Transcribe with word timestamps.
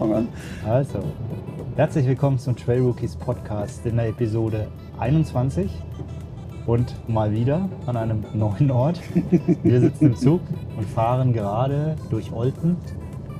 fang 0.00 0.14
an. 0.14 0.28
Also, 0.66 1.00
herzlich 1.76 2.06
willkommen 2.06 2.38
zum 2.38 2.56
Trail 2.56 2.80
Rookies 2.80 3.16
Podcast 3.16 3.84
in 3.84 3.96
der 3.96 4.08
Episode 4.08 4.66
21 4.98 5.70
und 6.64 6.94
mal 7.06 7.30
wieder 7.32 7.68
an 7.84 7.98
einem 7.98 8.24
neuen 8.32 8.70
Ort. 8.70 8.98
Wir 9.62 9.80
sitzen 9.80 10.06
im 10.06 10.16
Zug 10.16 10.40
und 10.78 10.88
fahren 10.88 11.34
gerade 11.34 11.96
durch 12.08 12.32
Olten 12.32 12.78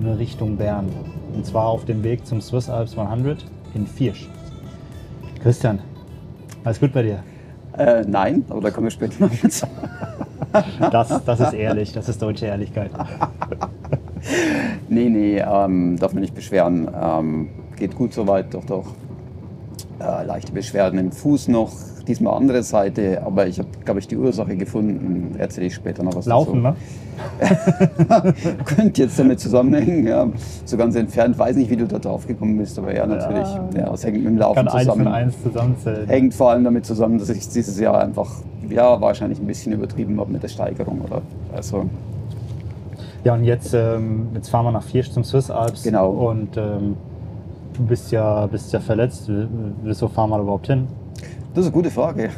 in 0.01 0.07
Richtung 0.07 0.59
Bern. 0.59 0.91
Und 1.35 1.47
zwar 1.47 1.65
auf 1.65 1.87
dem 1.87 2.05
Weg 2.05 2.27
zum 2.27 2.43
Swiss 2.43 2.69
Alps 2.69 2.99
100 2.99 3.43
in 3.73 3.87
Viersch. 3.87 4.29
Christian, 5.43 5.79
alles 6.63 6.79
gut 6.79 6.93
bei 6.93 7.05
dir? 7.05 7.23
Äh, 7.79 8.05
nein, 8.07 8.45
aber 8.51 8.61
da 8.61 8.71
kommen 8.71 8.89
wir 8.89 8.91
später 8.91 9.15
noch 9.25 9.31
dazu. 9.43 9.67
Das, 10.93 11.25
das 11.25 11.41
ist 11.41 11.55
ehrlich, 11.55 11.93
das 11.93 12.11
ist 12.11 12.21
deutsche 12.21 12.45
Ehrlichkeit. 12.45 12.91
Nee, 14.89 15.09
nee, 15.09 15.39
ähm, 15.39 15.97
darf 15.99 16.13
man 16.13 16.21
nicht 16.23 16.35
beschweren. 16.35 16.89
Ähm, 17.01 17.49
geht 17.77 17.97
gut 17.97 18.13
soweit, 18.13 18.53
doch, 18.55 18.65
doch. 18.65 18.87
Äh, 20.01 20.25
leichte 20.25 20.53
Beschwerden 20.53 20.99
im 20.99 21.13
Fuß 21.13 21.49
noch, 21.49 21.73
diesmal 22.07 22.35
andere 22.35 22.63
Seite, 22.63 23.23
aber 23.25 23.47
ich 23.47 23.59
habe, 23.59 23.69
glaube 23.85 24.01
ich, 24.01 24.09
die 24.09 24.17
Ursache 24.17 24.57
gefunden. 24.57 25.35
Erzähle 25.39 25.67
ich 25.67 25.75
später 25.75 26.03
noch 26.03 26.15
was 26.17 26.27
Laufen, 26.27 26.63
dazu. 26.63 26.77
ne? 26.79 28.35
Könnte 28.65 29.03
jetzt 29.03 29.19
damit 29.19 29.41
zusammenhängen, 29.41 30.07
ja. 30.07 30.27
So 30.65 30.77
ganz 30.79 30.97
entfernt, 30.97 31.39
weiß 31.39 31.57
nicht, 31.57 31.71
wie 31.71 31.77
du 31.77 31.87
da 31.87 31.99
drauf 31.99 32.27
gekommen 32.27 32.57
bist, 32.57 32.79
aber 32.79 32.95
ja, 32.95 33.07
natürlich. 33.07 33.49
Ja, 33.77 33.93
es 33.93 34.05
hängt 34.05 34.17
mit 34.19 34.27
dem 34.27 34.39
Laufen 34.39 34.57
Kann 34.57 34.69
eins 34.69 34.85
zusammen. 34.85 35.07
und 35.07 35.13
eins 35.13 35.43
zusammenzählen. 35.43 36.09
Hängt 36.09 36.35
vor 36.35 36.51
allem 36.51 36.65
damit 36.65 36.87
zusammen, 36.87 37.19
dass 37.19 37.29
ich 37.29 37.47
dieses 37.49 37.79
Jahr 37.79 38.01
einfach, 38.01 38.31
ja, 38.71 39.01
wahrscheinlich 39.01 39.39
ein 39.39 39.47
bisschen 39.47 39.73
übertrieben 39.73 40.19
habe 40.19 40.33
mit 40.33 40.43
der 40.43 40.49
Steigerung, 40.49 41.03
oder? 41.03 41.21
Also, 41.55 41.85
Ja, 43.23 43.35
und 43.35 43.45
jetzt, 43.45 43.75
ähm, 43.75 44.29
jetzt 44.35 44.49
fahren 44.49 44.65
wir 44.65 44.73
nach 44.73 44.83
Viersch 44.83 45.11
zum 45.11 45.25
Swiss 45.25 45.51
Alps. 45.51 45.83
Genau. 45.83 46.11
Und 46.11 46.57
ähm, 46.57 46.97
du 47.75 47.83
bist 47.83 48.11
ja, 48.13 48.47
bist 48.47 48.73
ja 48.73 48.81
verletzt. 48.81 49.31
Wieso 49.83 50.09
fahren 50.09 50.31
wir 50.31 50.39
überhaupt 50.39 50.69
hin? 50.69 50.87
Das 51.55 51.65
ist 51.65 51.73
eine 51.73 51.83
gute 51.83 51.91
Frage. 51.91 52.31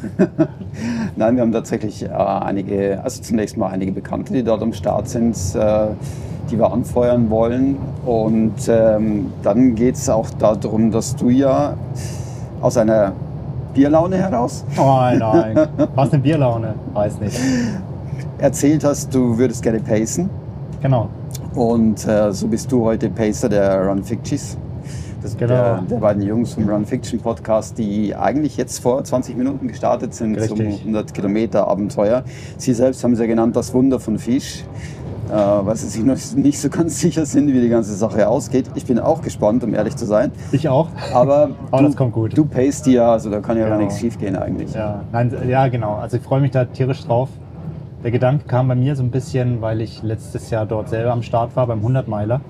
Nein, 1.16 1.36
wir 1.36 1.42
haben 1.42 1.52
tatsächlich 1.52 2.02
äh, 2.02 2.08
einige, 2.08 3.00
also 3.04 3.22
zunächst 3.22 3.56
mal 3.56 3.68
einige 3.68 3.92
Bekannte, 3.92 4.32
die 4.32 4.42
dort 4.42 4.62
am 4.62 4.72
Start 4.72 5.08
sind, 5.08 5.36
äh, 5.54 5.88
die 6.50 6.58
wir 6.58 6.72
anfeuern 6.72 7.30
wollen. 7.30 7.76
Und 8.04 8.68
ähm, 8.68 9.32
dann 9.42 9.76
geht 9.76 9.94
es 9.94 10.08
auch 10.08 10.30
darum, 10.30 10.90
dass 10.90 11.14
du 11.14 11.28
ja 11.28 11.74
aus 12.60 12.76
einer 12.76 13.12
Bierlaune 13.74 14.16
heraus 14.16 14.64
Oh 14.78 15.00
nein, 15.16 15.68
was 15.94 16.12
eine 16.12 16.22
Bierlaune? 16.22 16.74
Weiß 16.92 17.20
nicht. 17.20 17.38
erzählt 18.38 18.82
hast, 18.82 19.14
du 19.14 19.38
würdest 19.38 19.62
gerne 19.62 19.80
pacen. 19.80 20.28
Genau. 20.82 21.08
Und 21.54 22.06
äh, 22.06 22.32
so 22.32 22.48
bist 22.48 22.70
du 22.72 22.84
heute 22.84 23.08
Pacer 23.08 23.48
der 23.48 23.86
Run 23.86 24.02
Fictions. 24.02 24.58
Das 25.22 25.36
Genau. 25.36 25.54
der, 25.54 25.82
der 25.88 25.96
beiden 25.98 26.22
Jungs 26.22 26.54
vom 26.54 26.68
Run 26.68 26.84
Fiction 26.84 27.20
Podcast, 27.20 27.78
die 27.78 28.14
eigentlich 28.16 28.56
jetzt 28.56 28.80
vor 28.80 29.04
20 29.04 29.36
Minuten 29.36 29.68
gestartet 29.68 30.12
sind 30.14 30.34
zum 30.40 30.58
Richtig. 30.58 30.80
100 30.80 31.14
Kilometer 31.14 31.68
Abenteuer. 31.68 32.24
Sie 32.56 32.74
selbst 32.74 33.04
haben 33.04 33.12
es 33.12 33.20
ja 33.20 33.26
genannt, 33.26 33.54
das 33.54 33.72
Wunder 33.72 34.00
von 34.00 34.18
Fisch. 34.18 34.64
Äh, 35.30 35.34
weil 35.34 35.76
sie 35.76 35.86
sich 35.86 36.04
noch 36.04 36.16
nicht 36.34 36.58
so 36.58 36.68
ganz 36.68 36.98
sicher 37.00 37.24
sind, 37.24 37.46
wie 37.46 37.60
die 37.60 37.68
ganze 37.68 37.94
Sache 37.94 38.26
ausgeht. 38.28 38.66
Ich 38.74 38.84
bin 38.84 38.98
auch 38.98 39.22
gespannt, 39.22 39.62
um 39.62 39.72
ehrlich 39.72 39.94
zu 39.94 40.04
sein. 40.04 40.32
Ich 40.50 40.68
auch. 40.68 40.88
Aber 41.14 41.50
Aber 41.70 41.82
du, 41.82 41.88
das 41.88 41.96
kommt 41.96 42.12
gut. 42.12 42.36
du 42.36 42.44
pacest 42.44 42.86
die 42.86 42.94
ja, 42.94 43.12
also 43.12 43.30
da 43.30 43.38
kann 43.40 43.56
ja 43.56 43.62
gar 43.68 43.76
Genau. 43.78 43.84
nichts 43.86 44.00
schief 44.00 44.18
gehen 44.18 44.34
eigentlich. 44.36 44.74
Ja, 44.74 45.02
nein, 45.12 45.32
ja, 45.48 45.68
genau. 45.68 45.94
Also 45.94 46.16
ich 46.16 46.22
freue 46.24 46.40
mich 46.40 46.50
da 46.50 46.64
tierisch 46.64 47.04
drauf. 47.04 47.28
Der 48.02 48.10
Gedanke 48.10 48.46
kam 48.46 48.66
bei 48.66 48.74
mir 48.74 48.96
so 48.96 49.02
ein 49.02 49.10
bisschen, 49.10 49.60
weil 49.60 49.80
ich 49.80 50.02
letztes 50.02 50.50
Jahr 50.50 50.66
dort 50.66 50.88
selber 50.88 51.12
am 51.12 51.22
Start 51.22 51.54
war 51.54 51.68
beim 51.68 51.86
100-Meiler 51.86 52.40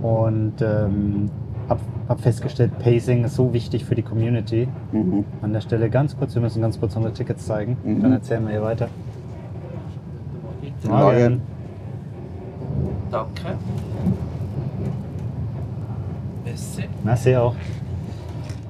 und 0.00 0.62
ähm, 0.62 1.28
habe 1.68 1.80
hab 2.08 2.20
festgestellt, 2.20 2.78
Pacing 2.78 3.24
ist 3.24 3.34
so 3.34 3.52
wichtig 3.52 3.84
für 3.84 3.96
die 3.96 4.02
Community. 4.02 4.68
Mhm. 4.92 5.24
An 5.42 5.52
der 5.52 5.60
Stelle 5.60 5.90
ganz 5.90 6.16
kurz, 6.16 6.34
wir 6.36 6.42
müssen 6.42 6.62
ganz 6.62 6.78
kurz 6.78 6.94
unsere 6.94 7.12
Tickets 7.12 7.46
zeigen. 7.46 7.78
Mhm. 7.82 8.02
Dann 8.02 8.12
erzählen 8.12 8.44
wir 8.44 8.52
hier 8.52 8.62
weiter. 8.62 8.88
Guten 10.60 10.88
Morgen. 10.88 11.42
Danke. 13.10 13.58
Merci. 16.44 16.84
Merci 17.02 17.36
auch. 17.36 17.54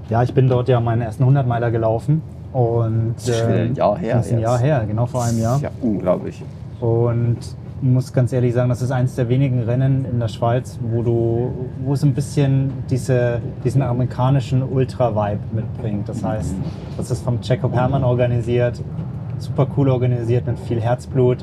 Ja, 0.08 0.22
ich 0.22 0.32
bin 0.32 0.48
dort 0.48 0.68
ja 0.68 0.80
meinen 0.80 1.02
ersten 1.02 1.24
100-Meiler 1.24 1.70
gelaufen. 1.70 2.22
Und, 2.52 3.14
Das 3.16 3.28
ist 3.28 3.38
schon 3.38 3.48
wieder 3.48 3.58
ein 3.60 3.74
Jahr 3.74 3.98
her 3.98 4.14
Das 4.16 4.26
ist 4.26 4.32
ein 4.32 4.38
jetzt. 4.40 4.48
Jahr 4.48 4.58
her, 4.58 4.84
genau 4.86 5.06
vor 5.06 5.22
einem 5.24 5.38
Jahr. 5.40 5.60
Ja, 5.60 5.70
unglaublich. 5.80 6.42
Und 6.80 7.36
ich 7.82 7.88
muss 7.88 8.12
ganz 8.12 8.32
ehrlich 8.32 8.52
sagen, 8.54 8.68
das 8.68 8.82
ist 8.82 8.90
eines 8.90 9.14
der 9.14 9.28
wenigen 9.28 9.62
Rennen 9.62 10.04
in 10.10 10.18
der 10.20 10.28
Schweiz, 10.28 10.78
wo 10.82 11.02
du, 11.02 11.50
wo 11.84 11.92
es 11.94 12.02
ein 12.02 12.12
bisschen 12.12 12.72
diese, 12.90 13.40
diesen 13.64 13.82
amerikanischen 13.82 14.62
Ultra-Vibe 14.62 15.38
mitbringt. 15.52 16.08
Das 16.08 16.22
heißt, 16.24 16.54
das 16.96 17.10
ist 17.10 17.22
vom 17.22 17.38
Jacob 17.42 17.72
Herrmann 17.72 18.04
organisiert, 18.04 18.82
super 19.38 19.66
cool 19.76 19.88
organisiert 19.88 20.46
mit 20.46 20.58
viel 20.58 20.80
Herzblut, 20.80 21.38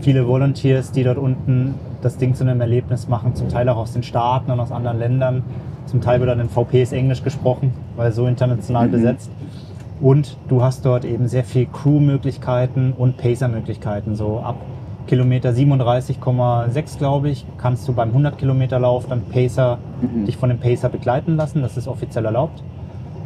viele 0.00 0.26
Volunteers, 0.28 0.92
die 0.92 1.02
dort 1.02 1.18
unten 1.18 1.74
das 2.02 2.16
Ding 2.16 2.34
zu 2.34 2.44
einem 2.44 2.60
Erlebnis 2.60 3.08
machen, 3.08 3.34
zum 3.34 3.48
Teil 3.48 3.68
auch 3.68 3.76
aus 3.76 3.92
den 3.92 4.02
Staaten 4.02 4.50
und 4.50 4.60
aus 4.60 4.70
anderen 4.72 4.98
Ländern. 4.98 5.42
Zum 5.86 6.00
Teil 6.00 6.20
wird 6.20 6.30
dann 6.30 6.38
in 6.40 6.48
VPs 6.48 6.92
Englisch 6.92 7.24
gesprochen, 7.24 7.72
weil 7.96 8.12
so 8.12 8.26
international 8.26 8.86
Mhm. 8.86 8.92
besetzt. 8.92 9.30
Und 10.00 10.36
du 10.48 10.62
hast 10.62 10.84
dort 10.86 11.04
eben 11.04 11.28
sehr 11.28 11.44
viel 11.44 11.66
Crew-Möglichkeiten 11.66 12.94
und 12.96 13.16
Pacer-Möglichkeiten. 13.18 14.14
So 14.16 14.40
ab 14.40 14.56
Kilometer 15.06 15.50
37,6, 15.50 16.98
glaube 16.98 17.30
ich, 17.30 17.44
kannst 17.58 17.86
du 17.88 17.92
beim 17.92 18.08
100 18.10 18.38
Kilometer 18.38 18.78
Lauf 18.78 19.06
dann 19.08 19.22
Pacer, 19.22 19.78
Mhm. 20.00 20.24
dich 20.26 20.36
von 20.36 20.48
dem 20.48 20.58
Pacer 20.58 20.88
begleiten 20.88 21.36
lassen. 21.36 21.62
Das 21.62 21.76
ist 21.76 21.88
offiziell 21.88 22.24
erlaubt. 22.24 22.62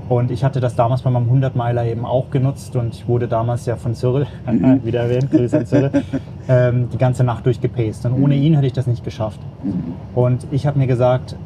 Und 0.09 0.31
ich 0.31 0.45
hatte 0.45 0.61
das 0.61 0.75
damals 0.77 1.03
bei 1.03 1.11
meinem 1.11 1.31
100 1.31 1.57
Meiler 1.57 1.87
eben 1.87 2.05
auch 2.05 2.29
genutzt 2.31 2.77
und 2.77 2.95
ich 2.95 3.09
wurde 3.09 3.27
damals 3.27 3.65
ja 3.65 3.77
von 3.77 3.95
Cyril, 3.95 4.27
Mhm. 4.47 4.85
wieder 4.85 5.01
erwähnt, 5.01 5.31
Grüße 5.31 5.59
an 5.59 5.67
Cyril, 5.67 5.91
ähm, 6.49 6.89
die 6.93 6.99
ganze 6.99 7.25
Nacht 7.25 7.47
durchgepaced. 7.47 8.05
Und 8.07 8.23
ohne 8.23 8.35
ihn 8.35 8.55
hätte 8.55 8.67
ich 8.67 8.73
das 8.75 8.87
nicht 8.87 9.03
geschafft. 9.05 9.41
Mhm. 9.63 9.95
Und 10.15 10.47
ich 10.51 10.67
habe 10.67 10.79
mir 10.79 10.87
gesagt, 10.87 11.37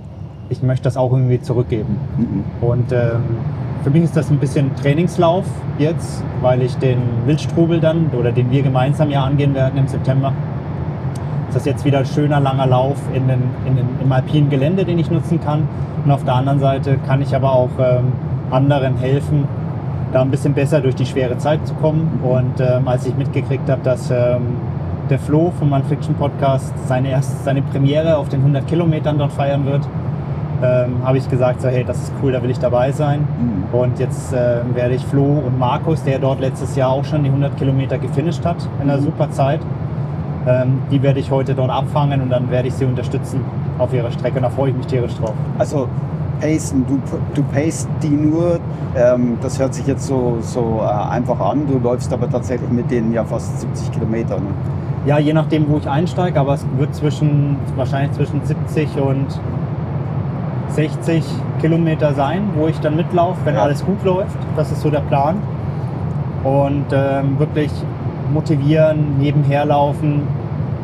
ich 0.51 0.63
möchte 0.63 0.85
das 0.85 0.97
auch 0.97 1.13
irgendwie 1.13 1.41
zurückgeben. 1.41 1.99
Mhm. 2.17 2.45
Und 2.67 2.93
ähm, 2.93 3.23
für 3.85 3.91
mich 3.91 4.05
ist 4.05 4.17
das 4.17 4.31
ein 4.31 4.39
bisschen 4.39 4.75
Trainingslauf 4.77 5.45
jetzt, 5.79 6.23
weil 6.43 6.63
ich 6.63 6.75
den 6.77 6.99
Wildstrubel 7.27 7.81
dann 7.81 8.11
oder 8.19 8.33
den 8.33 8.51
wir 8.51 8.63
gemeinsam 8.63 9.11
ja 9.11 9.25
angehen 9.25 9.55
werden 9.55 9.79
im 9.79 9.87
September. 9.87 10.33
Ist 11.49 11.57
das 11.57 11.65
jetzt 11.65 11.85
wieder 11.85 12.01
ein 12.01 12.07
schöner 12.07 12.41
langer 12.41 12.67
Lauf 12.67 12.97
in 13.15 13.29
den, 13.29 13.43
in 13.67 13.77
den, 13.77 13.87
im 14.03 14.13
alpinen 14.13 14.51
Gelände, 14.51 14.85
den 14.85 14.99
ich 14.99 15.11
nutzen 15.11 15.41
kann. 15.41 15.69
Und 16.05 16.11
auf 16.11 16.25
der 16.25 16.35
anderen 16.35 16.61
Seite 16.61 16.99
kann 17.07 17.23
ich 17.23 17.35
aber 17.35 17.53
auch 17.53 17.71
ähm, 17.79 18.13
anderen 18.51 18.97
helfen, 18.99 19.47
da 20.13 20.23
ein 20.23 20.31
bisschen 20.31 20.55
besser 20.55 20.81
durch 20.81 20.95
die 20.95 21.07
schwere 21.07 21.39
Zeit 21.39 21.67
zu 21.67 21.75
kommen. 21.75 22.21
Und 22.23 22.61
ähm, 22.61 22.89
als 22.89 23.07
ich 23.07 23.17
mitgekriegt 23.17 23.69
habe, 23.71 23.83
dass 23.83 24.11
ähm, 24.11 24.57
der 25.09 25.19
Flo 25.19 25.53
vom 25.59 25.71
Man 25.71 25.85
Fiction 25.85 26.15
Podcast 26.15 26.75
seine, 26.87 27.11
erst, 27.11 27.45
seine 27.45 27.63
Premiere 27.63 28.19
auf 28.19 28.29
den 28.29 28.41
100 28.41 28.67
Kilometern 28.67 29.19
dort 29.19 29.33
feiern 29.33 29.65
wird, 29.65 29.89
ähm, 30.63 30.97
habe 31.05 31.19
ich 31.19 31.29
gesagt, 31.29 31.61
so, 31.61 31.69
hey, 31.69 31.85
das 31.85 31.99
ist 31.99 32.13
cool, 32.23 32.33
da 32.33 32.43
will 32.43 32.51
ich 32.51 32.59
dabei 32.59 32.93
sein. 32.93 33.21
Mhm. 33.21 33.79
Und 33.79 33.99
jetzt 33.99 34.33
ähm, 34.33 34.75
werde 34.75 34.95
ich 34.95 35.05
Flo 35.05 35.43
und 35.47 35.59
Markus, 35.59 36.03
der 36.03 36.19
dort 36.19 36.41
letztes 36.41 36.77
Jahr 36.77 36.91
auch 36.91 37.05
schon 37.05 37.23
die 37.23 37.29
100 37.29 37.57
Kilometer 37.57 37.99
gefinisht 37.99 38.45
hat, 38.45 38.57
in 38.83 38.91
einer 38.91 39.01
super 39.01 39.31
Zeit, 39.31 39.61
ähm, 40.47 40.81
die 40.91 41.03
werde 41.03 41.21
ich 41.21 41.31
heute 41.31 41.55
dort 41.55 41.71
abfangen 41.71 42.21
und 42.21 42.31
dann 42.31 42.51
werde 42.51 42.69
ich 42.69 42.75
sie 42.75 42.85
unterstützen 42.85 43.41
auf 43.79 43.93
ihrer 43.93 44.11
Strecke. 44.11 44.37
Und 44.37 44.43
da 44.43 44.51
freue 44.51 44.71
ich 44.71 44.77
mich 44.77 44.87
tierisch 44.87 45.15
drauf. 45.15 45.35
Also 45.59 45.89
pacen, 46.41 46.85
du, 46.87 47.01
du 47.35 47.43
pacest 47.53 47.89
die 48.03 48.09
nur, 48.09 48.59
ähm, 48.97 49.39
das 49.41 49.59
hört 49.59 49.75
sich 49.75 49.87
jetzt 49.87 50.07
so, 50.07 50.39
so 50.41 50.81
äh, 50.83 51.11
einfach 51.11 51.39
an, 51.41 51.67
du 51.67 51.79
läufst 51.79 52.13
aber 52.13 52.29
tatsächlich 52.31 52.71
mit 52.71 52.91
denen 52.91 53.13
ja 53.13 53.25
fast 53.25 53.61
70 53.61 53.93
Kilometer. 53.93 54.37
Ne? 54.37 54.47
Ja, 55.07 55.19
je 55.19 55.33
nachdem, 55.33 55.69
wo 55.69 55.79
ich 55.79 55.89
einsteige, 55.89 56.39
aber 56.39 56.55
es 56.55 56.67
wird 56.77 56.95
zwischen, 56.95 57.57
wahrscheinlich 57.77 58.13
zwischen 58.13 58.45
70 58.45 59.01
und 59.01 59.27
60 60.79 61.25
Kilometer 61.61 62.15
sein, 62.15 62.51
wo 62.57 62.69
ich 62.69 62.79
dann 62.79 62.95
mitlaufe, 62.95 63.41
wenn 63.45 63.57
Ja. 63.57 63.63
alles 63.63 63.85
gut 63.85 64.05
läuft. 64.05 64.37
Das 64.57 64.71
ist 64.71 64.81
so 64.81 64.91
der 64.91 65.01
Plan. 65.01 65.37
Und 66.45 66.85
ähm, 66.93 67.37
wirklich 67.41 67.71
motivieren, 68.33 69.19
nebenher 69.19 69.65
laufen, 69.65 70.23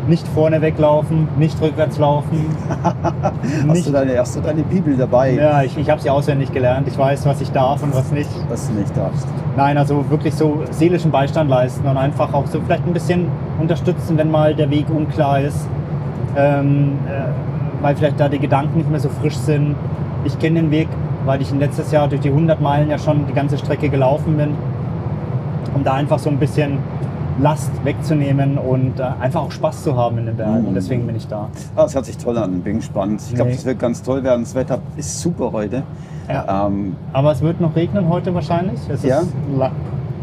nicht 0.09 0.27
vorne 0.29 0.61
weglaufen, 0.61 1.29
nicht 1.39 1.61
rückwärts 1.63 1.99
laufen. 1.99 2.45
Hast, 2.83 3.65
nicht, 3.67 3.87
du 3.87 3.93
deine, 3.93 4.19
hast 4.19 4.35
du 4.37 4.41
deine 4.41 4.63
Bibel 4.65 4.97
dabei, 4.97 5.33
ja, 5.35 5.63
ich, 5.63 5.79
ich 5.79 5.89
habe 5.89 6.01
sie 6.01 6.11
auswendig 6.11 6.51
gelernt. 6.53 6.89
Ich 6.89 6.99
weiß, 6.99 7.25
was 7.27 7.41
ich 7.41 7.53
darf 7.53 7.83
und 7.83 7.95
was 7.95 8.11
nicht. 8.11 8.29
dass 8.51 8.69
du 8.69 8.75
nicht 8.75 8.95
darfst? 8.97 9.27
Nein, 9.57 9.79
also 9.79 10.05
wirklich 10.11 10.35
so 10.35 10.63
seelischen 10.73 11.11
Beistand 11.13 11.49
leisten 11.49 11.87
und 11.87 11.97
einfach 11.97 12.35
auch 12.35 12.47
so 12.47 12.61
vielleicht 12.61 12.85
ein 12.85 12.93
bisschen 12.93 13.29
unterstützen, 13.61 14.19
wenn 14.19 14.31
mal 14.31 14.55
der 14.55 14.69
Weg 14.71 14.87
unklar 14.91 15.41
ist, 15.41 15.69
ähm, 16.37 16.99
äh, 17.09 17.14
weil 17.85 17.95
vielleicht 17.97 18.19
da 18.19 18.31
die 18.31 18.39
Gedanken 18.39 18.79
nicht 18.79 18.91
mehr 18.91 18.99
so 18.99 19.11
frisch 19.11 19.37
sind. 19.37 19.75
Ich 20.25 20.39
kenne 20.39 20.63
den 20.63 20.71
Weg, 20.71 20.89
weil 21.27 21.43
ich 21.43 21.53
letztes 21.53 21.93
Jahr 21.93 22.09
durch 22.09 22.23
die 22.23 22.31
100 22.31 22.59
Meilen 22.59 22.89
ja 22.89 22.99
schon 22.99 23.27
die 23.27 23.35
ganze 23.35 23.59
Strecke 23.59 23.91
gelaufen 23.91 24.39
bin, 24.39 24.55
um 25.75 25.85
da 25.85 25.93
einfach 25.93 26.19
so 26.19 26.31
ein 26.31 26.39
bisschen 26.39 26.79
Last 27.43 27.71
wegzunehmen 27.85 28.57
und 28.57 28.99
äh, 29.01 29.03
einfach 29.21 29.43
auch 29.43 29.51
Spaß 29.51 29.83
zu 29.85 29.95
haben 29.97 30.17
in 30.17 30.25
den 30.27 30.37
Bergen. 30.37 30.63
Mhm. 30.63 30.69
Und 30.69 30.75
deswegen 30.77 31.07
bin 31.07 31.15
ich 31.17 31.29
da. 31.29 31.49
Ah, 31.77 31.83
das 31.83 31.95
hört 31.95 32.07
sich 32.07 32.17
toll 32.17 32.39
an, 32.39 32.61
bin 32.63 32.77
gespannt. 32.77 33.21
Ich 33.29 33.35
glaube, 33.35 33.51
Nee. 33.51 33.57
das 33.57 33.67
wird 33.67 33.79
ganz 33.79 34.03
toll 34.03 34.25
werden. 34.25 34.45
Das 34.45 34.55
Wetter 34.55 34.79
ist 34.97 35.21
super 35.21 35.53
heute. 35.53 35.83
Ja. 36.27 36.67
Ähm, 36.69 36.97
Aber 37.13 37.33
es 37.33 37.43
wird 37.43 37.61
noch 37.61 37.77
regnen 37.77 38.09
heute 38.09 38.35
wahrscheinlich. 38.35 38.81
Es 38.89 39.03
Ja? 39.03 39.19
ist 39.19 39.29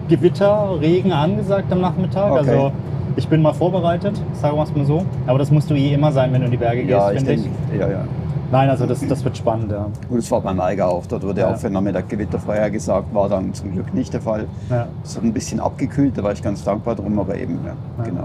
Gewitter, 0.07 0.79
Regen 0.81 1.11
angesagt 1.11 1.71
am 1.71 1.81
Nachmittag. 1.81 2.31
Okay. 2.31 2.49
Also 2.49 2.71
ich 3.15 3.27
bin 3.27 3.41
mal 3.41 3.53
vorbereitet, 3.53 4.19
sagen 4.33 4.57
wir 4.57 4.63
es 4.63 4.75
mal 4.75 4.85
so. 4.85 5.05
Aber 5.27 5.39
das 5.39 5.51
musst 5.51 5.69
du 5.69 5.73
eh 5.75 5.93
immer 5.93 6.11
sein, 6.11 6.31
wenn 6.33 6.41
du 6.41 6.45
in 6.45 6.51
die 6.51 6.57
Berge 6.57 6.83
ja, 6.83 7.09
gehst, 7.11 7.25
finde 7.27 7.43
ich. 7.73 7.79
ja, 7.79 7.87
ja. 7.89 8.03
Nein, 8.51 8.69
also 8.69 8.85
das, 8.85 8.99
das 9.07 9.23
wird 9.23 9.37
spannend, 9.37 9.71
ja. 9.71 9.85
Und 10.09 10.17
es 10.17 10.29
war 10.29 10.41
beim 10.41 10.59
Eiger 10.59 10.89
auch. 10.89 11.05
Dort 11.05 11.23
wurde 11.23 11.39
Ja. 11.39 11.53
auch 11.53 11.55
für 11.57 11.69
Nachmittag 11.69 12.09
Gewitter 12.09 12.37
vorhergesagt. 12.37 13.13
War 13.13 13.29
dann 13.29 13.53
zum 13.53 13.71
Glück 13.71 13.93
nicht 13.93 14.11
der 14.13 14.19
Fall. 14.19 14.45
ja. 14.69 14.87
Es 15.05 15.15
hat 15.15 15.23
ein 15.23 15.31
bisschen 15.31 15.61
abgekühlt, 15.61 16.17
da 16.17 16.23
war 16.23 16.33
ich 16.33 16.41
ganz 16.43 16.61
dankbar 16.65 16.95
drum, 16.95 17.17
aber 17.17 17.37
eben, 17.37 17.59
ja, 17.65 17.71
Ja. 17.99 18.03
genau. 18.09 18.23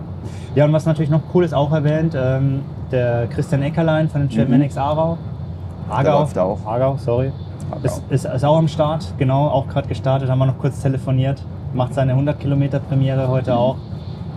Ja, 0.56 0.65
und 0.65 0.73
was 0.73 0.85
natürlich 0.85 1.11
noch 1.11 1.21
cool 1.33 1.44
ist, 1.44 1.55
auch 1.55 1.71
erwähnt, 1.73 2.17
ähm, 2.21 2.62
der 2.91 3.29
Christian 3.29 3.62
Eckerlein 3.62 4.09
von 4.09 4.23
den 4.23 4.29
Trailmanics 4.31 4.77
Aarau. 4.77 5.17
Aargau. 5.88 6.19
läuft 6.21 6.38
auch. 6.38 6.59
Aargau, 6.67 6.97
sorry. 6.97 7.31
Aargau. 7.71 7.85
Ist, 7.87 8.03
ist, 8.11 8.25
ist 8.25 8.44
auch 8.44 8.59
am 8.59 8.67
Start, 8.67 9.15
genau, 9.19 9.47
auch 9.47 9.69
gerade 9.69 9.87
gestartet, 9.87 10.29
haben 10.29 10.38
wir 10.41 10.47
noch 10.47 10.59
kurz 10.59 10.81
telefoniert. 10.83 11.41
Macht 11.73 11.94
seine 11.94 12.12
100 12.15 12.41
Kilometer 12.41 12.81
Premiere 12.81 13.29
heute 13.29 13.53
Mhm. 13.53 13.56
auch. 13.59 13.77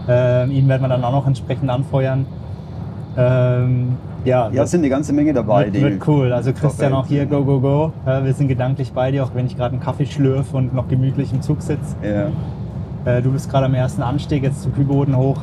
Ähm, 0.10 0.52
ihn 0.52 0.68
werden 0.68 0.82
wir 0.82 0.90
dann 0.90 1.04
auch 1.04 1.12
noch 1.12 1.28
entsprechend 1.28 1.70
anfeuern. 1.70 2.26
Ähm, 3.18 3.98
ja, 4.26 4.50
Ja, 4.52 4.66
sind 4.66 4.82
eine 4.82 4.90
ganze 4.90 5.14
Menge 5.14 5.34
dabei. 5.34 5.72
wird, 5.72 5.84
wird 5.84 6.08
cool. 6.08 6.34
Also 6.34 6.52
Christian 6.54 6.94
auch 6.94 7.08
hier, 7.08 7.26
go, 7.26 7.44
go, 7.44 7.60
go. 7.60 7.92
Äh, 8.06 8.24
wir 8.26 8.34
sind 8.34 8.48
gedanklich 8.48 8.92
bei 8.92 9.12
dir, 9.12 9.24
auch 9.24 9.32
wenn 9.34 9.46
ich 9.46 9.56
gerade 9.56 9.74
einen 9.74 9.84
Kaffee 9.84 10.06
schlürfe 10.06 10.58
und 10.58 10.74
noch 10.74 10.88
gemütlich 10.88 11.32
im 11.34 11.42
Zug 11.42 11.62
sitze. 11.62 11.96
Ja, 12.04 12.28
Äh, 13.12 13.22
du 13.22 13.32
bist 13.32 13.50
gerade 13.50 13.66
am 13.68 13.74
ersten 13.74 14.02
Anstieg, 14.02 14.44
jetzt 14.44 14.62
zum 14.62 14.74
Kühlboden 14.74 15.16
hoch. 15.16 15.38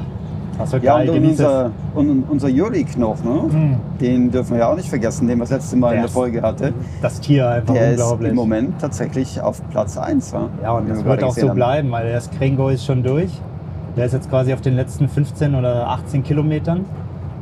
Das 0.58 0.72
wird 0.72 0.84
ja 0.84 0.96
geil, 0.98 1.10
und 1.10 1.24
unser, 1.26 1.70
und 1.94 2.24
unser 2.30 2.48
Jurik 2.48 2.96
noch, 2.98 3.22
ne? 3.22 3.30
Mhm. 3.50 3.76
den 4.00 4.30
dürfen 4.30 4.52
wir 4.52 4.60
ja 4.60 4.70
auch 4.72 4.76
nicht 4.76 4.88
vergessen, 4.88 5.26
den 5.28 5.36
wir 5.38 5.42
das 5.42 5.50
letzte 5.50 5.76
Mal 5.76 5.88
in 5.88 5.92
Der 5.94 6.00
der 6.02 6.06
ist 6.06 6.12
Folge 6.14 6.40
hatte. 6.42 6.72
Das 7.02 7.20
Tier 7.20 7.46
einfach 7.48 7.74
Der 7.74 7.92
ist 7.92 8.00
unglaublich. 8.00 8.30
im 8.30 8.36
Moment 8.36 8.80
tatsächlich 8.80 9.38
auf 9.40 9.60
Platz 9.70 9.98
1. 9.98 10.32
Ja, 10.32 10.48
Ja, 10.62 10.72
und 10.72 10.88
das 10.88 10.98
wir 10.98 11.04
wird 11.10 11.24
auch 11.24 11.34
so 11.34 11.48
haben. 11.50 11.56
bleiben, 11.56 11.90
weil 11.92 12.06
der 12.08 12.20
Skrengo 12.22 12.70
ist 12.70 12.86
schon 12.86 13.02
durch. 13.02 13.30
Der 13.96 14.04
ist 14.06 14.12
jetzt 14.12 14.28
quasi 14.30 14.52
auf 14.52 14.60
den 14.60 14.76
letzten 14.76 15.08
15 15.08 15.54
oder 15.54 15.88
18 15.88 16.22
Kilometern. 16.22 16.84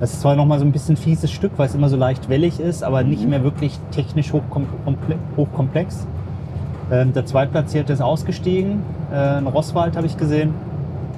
Das 0.01 0.13
ist 0.13 0.21
zwar 0.21 0.37
nochmal 0.37 0.59
so 0.59 0.65
ein 0.65 0.73
bisschen 0.73 0.97
fieses 0.97 1.31
Stück, 1.31 1.53
weil 1.57 1.67
es 1.67 1.75
immer 1.75 1.89
so 1.89 1.97
leicht 1.97 2.29
wellig 2.29 2.61
ist, 2.61 2.83
aber 2.85 3.03
Mhm. 3.03 3.11
nicht 3.11 3.29
mehr 3.29 3.43
wirklich 3.43 3.79
technisch 3.91 4.33
hochkom 4.33 4.67
komple 4.85 5.17
hochkomplex. 5.37 6.07
Ähm, 6.93 7.13
der 7.13 7.25
Zweitplatzierte 7.27 7.93
ist 7.93 8.03
ausgestiegen, 8.03 8.83
äh, 9.13 9.39
in 9.39 9.47
Rosswald 9.47 9.97
habe 9.97 10.07
ich 10.07 10.17
gesehen. 10.17 10.53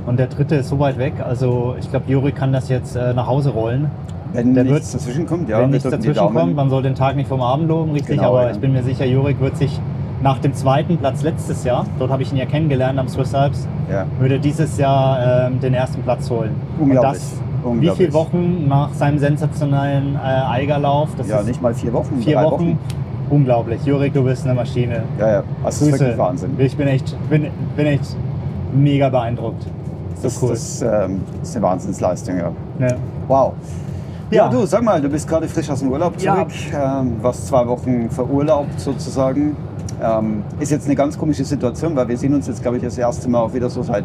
Und 0.06 0.18
der 0.20 0.28
dritte 0.28 0.54
ist 0.56 0.68
so 0.68 0.78
weit 0.78 0.98
weg, 0.98 1.14
also 1.26 1.74
ich 1.80 1.90
glaube, 1.90 2.04
Juri 2.10 2.30
kann 2.30 2.52
das 2.52 2.68
jetzt 2.68 2.94
äh, 2.94 3.12
nach 3.12 3.26
Hause 3.26 3.50
rollen. 3.50 3.90
Wenn 4.32 4.54
Der 4.54 4.62
nichts 4.64 4.92
wird- 4.92 5.02
dazwischen 5.02 5.26
kommt, 5.26 5.48
ja, 5.48 5.60
Wenn 5.60 5.70
nichts 5.70 5.88
dazwischen 5.90 6.32
kommt, 6.34 6.54
man 6.54 6.70
soll 6.70 6.82
den 6.82 6.94
Tag 6.94 7.16
nicht 7.16 7.28
vom 7.28 7.40
Abend 7.42 7.68
loben, 7.68 7.90
richtig, 7.92 8.16
Genau, 8.18 8.30
aber 8.30 8.44
ja. 8.44 8.50
ich 8.52 8.58
bin 8.58 8.72
mir 8.72 8.84
sicher, 8.84 9.04
Jurik 9.04 9.40
wird 9.40 9.56
sich 9.56 9.80
nach 10.22 10.38
dem 10.38 10.54
zweiten 10.54 10.96
Platz 10.96 11.22
letztes 11.22 11.64
Jahr, 11.64 11.84
dort 11.98 12.10
habe 12.10 12.22
ich 12.22 12.32
ihn 12.32 12.38
ja 12.38 12.46
kennengelernt 12.46 12.98
am 12.98 13.08
Swiss 13.08 13.34
Alps, 13.34 13.66
Ja. 13.90 14.06
würde 14.18 14.38
dieses 14.38 14.78
Jahr 14.78 15.46
ähm, 15.48 15.60
den 15.60 15.74
ersten 15.74 16.02
Platz 16.02 16.30
holen. 16.30 16.54
Unglaublich. 16.80 17.22
Und 17.64 17.84
das 17.84 17.94
wie 17.94 17.96
viele 17.96 18.12
Wochen 18.14 18.68
nach 18.68 18.92
seinem 18.94 19.18
sensationellen 19.18 20.14
äh, 20.16 20.18
Eigerlauf? 20.18 21.08
Das 21.16 21.28
Ja, 21.28 21.40
ist 21.40 21.48
nicht 21.48 21.60
mal 21.62 21.74
vier 21.74 21.92
Wochen. 21.92 22.18
vier 22.22 22.36
drei 22.36 22.44
Wochen. 22.44 22.78
Unglaublich. 23.28 23.84
Jurik, 23.84 24.14
du 24.14 24.22
bist 24.22 24.44
eine 24.44 24.54
Maschine. 24.54 25.02
Ja, 25.18 25.28
ja. 25.32 25.42
Das 25.64 25.80
ist 25.82 25.88
Grüße. 25.90 26.00
wirklich 26.00 26.19
Wahnsinn. 26.19 26.50
Ich 26.58 26.76
bin 26.76 26.86
echt, 26.86 27.16
bin, 27.28 27.48
bin 27.76 27.86
echt 27.86 28.16
mega 28.72 29.08
beeindruckt. 29.08 29.64
So 30.14 30.22
Das, 30.22 30.42
cool. 30.42 30.48
das, 30.50 30.82
ähm, 30.82 31.22
das 31.40 31.48
ist 31.50 31.56
eine 31.56 31.66
Wahnsinnsleistung, 31.66 32.36
ja. 32.38 32.52
ja. 32.78 32.94
Wow. 33.26 33.52
Ja, 34.30 34.44
Ja. 34.44 34.48
du, 34.48 34.64
sag 34.64 34.82
mal, 34.82 35.00
du 35.00 35.08
bist 35.08 35.28
gerade 35.28 35.48
frisch 35.48 35.69
aus 35.69 35.80
dem 35.80 35.90
Urlaub 35.90 36.14
Ja. 36.20 36.34
zurück, 36.36 36.52
ähm, 36.72 37.16
warst 37.20 37.48
zwei 37.48 37.66
Wochen 37.66 38.08
verurlaubt 38.10 38.78
sozusagen. 38.80 39.56
Ähm, 40.02 40.43
ist 40.60 40.70
jetzt 40.70 40.87
eine 40.87 40.94
ganz 40.94 41.19
komische 41.19 41.44
Situation, 41.44 41.96
weil 41.96 42.08
wir 42.08 42.16
sehen 42.16 42.34
uns 42.34 42.46
jetzt, 42.46 42.62
glaube 42.62 42.76
ich, 42.76 42.82
das 42.82 42.98
erste 42.98 43.28
Mal 43.31 43.40
auch 43.40 43.54
wieder 43.54 43.70
so 43.70 43.82
seit 43.82 44.04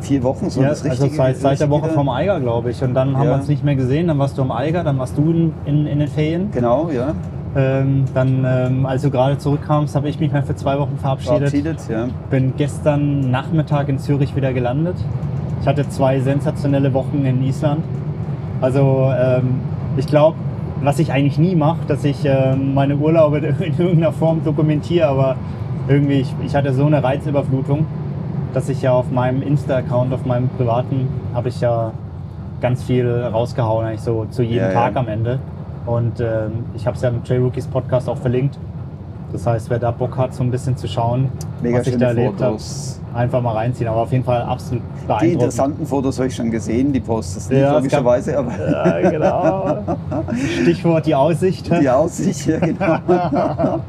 vier 0.00 0.22
Wochen. 0.22 0.50
So 0.50 0.62
Ja, 0.62 0.68
das 0.68 0.84
also 0.84 1.08
seit, 1.08 1.36
seit 1.38 1.60
der 1.60 1.70
Woche 1.70 1.88
vom 1.90 2.08
Eiger, 2.08 2.38
glaube 2.40 2.70
ich. 2.70 2.82
Und 2.82 2.94
dann 2.94 3.16
haben 3.16 3.24
Ja. 3.24 3.30
wir 3.30 3.34
uns 3.36 3.48
nicht 3.48 3.64
mehr 3.64 3.76
gesehen. 3.76 4.06
Dann 4.08 4.18
warst 4.18 4.38
du 4.38 4.42
am 4.42 4.52
Eiger, 4.52 4.84
dann 4.84 4.98
warst 4.98 5.18
du 5.18 5.22
in, 5.30 5.52
in, 5.64 5.86
in 5.86 5.98
den 5.98 6.08
Ferien. 6.08 6.50
Genau, 6.52 6.90
ja. 6.90 7.14
Ähm, 7.56 8.04
dann, 8.12 8.44
ähm, 8.46 8.86
als 8.86 9.02
du 9.02 9.10
gerade 9.10 9.38
zurückkamst, 9.38 9.96
habe 9.96 10.08
ich 10.08 10.20
mich 10.20 10.30
mal 10.30 10.42
für 10.42 10.54
zwei 10.54 10.78
Wochen 10.78 10.98
verabschiedet. 10.98 11.38
Verabschiedet, 11.38 11.78
ja. 11.88 12.08
Bin 12.30 12.52
gestern 12.56 13.30
Nachmittag 13.30 13.88
in 13.88 13.98
Zürich 13.98 14.36
wieder 14.36 14.52
gelandet. 14.52 14.96
Ich 15.62 15.66
hatte 15.66 15.88
zwei 15.88 16.20
sensationelle 16.20 16.92
Wochen 16.92 17.24
in 17.24 17.42
Island. 17.42 17.82
Also 18.60 19.10
ähm, 19.18 19.60
ich 19.96 20.06
glaube, 20.06 20.36
was 20.82 20.98
ich 20.98 21.12
eigentlich 21.12 21.38
nie 21.38 21.54
mache, 21.54 21.78
dass 21.88 22.04
ich 22.04 22.24
ähm, 22.24 22.74
meine 22.74 22.96
Urlaube 22.96 23.38
in 23.60 23.78
irgendeiner 23.78 24.12
Form 24.12 24.44
dokumentiere, 24.44 25.08
aber 25.08 25.36
irgendwie, 25.88 26.20
ich, 26.20 26.34
ich 26.44 26.54
hatte 26.54 26.72
so 26.72 26.86
eine 26.86 27.02
Reizüberflutung, 27.02 27.86
dass 28.54 28.68
ich 28.68 28.82
ja 28.82 28.92
auf 28.92 29.10
meinem 29.10 29.42
Insta-Account, 29.42 30.12
auf 30.12 30.24
meinem 30.24 30.48
privaten, 30.48 31.08
habe 31.34 31.48
ich 31.48 31.60
ja 31.60 31.92
ganz 32.60 32.82
viel 32.82 33.08
rausgehauen, 33.10 33.86
eigentlich 33.86 34.00
so 34.00 34.26
zu 34.30 34.42
jedem 34.42 34.68
Ja, 34.68 34.72
Tag 34.72 34.94
ja. 34.94 35.00
am 35.00 35.08
Ende. 35.08 35.38
Und 35.84 36.20
ähm, 36.20 36.64
ich 36.74 36.86
habe 36.86 36.96
es 36.96 37.02
ja 37.02 37.10
im 37.10 37.22
Trail 37.22 37.40
Rookies 37.42 37.66
Podcast 37.66 38.08
auch 38.08 38.16
verlinkt. 38.16 38.58
Das 39.36 39.46
heißt, 39.46 39.68
wer 39.68 39.78
da 39.78 39.90
Bock 39.90 40.16
hat, 40.16 40.32
so 40.32 40.42
ein 40.42 40.50
bisschen 40.50 40.78
zu 40.78 40.88
schauen, 40.88 41.28
Mega 41.62 41.78
was 41.80 41.86
ich 41.86 41.96
da 41.98 42.06
erlebt 42.06 42.40
habe, 42.40 42.56
einfach 43.12 43.42
mal 43.42 43.52
reinziehen. 43.52 43.86
Aber 43.90 44.00
auf 44.00 44.12
jeden 44.12 44.24
Fall 44.24 44.40
absolut 44.42 44.82
Die 44.82 45.06
beeindruckend. 45.06 45.32
interessanten 45.34 45.86
Fotos 45.86 46.16
habe 46.18 46.28
ich 46.28 46.34
schon 46.34 46.50
gesehen, 46.50 46.90
die 46.90 47.00
postest 47.00 47.50
du 47.50 47.54
Ja, 47.54 47.60
es 47.60 47.66
gab- 47.68 47.76
logischerweise, 47.82 48.38
aber 48.38 48.52
Ja, 49.02 49.10
genau. 49.10 49.76
Stichwort 50.62 51.04
die 51.04 51.14
Aussicht. 51.14 51.70
die 51.70 51.90
Aussicht, 51.90 52.46
ja 52.46 52.58
genau. 52.60 52.96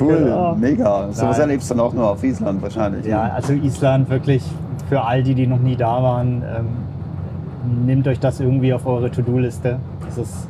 cool, 0.00 0.18
Genau. 0.18 0.54
mega. 0.54 1.08
So 1.12 1.26
was 1.26 1.38
erlebst 1.40 1.68
du 1.70 1.74
dann 1.74 1.84
auch 1.84 1.92
nur 1.92 2.08
auf 2.10 2.22
Island 2.22 2.62
wahrscheinlich. 2.62 3.04
ne? 3.04 3.10
Ja, 3.10 3.22
also 3.34 3.54
Island 3.54 4.08
wirklich 4.08 4.44
für 4.88 5.02
all 5.02 5.22
die, 5.24 5.34
die 5.34 5.48
noch 5.48 5.58
nie 5.58 5.74
da 5.74 6.00
waren, 6.00 6.42
ähm, 6.56 7.86
nehmt 7.86 8.06
euch 8.06 8.20
das 8.20 8.38
irgendwie 8.38 8.72
auf 8.72 8.86
eure 8.86 9.10
To-Do-Liste. 9.10 9.78
Es 10.08 10.16
ist 10.16 10.46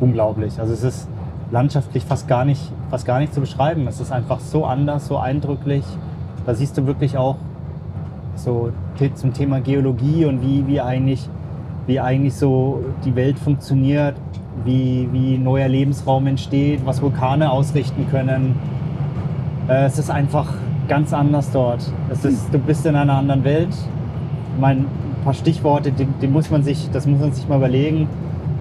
unglaublich. 0.00 0.58
Also 0.58 0.72
es 0.72 0.82
ist 0.82 1.08
landschaftlich 1.50 2.04
fast 2.04 2.28
gar 2.28 2.44
nicht, 2.44 2.72
fast 2.90 3.06
gar 3.06 3.20
nicht 3.20 3.34
zu 3.34 3.40
beschreiben. 3.40 3.86
Es 3.86 4.00
ist 4.00 4.12
einfach 4.12 4.40
so 4.40 4.64
anders, 4.64 5.06
so 5.06 5.18
eindrücklich. 5.18 5.84
Da 6.44 6.54
siehst 6.54 6.76
du 6.78 6.86
wirklich 6.86 7.16
auch 7.16 7.36
so 8.34 8.70
zum 9.14 9.32
Thema 9.32 9.60
Geologie 9.60 10.24
und 10.24 10.42
wie, 10.42 10.66
wie 10.66 10.80
eigentlich, 10.80 11.28
wie 11.86 12.00
eigentlich 12.00 12.34
so 12.34 12.84
die 13.04 13.14
Welt 13.14 13.38
funktioniert, 13.38 14.14
wie, 14.64 15.08
wie 15.12 15.38
neuer 15.38 15.68
Lebensraum 15.68 16.26
entsteht, 16.26 16.84
was 16.84 17.02
Vulkane 17.02 17.50
ausrichten 17.50 18.06
können. 18.10 18.56
Äh, 19.68 19.84
es 19.84 19.98
ist 19.98 20.10
einfach 20.10 20.52
ganz 20.88 21.12
anders 21.12 21.50
dort. 21.50 21.90
Es 22.10 22.24
ist, 22.24 22.52
du 22.52 22.58
bist 22.58 22.86
in 22.86 22.96
einer 22.96 23.14
anderen 23.14 23.44
Welt. 23.44 23.70
Ich 23.70 24.60
meine, 24.60 24.80
ein 24.80 25.24
paar 25.24 25.34
Stichworte, 25.34 25.92
die, 25.92 26.06
die 26.06 26.28
muss 26.28 26.50
man 26.50 26.62
sich, 26.62 26.90
das 26.92 27.06
muss 27.06 27.20
man 27.20 27.32
sich 27.32 27.48
mal 27.48 27.56
überlegen. 27.56 28.08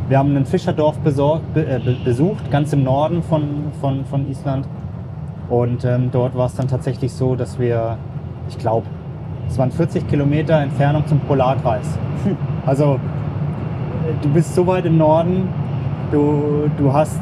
Wir 0.07 0.19
haben 0.19 0.35
ein 0.37 0.45
Fischerdorf 0.45 0.99
besorgt, 0.99 1.53
be, 1.55 1.65
äh, 1.65 1.79
be, 1.79 1.95
besucht, 2.03 2.51
ganz 2.51 2.71
im 2.73 2.83
Norden 2.83 3.23
von, 3.23 3.71
von, 3.81 4.05
von 4.05 4.29
Island. 4.29 4.67
Und 5.49 5.83
ähm, 5.83 6.09
dort 6.11 6.35
war 6.37 6.45
es 6.45 6.55
dann 6.55 6.67
tatsächlich 6.67 7.11
so, 7.11 7.35
dass 7.35 7.57
wir, 7.57 7.97
ich 8.47 8.57
glaube, 8.57 8.85
es 9.47 9.57
waren 9.57 9.71
40 9.71 10.07
Kilometer 10.07 10.59
Entfernung 10.59 11.05
zum 11.07 11.19
Polarkreis. 11.21 11.97
Also 12.65 12.99
du 14.23 14.29
bist 14.29 14.55
so 14.55 14.65
weit 14.65 14.85
im 14.85 14.97
Norden, 14.97 15.49
du, 16.11 16.67
du 16.79 16.91
hast 16.91 17.19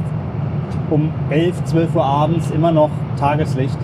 um 0.90 1.12
11, 1.30 1.66
12 1.66 1.96
Uhr 1.96 2.06
abends 2.06 2.50
immer 2.52 2.72
noch 2.72 2.90
Tageslicht 3.18 3.78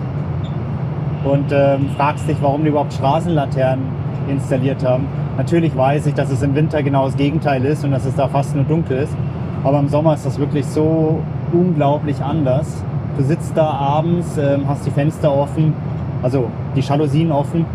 und 1.24 1.52
ähm, 1.52 1.90
fragst 1.98 2.26
dich, 2.26 2.38
warum 2.40 2.62
die 2.62 2.70
überhaupt 2.70 2.94
Straßenlaternen 2.94 3.84
installiert 4.28 4.84
haben. 4.84 5.06
Natürlich 5.36 5.76
weiß 5.76 6.06
ich, 6.06 6.14
dass 6.14 6.30
es 6.30 6.42
im 6.42 6.54
Winter 6.54 6.82
genau 6.82 7.06
das 7.06 7.16
Gegenteil 7.16 7.64
ist 7.64 7.84
und 7.84 7.90
dass 7.90 8.04
es 8.04 8.14
da 8.14 8.28
fast 8.28 8.54
nur 8.54 8.64
dunkel 8.64 8.98
ist. 8.98 9.16
Aber 9.64 9.78
im 9.78 9.88
Sommer 9.88 10.14
ist 10.14 10.26
das 10.26 10.38
wirklich 10.38 10.66
so 10.66 11.20
unglaublich 11.52 12.22
anders. 12.22 12.82
Du 13.16 13.24
sitzt 13.24 13.56
da 13.56 13.70
abends, 13.70 14.38
ähm, 14.38 14.68
hast 14.68 14.86
die 14.86 14.90
Fenster 14.90 15.34
offen, 15.34 15.74
also 16.22 16.46
die 16.74 16.80
Jalousien 16.80 17.32
offen, 17.32 17.66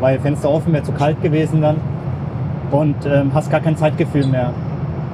weil 0.00 0.18
Fenster 0.18 0.50
offen 0.50 0.72
wäre 0.72 0.82
zu 0.82 0.92
kalt 0.92 1.22
gewesen 1.22 1.62
dann. 1.62 1.76
Und 2.70 2.96
ähm, 3.06 3.30
hast 3.32 3.50
gar 3.50 3.60
kein 3.60 3.76
Zeitgefühl 3.76 4.26
mehr 4.26 4.52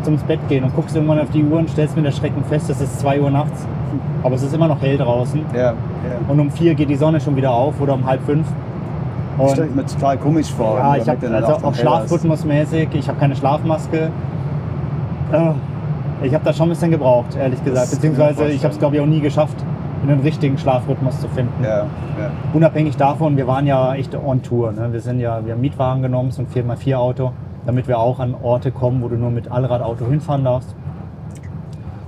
zum 0.03 0.19
Bett 0.19 0.41
gehen 0.49 0.65
und 0.65 0.75
guckst 0.75 0.95
irgendwann 0.95 1.21
auf 1.21 1.31
die 1.31 1.43
Uhr 1.43 1.59
und 1.59 1.71
stellst 1.71 1.97
mit 1.97 2.05
Erschrecken 2.05 2.45
fest, 2.45 2.69
es 2.69 2.81
ist 2.81 3.01
2 3.01 3.21
Uhr 3.21 3.31
nachts. 3.31 3.67
Aber 4.23 4.35
es 4.35 4.43
ist 4.43 4.55
immer 4.55 4.69
noch 4.69 4.81
hell 4.81 4.99
draußen. 4.99 5.41
Ja, 5.55 5.61
ja. 5.61 5.75
Und 6.29 6.41
um 6.41 6.51
vier 6.51 6.75
geht 6.75 6.89
die 6.89 6.97
Sonne 6.97 7.21
schon 7.21 7.37
wieder 7.37 7.53
auf 7.53 7.81
oder 7.81 7.95
um 7.95 8.07
halb 8.07 8.23
fünf. 8.25 8.47
Das 9.38 9.53
stelle 9.53 9.69
ich 9.69 9.75
mir 9.75 9.87
total 9.87 10.19
komisch 10.19 10.53
vor. 10.53 10.79
ja, 10.79 10.97
ich 10.97 11.09
habe 11.09 11.29
also 11.29 11.67
auch. 11.67 11.75
Schlafrhythmusmäßig, 11.75 12.88
ich 12.95 13.09
habe 13.09 13.19
keine 13.19 13.37
Schlafmaske. 13.37 14.11
Äh, 15.33 15.53
Ich 16.26 16.33
habe 16.33 16.45
da 16.45 16.53
schon 16.53 16.67
ein 16.67 16.71
bisschen 16.71 16.91
gebraucht, 16.91 17.37
ehrlich 17.37 17.62
gesagt. 17.64 17.87
Das 17.87 17.97
Beziehungsweise 17.97 18.49
ich 18.49 18.62
habe 18.64 18.73
es 18.73 18.79
glaube 18.79 18.97
ich 18.97 19.03
auch 19.03 19.07
nie 19.07 19.21
geschafft, 19.21 19.57
in 20.03 20.09
den 20.09 20.21
richtigen 20.21 20.57
Schlafrhythmus 20.57 21.21
zu 21.21 21.29
finden. 21.29 21.62
Ja, 21.62 21.79
ja. 21.79 21.87
Unabhängig 22.53 22.97
davon, 22.97 23.37
wir 23.37 23.47
waren 23.47 23.67
ja 23.67 23.95
echt 23.95 24.14
on 24.14 24.43
Tour. 24.43 24.73
Ne? 24.73 24.93
Wir 24.93 25.00
sind 25.00 25.21
ja, 25.21 25.45
wir 25.45 25.55
haben 25.55 25.61
Mietwagen 25.61 26.03
genommen, 26.03 26.31
so 26.31 26.43
ein 26.43 26.49
4x4 26.49 26.97
Auto, 26.97 27.33
damit 27.67 27.88
wir 27.88 27.99
auch 27.99 28.21
an 28.21 28.35
Orte 28.43 28.71
kommen, 28.71 29.03
wo 29.03 29.09
du 29.09 29.17
nur 29.17 29.31
mit 29.31 29.50
Allradauto 29.50 30.07
hinfahren 30.07 30.45
darfst. 30.45 30.75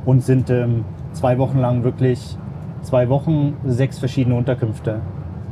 Und 0.04 0.22
sind 0.22 0.50
ähm, 0.50 0.84
zwei 1.12 1.38
Wochen 1.38 1.58
lang 1.58 1.82
wirklich, 1.82 2.38
zwei 2.82 3.08
Wochen, 3.08 3.54
sechs 3.64 3.98
verschiedene 3.98 4.36
Unterkünfte. 4.36 5.00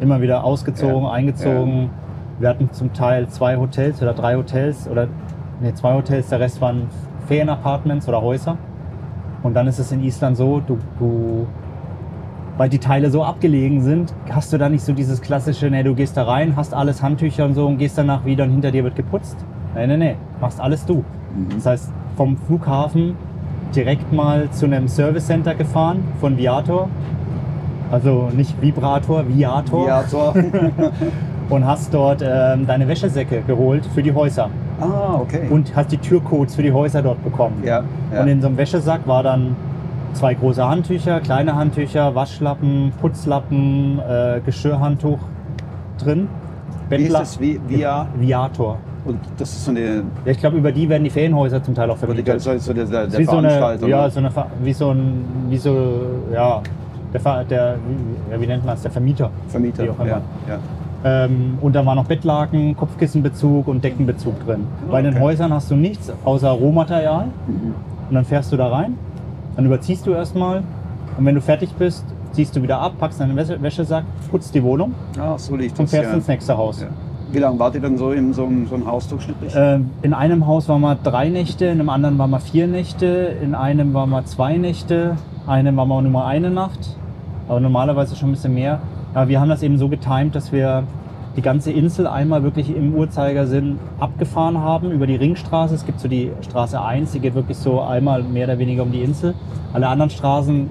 Immer 0.01 0.21
wieder 0.21 0.45
ausgezogen, 0.45 1.05
Ja, 1.05 1.11
eingezogen. 1.11 1.91
Wir 2.39 2.49
hatten 2.49 2.71
zum 2.73 2.93
Teil 2.93 3.29
zwei 3.29 3.57
Hotels 3.57 4.03
oder 4.03 4.13
drei 4.13 4.37
Hotels 4.37 4.89
oder 4.89 5.07
nee, 5.61 5.73
zwei 5.75 5.95
Hotels, 5.95 6.29
der 6.29 6.41
Rest 6.41 6.61
waren 6.61 6.89
Ferienapartments 7.27 8.09
oder 8.09 8.21
Häuser. 8.21 8.59
Und 9.43 9.55
dann 9.55 9.67
ist 9.67 9.79
es 9.79 9.93
in 9.93 10.03
Island 10.03 10.37
so, 10.37 10.61
du, 10.61 10.79
du 10.99 11.47
weil 12.57 12.69
die 12.69 12.79
Teile 12.79 13.11
so 13.11 13.25
abgelegen 13.25 13.83
sind, 13.83 14.15
hast 14.31 14.53
du 14.53 14.59
da 14.59 14.69
nicht 14.69 14.85
so 14.85 14.93
dieses 14.93 15.21
klassische, 15.21 15.71
ne, 15.71 15.83
du 15.83 15.95
gehst 15.95 16.17
da 16.17 16.25
rein, 16.25 16.55
hast 16.57 16.73
alles 16.73 17.03
Handtücher 17.03 17.45
und 17.45 17.55
so 17.55 17.67
und 17.67 17.79
gehst 17.79 17.99
danach 17.99 18.25
wieder 18.25 18.45
und 18.45 18.51
hinter 18.51 18.71
dir 18.71 18.85
wird 18.85 18.95
geputzt. 18.95 19.37
Nee, 19.75 19.87
nee, 19.87 19.97
nee, 19.97 20.17
machst 20.41 20.61
alles 20.61 20.87
du. 20.87 21.05
Das 21.55 21.67
heißt, 21.67 21.93
vom 22.17 22.37
Flughafen 22.37 23.17
direkt 23.75 24.13
mal 24.13 24.49
zu 24.51 24.67
einem 24.67 24.87
Service 24.87 25.27
Center 25.27 25.55
gefahren 25.55 26.05
von 26.21 26.39
Viator. 26.39 26.89
Also 27.91 28.29
nicht 28.37 28.61
Vibrator, 28.61 29.25
Viator. 29.29 29.87
Viator. 29.87 30.35
Und 31.50 31.67
hast 31.67 31.93
dort 31.93 32.23
ähm, 32.26 32.67
deine 32.67 32.88
Wäschesäcke 32.88 33.43
geholt 33.47 33.85
für 33.95 34.03
die 34.03 34.12
Häuser. 34.14 34.49
ah, 34.81 35.17
okay. 35.21 35.43
Und 35.50 35.76
hast 35.76 35.93
die 35.93 35.99
Türcodes 35.99 36.55
für 36.55 36.62
die 36.62 36.73
Häuser 36.73 37.03
dort 37.03 37.23
bekommen. 37.23 37.62
ja, 37.64 37.83
ja. 38.12 38.23
Und 38.23 38.29
in 38.29 38.41
so 38.41 38.47
einem 38.49 38.57
Wäschesack 38.57 39.07
war 39.07 39.23
dann 39.23 39.55
zwei 40.14 40.33
große 40.35 40.67
Handtücher, 40.67 41.21
kleine 41.21 41.55
Handtücher, 41.55 42.14
Waschlappen, 42.14 42.93
Putzlappen, 43.00 43.99
äh, 44.09 44.41
Geschirrhandtuch 44.45 45.19
drin. 46.03 46.29
Wie 46.88 46.97
ist 46.97 47.03
Bettler- 47.12 47.19
das? 47.19 47.41
Wie, 47.41 47.61
via? 47.69 48.07
Viator. 48.19 48.79
Und 49.05 49.19
das 49.37 49.50
ist 49.50 49.67
so 49.67 49.71
eine, 49.71 49.81
Ja, 50.25 50.33
ich 50.33 50.38
glaube, 50.38 50.57
über 50.57 50.73
die 50.73 50.88
werden 50.88 51.05
die 51.05 51.11
Ferienhäuser 51.11 51.62
zum 51.62 51.75
Teil 51.75 51.91
auch 51.91 51.99
so, 51.99 52.07
vermietet. 52.07 52.41
so, 52.41 52.57
so 52.57 52.73
der, 52.73 52.87
der, 52.87 53.05
Das 53.05 53.07
ist 53.09 53.12
der 53.12 53.21
wie 53.21 53.25
so 53.26 53.37
eine, 53.37 53.88
ja, 53.88 54.05
ne? 54.07 54.11
so 54.11 54.19
eine, 54.21 54.31
wie 54.62 54.73
so 54.73 54.91
ein, 54.93 55.25
wie 55.50 55.59
so, 55.59 55.76
ja, 56.33 56.62
der, 57.14 57.44
der 57.44 57.76
wie, 58.33 58.40
wie 58.40 58.47
nennt 58.47 58.64
man 58.66 58.75
es, 58.75 58.83
der 58.83 58.90
Vermieter. 58.90 59.30
Vermieter. 59.49 59.85
wie 59.85 59.90
auch 59.90 59.99
immer. 59.99 60.06
Ja, 60.09 60.21
ja. 60.49 60.59
Ähm, 61.26 61.59
und 61.61 61.75
da 61.75 61.85
war 61.85 61.94
noch 61.94 62.06
Bettlaken, 62.06 62.76
Kopfkissenbezug 62.76 63.68
und 63.68 63.85
Deckenbezug 63.85 64.44
drin. 64.47 64.66
Bei 64.90 65.02
den. 65.02 65.18
Häusern 65.21 65.52
hast 65.52 65.71
du 65.71 65.76
nichts 65.76 66.12
außer 66.25 66.50
Rohmaterial. 66.50 67.26
Mhm. 67.47 67.75
Und 68.09 68.14
dann 68.14 68.25
fährst 68.25 68.52
du 68.52 68.56
da 68.56 68.68
rein, 68.68 68.97
dann 69.56 69.64
überziehst 69.66 70.06
du 70.06 70.12
erstmal. 70.12 70.62
Und 71.16 71.25
wenn 71.25 71.35
du 71.35 71.40
fertig 71.40 71.73
bist, 71.75 72.04
ziehst 72.33 72.54
du 72.56 72.62
wieder 72.62 72.78
ab, 72.80 72.92
packst 72.99 73.21
deinen 73.21 73.37
Wäsche 73.37 73.61
Wäschesack, 73.62 74.04
putzt 74.30 74.54
die 74.54 74.62
Wohnung 74.62 74.92
Ah, 75.18 75.38
so 75.38 75.56
liegt 75.56 75.78
und 75.78 75.85
das. 75.85 75.90
fährst 75.90 76.11
ja. 76.11 76.16
ins 76.16 76.28
nächste 76.28 76.56
Haus. 76.56 76.80
Ja. 76.83 76.88
Wie 77.33 77.38
lange 77.38 77.59
wart 77.59 77.75
ihr 77.75 77.80
dann 77.80 77.97
so 77.97 78.12
in 78.12 78.33
so, 78.33 78.44
einem- 78.47 78.66
so 78.66 78.75
einem 78.75 78.87
Haus 78.87 79.09
durchschnittlich? 79.09 79.52
Ähm, 79.56 79.90
in 80.02 80.12
einem 80.14 80.47
Haus 80.47 80.68
waren 80.68 80.80
wir 80.83 80.94
drei 80.97 81.28
Nächte, 81.30 81.66
in 81.66 81.80
einem 81.80 81.88
anderen 81.88 82.18
waren 82.18 82.30
wir 82.30 82.40
vier 82.40 82.66
Nächte, 82.66 83.06
in 83.42 83.54
einem 83.54 83.92
waren 83.94 84.11
wir 84.11 84.25
zwei 84.25 84.56
Nächte, 84.56 85.16
in 85.47 85.50
einem 85.50 85.76
waren 85.76 85.88
wir 85.88 86.02
nur 86.02 86.12
mal 86.12 86.26
eine 86.26 86.50
Nacht, 86.50 86.97
aber 87.49 87.61
normalerweise 87.61 88.17
schon 88.17 88.31
ein 88.31 88.33
bisschen 88.33 88.55
mehr. 88.55 88.81
Aber 89.15 89.29
wir 89.29 89.41
haben 89.41 89.49
das 89.49 89.63
eben 89.63 89.79
so 89.79 89.89
getimt, 89.89 90.35
dass 90.35 90.53
wir 90.53 90.85
die 91.37 91.43
ganze 91.43 91.73
Insel 91.73 92.07
einmal 92.07 92.43
wirklich 92.45 92.75
im 92.75 92.95
Uhrzeigersinn 92.95 93.79
abgefahren 93.99 94.59
haben 94.59 94.93
über 94.93 95.07
die 95.07 95.17
Ringstraße. 95.17 95.75
Es 95.75 95.85
gibt 95.85 95.99
so 95.99 96.07
die 96.09 96.31
Straße 96.43 96.81
1, 96.81 97.11
die 97.13 97.21
geht 97.21 97.35
wirklich 97.35 97.57
so 97.57 97.81
einmal 97.81 98.23
mehr 98.23 98.47
oder 98.47 98.59
weniger 98.59 98.83
um 98.85 98.93
die 98.93 99.03
Insel. 99.03 99.35
Alle 99.73 99.89
anderen 99.89 100.11
Straßen 100.11 100.71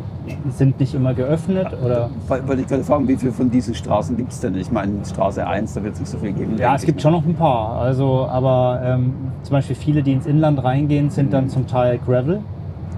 sind 0.51 0.79
nicht 0.79 0.95
immer 0.95 1.13
geöffnet 1.13 1.67
oder 1.83 2.09
Woll- 2.29 2.47
Wollte 2.47 2.61
ich 2.61 2.67
gerade 2.67 2.83
fragen, 2.85 3.05
wie 3.09 3.17
viele 3.17 3.33
von 3.33 3.51
diesen 3.51 3.75
Straßen 3.75 4.15
gibt 4.15 4.31
es 4.31 4.39
denn? 4.39 4.55
Ich 4.55 4.71
meine, 4.71 4.93
Straße 5.05 5.45
1, 5.45 5.73
da 5.73 5.83
wird 5.83 5.95
es 5.95 5.99
nicht 5.99 6.09
so 6.09 6.17
viel 6.17 6.31
geben. 6.31 6.55
Ja, 6.57 6.75
es 6.75 6.83
gibt 6.85 7.01
schon 7.01 7.11
noch 7.11 7.25
ein 7.25 7.35
paar. 7.35 7.77
Also, 7.81 8.25
aber 8.31 8.81
ähm, 8.85 9.13
zum 9.41 9.51
Beispiel 9.51 9.75
viele, 9.75 10.01
die 10.01 10.13
ins 10.13 10.25
Inland 10.25 10.63
reingehen, 10.63 11.09
sind 11.09 11.33
dann 11.33 11.49
zum 11.49 11.67
Teil 11.67 11.99
Gravel, 12.05 12.39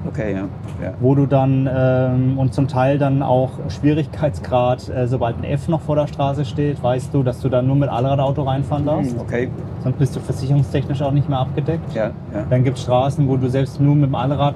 Okay, 0.08 0.34
ja. 0.34 0.42
ja. 0.84 0.94
wo 1.00 1.16
du 1.16 1.26
dann 1.26 1.70
ähm, 1.74 2.38
und 2.38 2.54
zum 2.54 2.68
Teil 2.68 2.98
dann 2.98 3.24
auch 3.24 3.52
Schwierigkeitsgrad, 3.70 4.90
äh, 4.90 5.08
sobald 5.08 5.38
ein 5.38 5.44
F 5.44 5.68
noch 5.68 5.82
vor 5.82 5.96
der 5.96 6.08
Straße 6.08 6.46
steht, 6.46 6.82
weißt 6.84 7.14
du, 7.14 7.24
dass 7.24 7.42
du 7.42 7.50
dann 7.50 7.68
nur 7.68 7.76
mit 7.76 7.90
Allradauto 7.90 8.44
reinfahren 8.44 8.86
darfst. 8.86 9.12
Hm, 9.14 9.20
Okay, 9.22 9.50
Sonst 9.84 9.98
bist 9.98 10.16
du 10.16 10.20
versicherungstechnisch 10.20 11.02
auch 11.02 11.12
nicht 11.12 11.30
mehr 11.30 11.40
abgedeckt. 11.40 11.94
ja, 11.94 12.06
ja. 12.06 12.12
Dann 12.50 12.64
gibt 12.64 12.78
es 12.78 12.84
Straßen, 12.84 13.28
wo 13.28 13.38
du 13.38 13.50
selbst 13.50 13.80
nur 13.82 13.96
mit 13.96 14.06
dem 14.06 14.16
Allrad 14.16 14.56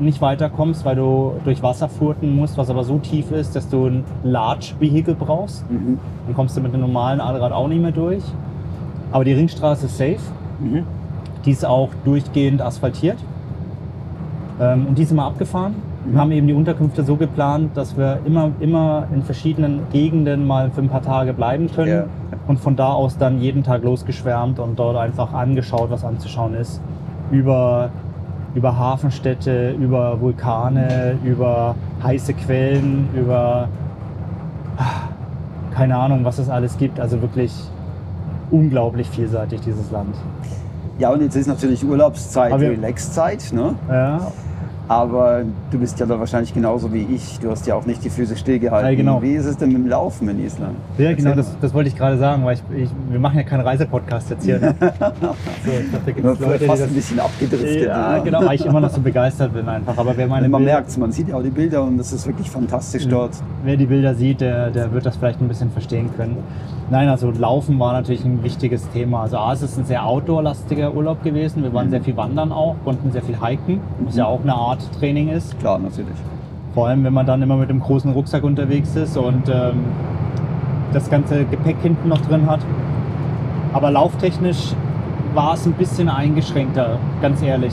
nicht 0.00 0.20
weiterkommst, 0.22 0.84
weil 0.84 0.96
du 0.96 1.34
durch 1.44 1.62
Wasser 1.62 1.88
furten 1.88 2.34
musst, 2.34 2.56
was 2.56 2.70
aber 2.70 2.84
so 2.84 2.98
tief 2.98 3.30
ist, 3.32 3.54
dass 3.54 3.68
du 3.68 3.86
ein 3.86 4.04
Large 4.24 4.72
Vehicle 4.78 5.14
brauchst. 5.14 5.70
Mhm. 5.70 5.98
Dann 6.26 6.34
kommst 6.34 6.56
du 6.56 6.60
mit 6.62 6.72
einem 6.72 6.82
normalen 6.82 7.20
Allrad 7.20 7.52
auch 7.52 7.68
nicht 7.68 7.82
mehr 7.82 7.92
durch. 7.92 8.22
Aber 9.12 9.24
die 9.24 9.32
Ringstraße 9.34 9.86
ist 9.86 9.98
safe. 9.98 10.18
Mhm. 10.58 10.84
Die 11.44 11.50
ist 11.50 11.64
auch 11.66 11.90
durchgehend 12.04 12.62
asphaltiert. 12.62 13.18
Ähm, 14.60 14.86
und 14.86 14.98
die 14.98 15.04
sind 15.04 15.16
wir 15.16 15.24
abgefahren. 15.24 15.74
Wir 16.04 16.20
haben 16.20 16.32
eben 16.32 16.46
die 16.46 16.54
Unterkünfte 16.54 17.02
so 17.02 17.16
geplant, 17.16 17.76
dass 17.76 17.96
wir 17.96 18.20
immer, 18.24 18.50
immer 18.60 19.06
in 19.12 19.22
verschiedenen 19.22 19.80
Gegenden 19.92 20.46
mal 20.46 20.70
für 20.70 20.82
ein 20.82 20.88
paar 20.88 21.02
Tage 21.02 21.32
bleiben 21.32 21.70
können. 21.74 21.90
Ja. 21.90 22.04
Und 22.46 22.58
von 22.58 22.76
da 22.76 22.88
aus 22.88 23.16
dann 23.16 23.40
jeden 23.40 23.62
Tag 23.62 23.84
losgeschwärmt 23.84 24.58
und 24.58 24.78
dort 24.78 24.96
einfach 24.96 25.32
angeschaut, 25.32 25.90
was 25.90 26.04
anzuschauen 26.04 26.54
ist. 26.54 26.80
Über, 27.30 27.90
über 28.54 28.76
Hafenstädte, 28.76 29.72
über 29.72 30.20
Vulkane, 30.20 31.16
über 31.24 31.74
heiße 32.02 32.34
Quellen, 32.34 33.08
über 33.14 33.68
ah, 34.78 34.84
keine 35.74 35.96
Ahnung, 35.96 36.24
was 36.24 36.38
es 36.38 36.48
alles 36.48 36.76
gibt. 36.76 36.98
Also 36.98 37.20
wirklich 37.22 37.52
unglaublich 38.50 39.08
vielseitig, 39.08 39.60
dieses 39.60 39.90
Land. 39.90 40.16
Ja, 40.98 41.10
und 41.10 41.22
jetzt 41.22 41.36
ist 41.36 41.46
natürlich 41.46 41.84
Urlaubszeit, 41.84 42.52
Relaxzeit, 42.52 43.52
ne? 43.54 43.74
Ja, 43.88 44.20
Aber 44.90 45.42
du 45.70 45.78
bist 45.78 46.00
ja 46.00 46.06
da 46.06 46.18
wahrscheinlich 46.18 46.52
genauso 46.52 46.92
wie 46.92 47.06
ich. 47.14 47.38
Du 47.38 47.48
hast 47.48 47.64
ja 47.64 47.76
auch 47.76 47.86
nicht 47.86 48.02
die 48.04 48.10
Füße 48.10 48.36
stillgehalten. 48.36 48.90
Ja, 48.90 48.96
genau. 48.96 49.22
Wie 49.22 49.34
ist 49.34 49.44
es 49.46 49.56
denn 49.56 49.68
mit 49.68 49.76
dem 49.78 49.86
Laufen 49.88 50.28
in 50.28 50.44
Island? 50.44 50.74
Ja, 50.98 51.12
genau, 51.12 51.34
das, 51.34 51.56
das 51.60 51.72
wollte 51.72 51.88
ich 51.90 51.94
gerade 51.96 52.18
sagen, 52.18 52.44
weil 52.44 52.54
ich, 52.56 52.62
ich, 52.76 52.90
wir 53.08 53.20
machen 53.20 53.36
ja 53.36 53.44
keinen 53.44 53.60
Reisepodcast 53.60 54.30
jetzt 54.30 54.44
hier. 54.44 54.58
Ne? 54.58 54.74
so, 54.80 54.86
ich 54.90 55.92
dachte, 55.92 56.02
da 56.06 56.10
gibt 56.10 56.26
es 56.26 56.40
Leute, 56.40 56.58
die 56.58 56.64
fast 56.66 56.82
das, 56.82 56.88
ein 56.88 56.94
bisschen 56.94 57.20
abgedriftet. 57.20 57.82
ja, 57.86 58.16
ne? 58.16 58.22
genau, 58.24 58.44
weil 58.44 58.56
ich 58.56 58.66
immer 58.66 58.80
noch 58.80 58.90
so 58.90 59.00
begeistert 59.00 59.52
bin 59.52 59.68
einfach. 59.68 59.96
Aber 59.96 60.16
wer 60.16 60.26
meine 60.26 60.48
man 60.48 60.64
merkt 60.64 60.88
es, 60.88 60.98
man 60.98 61.12
sieht 61.12 61.28
ja 61.28 61.36
auch 61.36 61.42
die 61.44 61.50
Bilder 61.50 61.84
und 61.84 61.96
das 61.96 62.12
ist 62.12 62.26
wirklich 62.26 62.50
fantastisch 62.50 63.06
Mhm. 63.06 63.10
dort. 63.10 63.30
wer 63.62 63.76
die 63.76 63.86
Bilder 63.86 64.16
sieht, 64.16 64.40
der, 64.40 64.70
der 64.70 64.92
wird 64.92 65.06
das 65.06 65.16
vielleicht 65.18 65.40
ein 65.40 65.46
bisschen 65.46 65.70
verstehen 65.70 66.10
können. 66.16 66.36
Nein, 66.90 67.08
also 67.08 67.30
Laufen 67.30 67.78
war 67.78 67.92
natürlich 67.92 68.24
ein 68.24 68.42
wichtiges 68.42 68.90
Thema. 68.90 69.22
Also 69.22 69.36
A, 69.38 69.52
es 69.52 69.62
ist 69.62 69.78
ein 69.78 69.84
sehr 69.84 70.04
outdoor-lastiger 70.04 70.92
Urlaub 70.92 71.22
gewesen. 71.22 71.62
Wir 71.62 71.72
waren 71.72 71.86
Mhm. 71.86 71.90
sehr 71.90 72.02
viel 72.02 72.16
wandern 72.16 72.50
auch, 72.50 72.74
konnten 72.84 73.12
sehr 73.12 73.22
viel 73.22 73.36
hiken, 73.40 73.78
was 74.00 74.16
ja 74.16 74.26
auch 74.26 74.42
eine 74.42 74.54
Art 74.54 74.79
Training 74.98 75.28
ist. 75.28 75.58
Klar, 75.58 75.78
natürlich. 75.78 76.16
Vor 76.74 76.86
allem, 76.88 77.02
wenn 77.04 77.12
man 77.12 77.26
dann 77.26 77.42
immer 77.42 77.56
mit 77.56 77.68
dem 77.68 77.80
großen 77.80 78.12
Rucksack 78.12 78.44
unterwegs 78.44 78.94
ist 78.96 79.16
und 79.16 79.48
ähm, 79.48 79.84
das 80.92 81.10
ganze 81.10 81.44
Gepäck 81.44 81.76
hinten 81.82 82.08
noch 82.08 82.20
drin 82.20 82.48
hat. 82.48 82.60
Aber 83.72 83.90
lauftechnisch 83.90 84.72
war 85.34 85.54
es 85.54 85.66
ein 85.66 85.72
bisschen 85.72 86.08
eingeschränkter, 86.08 86.98
ganz 87.22 87.42
ehrlich. 87.42 87.72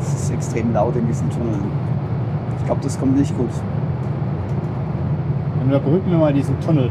Es 0.00 0.14
ist 0.14 0.30
extrem 0.32 0.72
laut 0.72 0.96
in 0.96 1.06
diesen 1.06 1.28
Tunneln. 1.30 1.60
Ich 2.58 2.64
glaube, 2.66 2.80
das 2.82 2.98
kommt 2.98 3.16
nicht 3.16 3.36
gut. 3.36 3.48
Dann 5.58 5.68
überbrücken 5.68 6.10
wir 6.10 6.18
mal 6.18 6.32
diesen 6.32 6.58
Tunnel. 6.60 6.90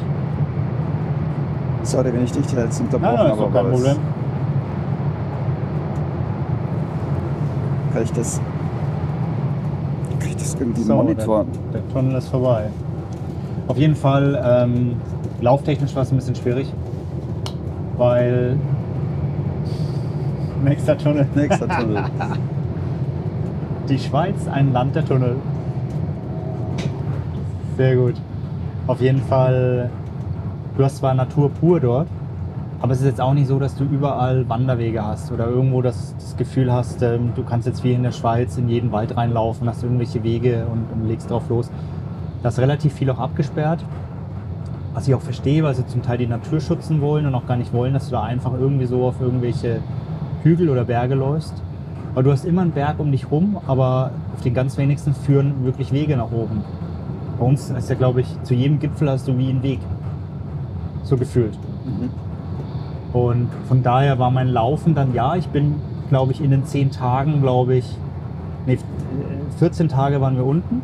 Sorry, 1.83 2.11
wenn 2.13 2.23
ich 2.23 2.31
dich 2.31 2.51
jetzt 2.51 2.81
unterbrochen 2.81 3.15
Nein, 3.15 3.23
nein, 3.27 3.33
ist 3.33 3.39
habe. 3.41 3.51
kein 3.51 3.59
aber 3.65 3.69
es- 3.73 3.81
Problem. 3.83 3.97
Kann 7.97 8.05
ich 8.05 8.11
das. 8.11 8.39
Kann 10.19 10.29
ich 10.29 10.35
das 10.35 10.53
irgendwie 10.53 10.81
So, 10.83 10.93
monitoren? 10.97 11.47
Der, 11.73 11.81
der 11.81 11.89
Tunnel 11.91 12.15
ist 12.15 12.27
vorbei. 12.27 12.65
Auf 13.67 13.77
jeden 13.79 13.95
Fall, 13.95 14.39
ähm, 14.45 14.97
lauftechnisch 15.41 15.95
war 15.95 16.03
es 16.03 16.11
ein 16.11 16.17
bisschen 16.17 16.35
schwierig, 16.35 16.71
weil 17.97 18.55
nächster 20.63 20.95
Tunnel. 20.95 21.25
Nächster 21.33 21.67
Tunnel. 21.79 22.03
Die 23.89 23.97
Schweiz, 23.97 24.47
ein 24.47 24.73
Land 24.73 24.95
der 24.95 25.03
Tunnel. 25.03 25.37
Sehr 27.77 27.95
gut. 27.95 28.13
Auf 28.85 29.01
jeden 29.01 29.23
Fall, 29.23 29.89
du 30.77 30.83
hast 30.83 30.97
zwar 30.97 31.15
Natur 31.15 31.49
pur 31.49 31.79
dort, 31.79 32.07
aber 32.87 32.93
es 32.93 33.01
ist 33.01 33.07
jetzt 33.07 33.19
auch 33.19 33.33
nicht 33.33 33.47
so, 33.47 33.59
dass 33.59 33.75
du 33.75 33.83
überall 33.83 34.47
Wanderwege 34.47 35.03
hast 35.03 35.33
oder 35.33 35.45
irgendwo 35.49 35.81
das, 35.81 36.15
das 36.15 36.37
Gefühl 36.37 36.71
hast, 36.71 37.01
ähm, 37.01 37.33
du 37.35 37.43
kannst 37.43 37.67
jetzt 37.67 37.83
wie 37.83 37.91
in 37.91 38.01
der 38.01 38.13
Schweiz 38.13 38.57
in 38.57 38.69
jeden 38.69 38.93
Wald 38.93 39.17
reinlaufen, 39.17 39.67
hast 39.67 39.83
irgendwelche 39.83 40.23
Wege 40.23 40.65
und, 40.71 40.85
und 40.93 41.05
legst 41.05 41.29
drauf 41.29 41.49
los. 41.49 41.69
Da 42.43 42.47
ist 42.47 42.59
relativ 42.59 42.93
viel 42.93 43.09
auch 43.09 43.19
abgesperrt. 43.19 43.83
Was 44.93 45.05
ich 45.05 45.13
auch 45.13 45.21
verstehe, 45.21 45.63
weil 45.63 45.75
sie 45.75 45.85
zum 45.85 46.01
Teil 46.01 46.17
die 46.17 46.27
Natur 46.27 46.61
schützen 46.61 47.01
wollen 47.01 47.25
und 47.25 47.35
auch 47.35 47.45
gar 47.45 47.57
nicht 47.57 47.73
wollen, 47.73 47.93
dass 47.93 48.05
du 48.05 48.11
da 48.11 48.23
einfach 48.23 48.53
irgendwie 48.53 48.85
so 48.85 49.03
auf 49.03 49.19
irgendwelche 49.19 49.81
Hügel 50.43 50.69
oder 50.69 50.85
Berge 50.85 51.15
läufst. 51.15 51.61
Aber 52.13 52.23
du 52.23 52.31
hast 52.31 52.45
immer 52.45 52.61
einen 52.61 52.71
Berg 52.71 52.99
um 52.99 53.11
dich 53.11 53.29
rum, 53.29 53.57
aber 53.67 54.11
auf 54.33 54.43
den 54.43 54.53
ganz 54.53 54.77
wenigsten 54.77 55.13
führen 55.13 55.65
wirklich 55.65 55.91
Wege 55.91 56.15
nach 56.15 56.31
oben. 56.31 56.63
Bei 57.37 57.45
uns 57.45 57.69
ist 57.69 57.89
ja, 57.89 57.95
glaube 57.97 58.21
ich, 58.21 58.43
zu 58.43 58.53
jedem 58.53 58.79
Gipfel 58.79 59.09
hast 59.09 59.27
du 59.27 59.37
wie 59.37 59.49
einen 59.49 59.61
Weg. 59.61 59.81
So 61.03 61.17
gefühlt. 61.17 61.59
Mhm. 61.83 62.26
Und 63.13 63.49
von 63.67 63.83
daher 63.83 64.19
war 64.19 64.31
mein 64.31 64.49
Laufen 64.49 64.95
dann, 64.95 65.13
ja, 65.13 65.35
ich 65.35 65.47
bin, 65.47 65.75
glaube 66.09 66.31
ich, 66.33 66.41
in 66.41 66.51
den 66.51 66.65
zehn 66.65 66.91
Tagen, 66.91 67.41
glaube 67.41 67.75
ich, 67.75 67.97
nee, 68.65 68.77
14 69.57 69.87
Tage 69.89 70.21
waren 70.21 70.35
wir 70.35 70.45
unten. 70.45 70.81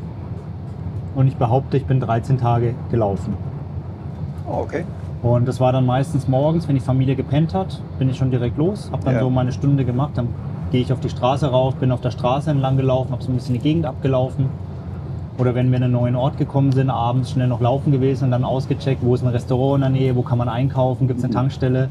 Und 1.15 1.27
ich 1.27 1.35
behaupte, 1.35 1.77
ich 1.77 1.85
bin 1.85 1.99
13 1.99 2.37
Tage 2.39 2.73
gelaufen. 2.89 3.35
Oh, 4.47 4.61
okay. 4.63 4.83
Und 5.21 5.47
das 5.47 5.59
war 5.59 5.71
dann 5.71 5.85
meistens 5.85 6.27
morgens, 6.27 6.67
wenn 6.67 6.75
die 6.75 6.81
Familie 6.81 7.15
gepennt 7.15 7.53
hat, 7.53 7.79
bin 7.99 8.09
ich 8.09 8.17
schon 8.17 8.31
direkt 8.31 8.57
los, 8.57 8.89
habe 8.91 9.03
dann 9.05 9.15
Ja. 9.15 9.19
so 9.21 9.29
meine 9.29 9.51
Stunde 9.51 9.85
gemacht, 9.85 10.11
dann 10.15 10.27
gehe 10.71 10.81
ich 10.81 10.91
auf 10.91 10.99
die 10.99 11.09
Straße 11.09 11.49
rauf, 11.49 11.75
bin 11.75 11.91
auf 11.91 12.01
der 12.01 12.11
Straße 12.11 12.49
entlang 12.49 12.75
gelaufen, 12.77 13.11
habe 13.11 13.23
so 13.23 13.31
ein 13.31 13.35
bisschen 13.35 13.53
die 13.53 13.61
Gegend 13.61 13.85
abgelaufen. 13.85 14.47
Oder 15.39 15.55
wenn 15.55 15.71
wir 15.71 15.77
in 15.77 15.83
einen 15.83 15.93
neuen 15.93 16.15
Ort 16.15 16.37
gekommen 16.37 16.71
sind, 16.71 16.91
abends 16.91 17.31
schnell 17.31 17.47
noch 17.47 17.59
laufen 17.59 17.91
gewesen 17.91 18.25
und 18.25 18.31
dann 18.31 18.43
ausgecheckt, 18.43 19.03
wo 19.03 19.15
ist 19.15 19.23
ein 19.23 19.29
Restaurant 19.29 19.83
in 19.83 19.93
der 19.93 20.01
Nähe, 20.01 20.15
wo 20.15 20.21
kann 20.21 20.37
man 20.37 20.47
einkaufen, 20.47 21.07
gibt 21.07 21.19
es 21.19 21.25
eine 21.25 21.33
Tankstelle. 21.33 21.89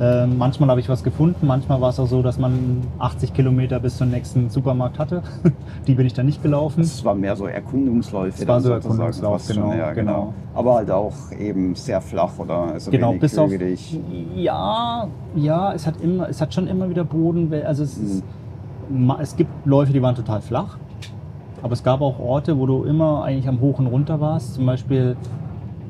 Ähm, 0.00 0.38
manchmal 0.38 0.70
habe 0.70 0.80
ich 0.80 0.88
was 0.88 1.04
gefunden, 1.04 1.46
manchmal 1.46 1.80
war 1.80 1.90
es 1.90 2.00
auch 2.00 2.08
so, 2.08 2.20
dass 2.20 2.36
man 2.38 2.82
80 2.98 3.32
Kilometer 3.32 3.78
bis 3.78 3.96
zum 3.96 4.10
nächsten 4.10 4.50
Supermarkt 4.50 4.98
hatte. 4.98 5.22
die 5.86 5.94
bin 5.94 6.04
ich 6.06 6.14
dann 6.14 6.26
nicht 6.26 6.42
gelaufen. 6.42 6.80
Es 6.80 7.04
war 7.04 7.14
mehr 7.14 7.36
so 7.36 7.46
Erkundungsläufe. 7.46 8.42
Es 8.42 8.48
war 8.48 8.60
so 8.60 8.72
Erkundungslauf, 8.72 9.42
fast 9.42 9.54
schon, 9.54 9.70
genau, 9.70 9.74
ja, 9.76 9.92
genau. 9.92 10.12
genau. 10.12 10.34
Aber 10.54 10.74
halt 10.74 10.90
auch 10.90 11.14
eben 11.38 11.76
sehr 11.76 12.00
flach 12.00 12.38
oder 12.38 12.72
also 12.72 12.90
Genau, 12.90 13.10
wenig 13.10 13.20
bis 13.20 13.38
auf. 13.38 13.50
Ja, 14.34 15.06
ja, 15.36 15.72
es 15.72 15.86
hat 15.86 16.00
immer, 16.00 16.28
es 16.28 16.40
hat 16.40 16.52
schon 16.52 16.66
immer 16.66 16.90
wieder 16.90 17.04
Boden. 17.04 17.52
Also 17.64 17.84
es, 17.84 17.96
Mhm. 17.98 19.10
ist, 19.10 19.20
es 19.20 19.36
gibt 19.36 19.50
Läufe, 19.64 19.92
die 19.92 20.02
waren 20.02 20.14
total 20.16 20.40
flach. 20.40 20.76
Aber 21.64 21.72
es 21.72 21.82
gab 21.82 22.02
auch 22.02 22.18
Orte, 22.18 22.58
wo 22.58 22.66
du 22.66 22.84
immer 22.84 23.24
eigentlich 23.24 23.48
am 23.48 23.62
Hoch 23.62 23.78
und 23.78 23.86
runter 23.86 24.20
warst. 24.20 24.52
Zum 24.52 24.66
Beispiel 24.66 25.16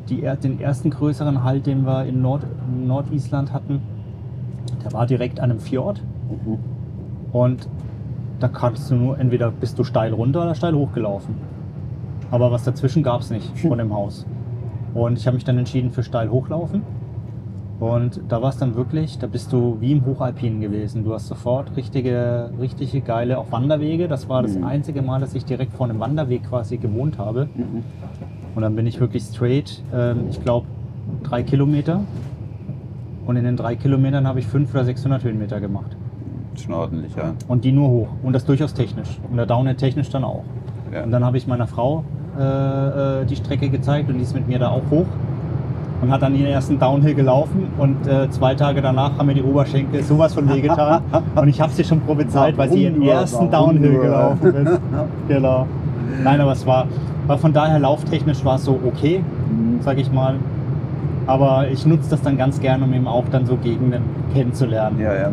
die, 0.09 0.21
den 0.41 0.61
ersten 0.61 0.89
größeren 0.89 1.43
Halt, 1.43 1.67
den 1.67 1.85
wir 1.85 2.05
in 2.05 2.23
Nord, 2.23 2.47
Nordisland 2.73 3.53
hatten, 3.53 3.83
der 4.85 4.93
war 4.93 5.05
direkt 5.05 5.41
an 5.41 5.51
einem 5.51 5.59
Fjord. 5.59 6.01
Mhm. 6.31 6.59
Und 7.33 7.69
da 8.39 8.47
kannst 8.47 8.89
du 8.89 8.95
nur, 8.95 9.19
entweder 9.19 9.51
bist 9.51 9.77
du 9.77 9.83
steil 9.83 10.13
runter 10.13 10.43
oder 10.43 10.55
steil 10.55 10.77
hochgelaufen. 10.77 11.35
Aber 12.31 12.53
was 12.53 12.63
dazwischen 12.63 13.03
gab 13.03 13.23
es 13.23 13.31
nicht 13.31 13.59
von 13.69 13.79
dem 13.79 13.93
Haus. 13.93 14.27
Und 14.95 15.19
ich 15.19 15.27
habe 15.27 15.35
mich 15.35 15.45
dann 15.45 15.59
entschieden 15.59 15.91
für 15.91 16.05
steil 16.05 16.31
hochlaufen. 16.31 16.83
Und 17.93 18.21
da 18.29 18.41
war 18.41 18.49
es 18.49 18.57
dann 18.57 18.77
wirklich, 18.77 19.19
da 19.19 19.27
bist 19.27 19.53
du 19.53 19.77
wie 19.81 19.93
im 19.93 20.07
Hochalpinen 20.07 20.63
gewesen. 20.63 21.05
Du 21.05 21.13
hast 21.13 21.27
sofort 21.27 21.77
richtige, 21.77 22.51
richtige 22.59 23.03
geile 23.03 23.37
auch 23.37 23.53
Wanderwege. 23.53 24.09
Das 24.09 24.27
war 24.29 24.43
das 24.43 24.57
Mhm. 24.57 24.65
einzige 24.65 25.03
Mal, 25.03 25.21
dass 25.21 25.35
ich 25.35 25.45
direkt 25.45 25.75
vor 25.75 25.87
einem 25.87 26.01
Wanderweg 26.01 26.49
quasi 26.49 26.79
gewohnt 26.79 27.19
habe. 27.19 27.49
Mhm. 27.55 27.83
Und 28.55 28.63
dann 28.63 28.75
bin 28.75 28.87
ich 28.87 29.01
wirklich 29.01 29.25
straight, 29.25 29.83
ähm, 29.95 30.29
ich 30.31 30.43
glaube, 30.43 30.67
drei 31.25 31.43
Kilometer. 31.43 32.01
Und 33.27 33.37
in 33.37 33.45
den 33.45 33.57
drei 33.57 33.77
Kilometern 33.77 34.27
habe 34.27 34.39
ich 34.39 34.47
500 34.47 34.75
oder 34.77 34.85
600 34.87 35.25
Höhenmeter 35.25 35.61
gemacht. 35.61 35.95
Schon 36.55 36.73
ordentlich, 36.73 37.15
ja. 37.17 37.35
Und 37.49 37.65
die 37.65 37.73
nur 37.73 37.89
hoch. 37.91 38.09
Und 38.23 38.33
das 38.33 38.47
durchaus 38.47 38.73
technisch. 38.73 39.19
Und 39.31 39.37
der 39.37 39.47
Downhill 39.47 39.75
technisch 39.75 40.09
dann 40.09 40.25
auch. 40.25 40.45
ja. 40.93 41.03
Und 41.05 41.11
dann 41.11 41.23
habe 41.25 41.37
ich 41.37 41.47
meiner 41.47 41.67
Frau 41.67 42.05
äh, 42.39 42.43
äh, 43.23 43.25
die 43.27 43.37
Strecke 43.37 43.69
gezeigt 43.69 44.09
und 44.09 44.17
die 44.17 44.23
ist 44.23 44.35
mit 44.35 44.49
mir 44.49 44.59
da 44.59 44.71
auch 44.71 44.83
hoch. 44.91 45.07
Und 46.03 46.11
hat 46.11 46.23
dann 46.23 46.35
ihren 46.35 46.49
ersten 46.49 46.79
Downhill 46.79 47.15
gelaufen. 47.15 47.69
Und 47.79 48.07
äh, 48.07 48.29
zwei 48.31 48.55
Tage 48.55 48.83
danach 48.83 49.17
haben 49.17 49.27
mir 49.27 49.35
die 49.35 49.43
Oberschenkel 49.43 50.03
sowas 50.03 50.35
von 50.35 50.49
wehgetan. 50.53 51.03
und 51.37 51.49
ich 51.49 51.61
habe 51.61 51.73
sie 51.73 51.85
schon 51.85 52.01
prophezeit, 52.01 52.59
weil 52.59 52.71
sie 52.71 52.85
ihren 52.85 53.01
ersten 53.03 53.51
Downhill 53.51 53.99
gelaufen 54.01 54.55
ist. 54.55 54.81
genau. 55.29 55.67
Nein, 56.23 56.41
aber 56.41 56.53
es 56.53 56.67
war, 56.67 56.87
war 57.27 57.39
von 57.39 57.53
daher 57.53 57.79
lauftechnisch 57.79 58.45
war 58.45 58.57
es 58.57 58.65
so 58.65 58.79
okay, 58.87 59.23
Mhm. 59.51 59.79
sag 59.83 59.99
ich 59.99 60.11
mal. 60.13 60.35
Aber 61.27 61.69
ich 61.71 61.87
nutze 61.87 62.11
das 62.11 62.21
dann 62.23 62.37
ganz 62.37 62.61
gerne, 62.61 62.85
um 62.85 62.93
eben 62.93 63.07
auch 63.09 63.25
dann 63.31 63.47
so 63.47 63.57
Gegenden 63.57 64.03
kennenzulernen. 64.35 64.99
ja, 65.01 65.15
ja. 65.15 65.31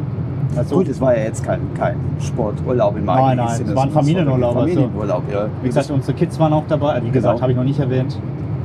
Also, 0.57 0.75
Gut, 0.77 0.89
es 0.89 0.99
war 0.99 1.15
ja 1.15 1.23
jetzt 1.23 1.45
kein, 1.45 1.61
kein 1.79 1.95
Sporturlaub 2.19 2.95
Nein, 2.95 3.07
eigentlichen 3.07 3.37
nein, 3.37 3.47
es 3.47 3.57
Sinne, 3.57 3.75
war 3.75 3.83
ein 3.83 3.89
sondern 3.89 4.03
Familienurlaub, 4.03 4.55
also- 4.57 4.67
Familienurlaub, 4.67 5.23
ja. 5.31 5.45
Wie 5.61 5.67
gesagt, 5.67 5.91
unsere 5.91 6.13
Kids 6.13 6.37
waren 6.41 6.51
auch 6.53 6.63
dabei. 6.67 7.01
Wie 7.03 7.09
gesagt, 7.09 7.35
Genau. 7.35 7.41
habe 7.41 7.51
ich 7.53 7.57
noch 7.57 7.63
nicht 7.63 7.79
erwähnt. 7.79 8.19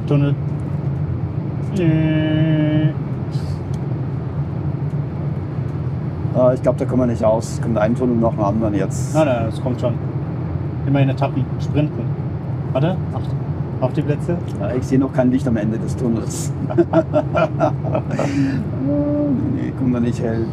Tunnel. 0.09 0.35
Ah, 6.35 6.53
ich 6.53 6.63
glaube, 6.63 6.79
da 6.79 6.85
kommen 6.85 7.03
wir 7.03 7.07
nicht 7.07 7.25
aus. 7.25 7.55
Es 7.55 7.63
kommt 7.63 7.79
ein 7.79 7.95
Tunnel 7.95 8.17
nach 8.17 8.31
dem 8.31 8.41
anderen 8.41 8.75
jetzt. 8.75 9.15
Nein, 9.15 9.27
nein, 9.27 9.47
das 9.47 9.63
kommt 9.63 9.81
schon. 9.81 9.95
Immerhin 10.87 11.09
Etappen, 11.09 11.45
Sprinten. 11.61 12.05
Warte, 12.73 12.97
acht. 13.15 13.31
Auf 13.81 13.93
die 13.93 14.03
Plätze. 14.03 14.39
Ja, 14.61 14.73
ich 14.73 14.85
sehe 14.85 14.99
noch 14.99 15.13
kein 15.13 15.31
Licht 15.31 15.47
am 15.47 15.57
Ende 15.57 15.79
des 15.79 15.95
Tunnels. 15.97 16.51
nee, 19.55 19.73
kommt 19.79 19.95
da 19.95 20.01
nicht 20.01 20.23
hell. 20.23 20.47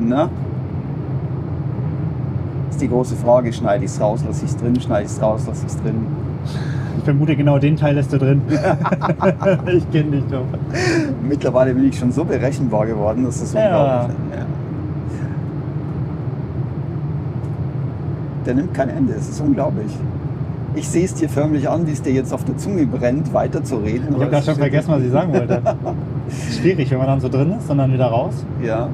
Na? 0.00 0.28
ist 2.78 2.82
die 2.82 2.88
große 2.88 3.16
Frage. 3.16 3.52
Schneide 3.52 3.84
ich 3.84 3.90
es 3.90 4.00
raus, 4.00 4.22
lasse 4.24 4.44
ich 4.44 4.50
es 4.52 4.56
drin? 4.56 4.80
Schneide 4.80 5.04
ich 5.04 5.10
es 5.10 5.20
raus, 5.20 5.42
lasse 5.48 5.66
ich 5.66 5.72
es 5.72 5.82
drin? 5.82 6.06
Ich 6.98 7.04
vermute, 7.04 7.36
genau 7.36 7.58
den 7.58 7.76
Teil 7.76 7.94
lässt 7.94 8.12
du 8.12 8.18
drin. 8.18 8.42
ich 9.66 9.90
kenne 9.90 10.10
dich 10.10 10.24
doch. 10.30 10.44
Mittlerweile 11.26 11.72
bin 11.74 11.88
ich 11.88 11.98
schon 11.98 12.10
so 12.12 12.24
berechenbar 12.24 12.86
geworden, 12.86 13.24
dass 13.24 13.40
es 13.40 13.52
Ja. 13.52 13.66
unglaublich 13.66 14.16
ist. 14.30 14.36
Ja. 14.38 14.46
Der 18.46 18.54
nimmt 18.54 18.74
kein 18.74 18.88
Ende, 18.88 19.14
es 19.14 19.28
ist 19.28 19.40
unglaublich. 19.40 19.92
Ich 20.74 20.88
sehe 20.88 21.04
es 21.04 21.14
dir 21.14 21.28
förmlich 21.28 21.68
an, 21.68 21.86
wie 21.86 21.92
es 21.92 22.02
dir 22.02 22.12
jetzt 22.12 22.32
auf 22.32 22.44
der 22.44 22.56
Zunge 22.56 22.86
brennt, 22.86 23.32
weiterzureden. 23.32 24.08
Ich 24.10 24.14
habe 24.20 24.30
gerade 24.30 24.44
schon 24.44 24.54
vergessen, 24.56 24.90
was 24.90 25.02
ich 25.02 25.10
sagen 25.10 25.32
wollte. 25.32 25.62
Schwierig, 26.60 26.90
wenn 26.90 26.98
man 26.98 27.06
dann 27.06 27.20
so 27.20 27.28
drin 27.28 27.54
ist 27.58 27.70
und 27.70 27.78
dann 27.78 27.92
wieder 27.92 28.06
raus. 28.06 28.44
Ja. 28.62 28.88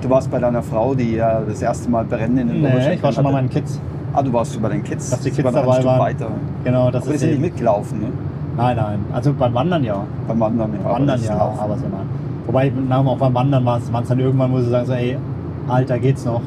Du 0.00 0.10
warst 0.10 0.30
bei 0.30 0.38
deiner 0.38 0.62
Frau, 0.62 0.94
die 0.94 1.14
ja 1.14 1.40
das 1.46 1.62
erste 1.62 1.88
Mal 1.90 2.04
Brennen 2.04 2.38
in 2.38 2.48
den 2.48 2.62
Nee, 2.62 2.94
ich 2.94 3.02
war 3.02 3.12
schon 3.12 3.24
mal 3.24 3.32
meinen 3.32 3.48
Kids. 3.48 3.80
Ah, 4.14 4.22
du 4.22 4.32
warst 4.32 4.52
schon 4.52 4.62
bei 4.62 4.68
den 4.68 4.82
Kids. 4.82 5.10
Dass 5.10 5.20
die 5.20 5.30
Kids 5.30 5.42
dabei 5.42 5.60
ein 5.60 5.72
Stück 5.72 5.86
waren. 5.86 6.00
weiter. 6.00 6.28
Genau, 6.64 6.90
das 6.90 7.02
Aber 7.02 7.10
die 7.10 7.14
ist 7.14 7.20
sind 7.20 7.30
nicht 7.30 7.40
mitgelaufen, 7.40 8.00
ne? 8.00 8.06
Nein, 8.56 8.76
nein. 8.76 8.98
Also 9.12 9.32
beim 9.32 9.54
Wandern 9.54 9.84
ja. 9.84 10.04
Beim 10.28 10.40
Wandern, 10.40 10.72
ja. 10.74 10.80
aber 10.80 10.94
Wandern 10.94 11.22
ja, 11.22 11.36
laufen. 11.36 11.58
aber 11.60 11.76
so 11.76 11.84
nein. 11.84 12.06
Wobei, 12.46 12.72
na, 12.88 13.00
auch 13.00 13.16
beim 13.16 13.34
Wandern 13.34 13.64
war 13.64 13.78
es 13.78 14.08
dann 14.08 14.18
irgendwann, 14.18 14.52
wo 14.52 14.58
sie 14.60 14.68
sagen 14.68 14.86
so, 14.86 14.92
ey, 14.92 15.16
Alter, 15.68 15.98
geht's 15.98 16.24
noch? 16.24 16.42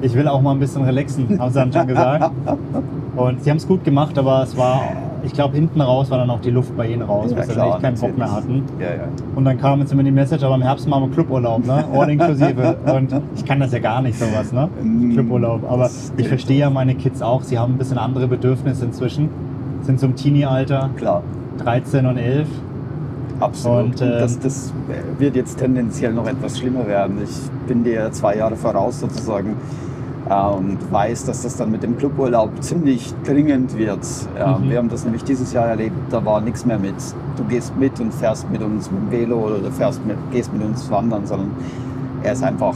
Ich 0.00 0.14
will 0.14 0.28
auch 0.28 0.40
mal 0.40 0.52
ein 0.52 0.60
bisschen 0.60 0.84
relaxen, 0.84 1.40
haben 1.40 1.50
sie 1.50 1.58
dann 1.58 1.72
schon 1.72 1.86
gesagt. 1.86 2.30
Und 3.16 3.42
sie 3.42 3.50
haben 3.50 3.56
es 3.56 3.66
gut 3.66 3.84
gemacht, 3.84 4.16
aber 4.16 4.42
es 4.44 4.56
war, 4.56 4.82
ich 5.22 5.32
glaube, 5.32 5.54
hinten 5.54 5.80
raus 5.80 6.10
war 6.10 6.18
dann 6.18 6.30
auch 6.30 6.40
die 6.40 6.50
Luft 6.50 6.76
bei 6.76 6.86
ihnen 6.88 7.02
raus, 7.02 7.30
Ja, 7.30 7.38
weil 7.38 7.46
sie 7.46 7.52
klar, 7.52 7.68
echt 7.74 7.82
keinen 7.82 7.98
Bock 7.98 8.16
mehr 8.16 8.32
hatten. 8.32 8.62
Ja, 8.78 8.86
ja. 8.86 9.08
Und 9.34 9.44
dann 9.44 9.58
kam 9.58 9.80
jetzt 9.80 9.92
immer 9.92 10.02
die 10.02 10.10
Message, 10.10 10.42
aber 10.44 10.54
im 10.54 10.62
Herbst 10.62 10.88
machen 10.88 11.04
wir 11.08 11.14
Cluburlaub, 11.14 11.66
ne? 11.66 11.84
All 11.92 12.08
inklusive. 12.08 12.76
Und 12.86 13.20
ich 13.34 13.44
kann 13.44 13.60
das 13.60 13.72
ja 13.72 13.78
gar 13.78 14.02
nicht, 14.02 14.18
sowas, 14.18 14.52
ne? 14.52 14.68
Mm, 14.82 15.12
Cluburlaub. 15.12 15.62
Aber 15.70 15.84
das 15.84 16.12
ich 16.16 16.28
verstehe 16.28 16.58
ja 16.60 16.70
meine 16.70 16.94
Kids 16.94 17.22
auch, 17.22 17.42
sie 17.42 17.58
haben 17.58 17.74
ein 17.74 17.78
bisschen 17.78 17.98
andere 17.98 18.28
Bedürfnisse 18.28 18.84
inzwischen. 18.84 19.28
Sind 19.82 20.00
so 20.00 20.06
im 20.06 20.16
Teenie-Alter, 20.16 20.90
Klar. 20.96 21.22
13 21.58 22.06
und 22.06 22.16
11. 22.18 22.48
Absolut. 23.40 23.78
Und, 23.78 23.90
Und, 23.90 24.00
ähm, 24.02 24.08
das, 24.18 24.38
das 24.38 24.72
wird 25.18 25.36
jetzt 25.36 25.58
tendenziell 25.58 26.12
noch 26.12 26.26
etwas 26.26 26.58
schlimmer 26.58 26.86
werden. 26.86 27.18
Ich 27.22 27.50
bin 27.68 27.84
dir 27.84 28.10
zwei 28.12 28.36
Jahre 28.36 28.56
voraus 28.56 29.00
sozusagen 29.00 29.50
äh, 29.50 29.54
und 30.26 30.78
weiß, 30.92 31.24
dass 31.24 31.42
das 31.42 31.56
dann 31.56 31.70
mit 31.70 31.82
dem 31.82 31.96
Cluburlaub 31.96 32.62
ziemlich 32.62 33.14
dringend 33.24 33.76
wird. 33.78 34.00
Mhm. 34.00 34.68
Wir 34.70 34.78
haben 34.78 34.88
das 34.88 35.04
nämlich 35.04 35.24
dieses 35.24 35.52
Jahr 35.52 35.66
erlebt, 35.66 35.96
da 36.10 36.24
war 36.24 36.40
nichts 36.40 36.66
mehr 36.66 36.78
mit. 36.78 36.94
Du 37.36 37.44
gehst 37.44 37.76
mit 37.76 37.98
und 38.00 38.12
fährst 38.12 38.50
mit 38.50 38.60
uns 38.62 38.90
mit 38.90 39.00
dem 39.00 39.10
Velo 39.10 39.38
oder 39.46 39.58
du 39.58 39.70
fährst 39.70 40.04
mit, 40.06 40.16
gehst 40.32 40.52
mit 40.52 40.62
uns 40.62 40.90
wandern, 40.90 41.26
sondern 41.26 41.50
er 42.22 42.32
ist 42.32 42.42
einfach 42.42 42.74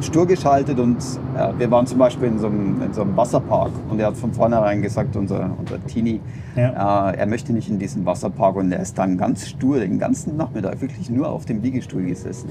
stur 0.00 0.26
geschaltet 0.26 0.78
und 0.78 0.96
äh, 1.36 1.52
wir 1.58 1.70
waren 1.70 1.86
zum 1.86 1.98
Beispiel 1.98 2.28
in 2.28 2.38
so, 2.38 2.46
einem, 2.46 2.80
in 2.82 2.92
so 2.92 3.02
einem 3.02 3.16
Wasserpark 3.16 3.70
und 3.90 4.00
er 4.00 4.06
hat 4.08 4.16
von 4.16 4.32
vornherein 4.32 4.80
gesagt, 4.80 5.14
unser, 5.16 5.50
unser 5.58 5.84
Teenie, 5.86 6.20
Ja. 6.56 7.10
äh, 7.10 7.16
er 7.18 7.26
möchte 7.26 7.52
nicht 7.52 7.68
in 7.68 7.78
diesen 7.78 8.06
Wasserpark 8.06 8.56
und 8.56 8.72
er 8.72 8.80
ist 8.80 8.96
dann 8.98 9.18
ganz 9.18 9.46
stur 9.48 9.78
den 9.78 9.98
ganzen 9.98 10.36
Nachmittag 10.36 10.80
wirklich 10.80 11.10
nur 11.10 11.28
auf 11.28 11.44
dem 11.44 11.60
Liegestuhl 11.62 12.04
gesessen. 12.04 12.48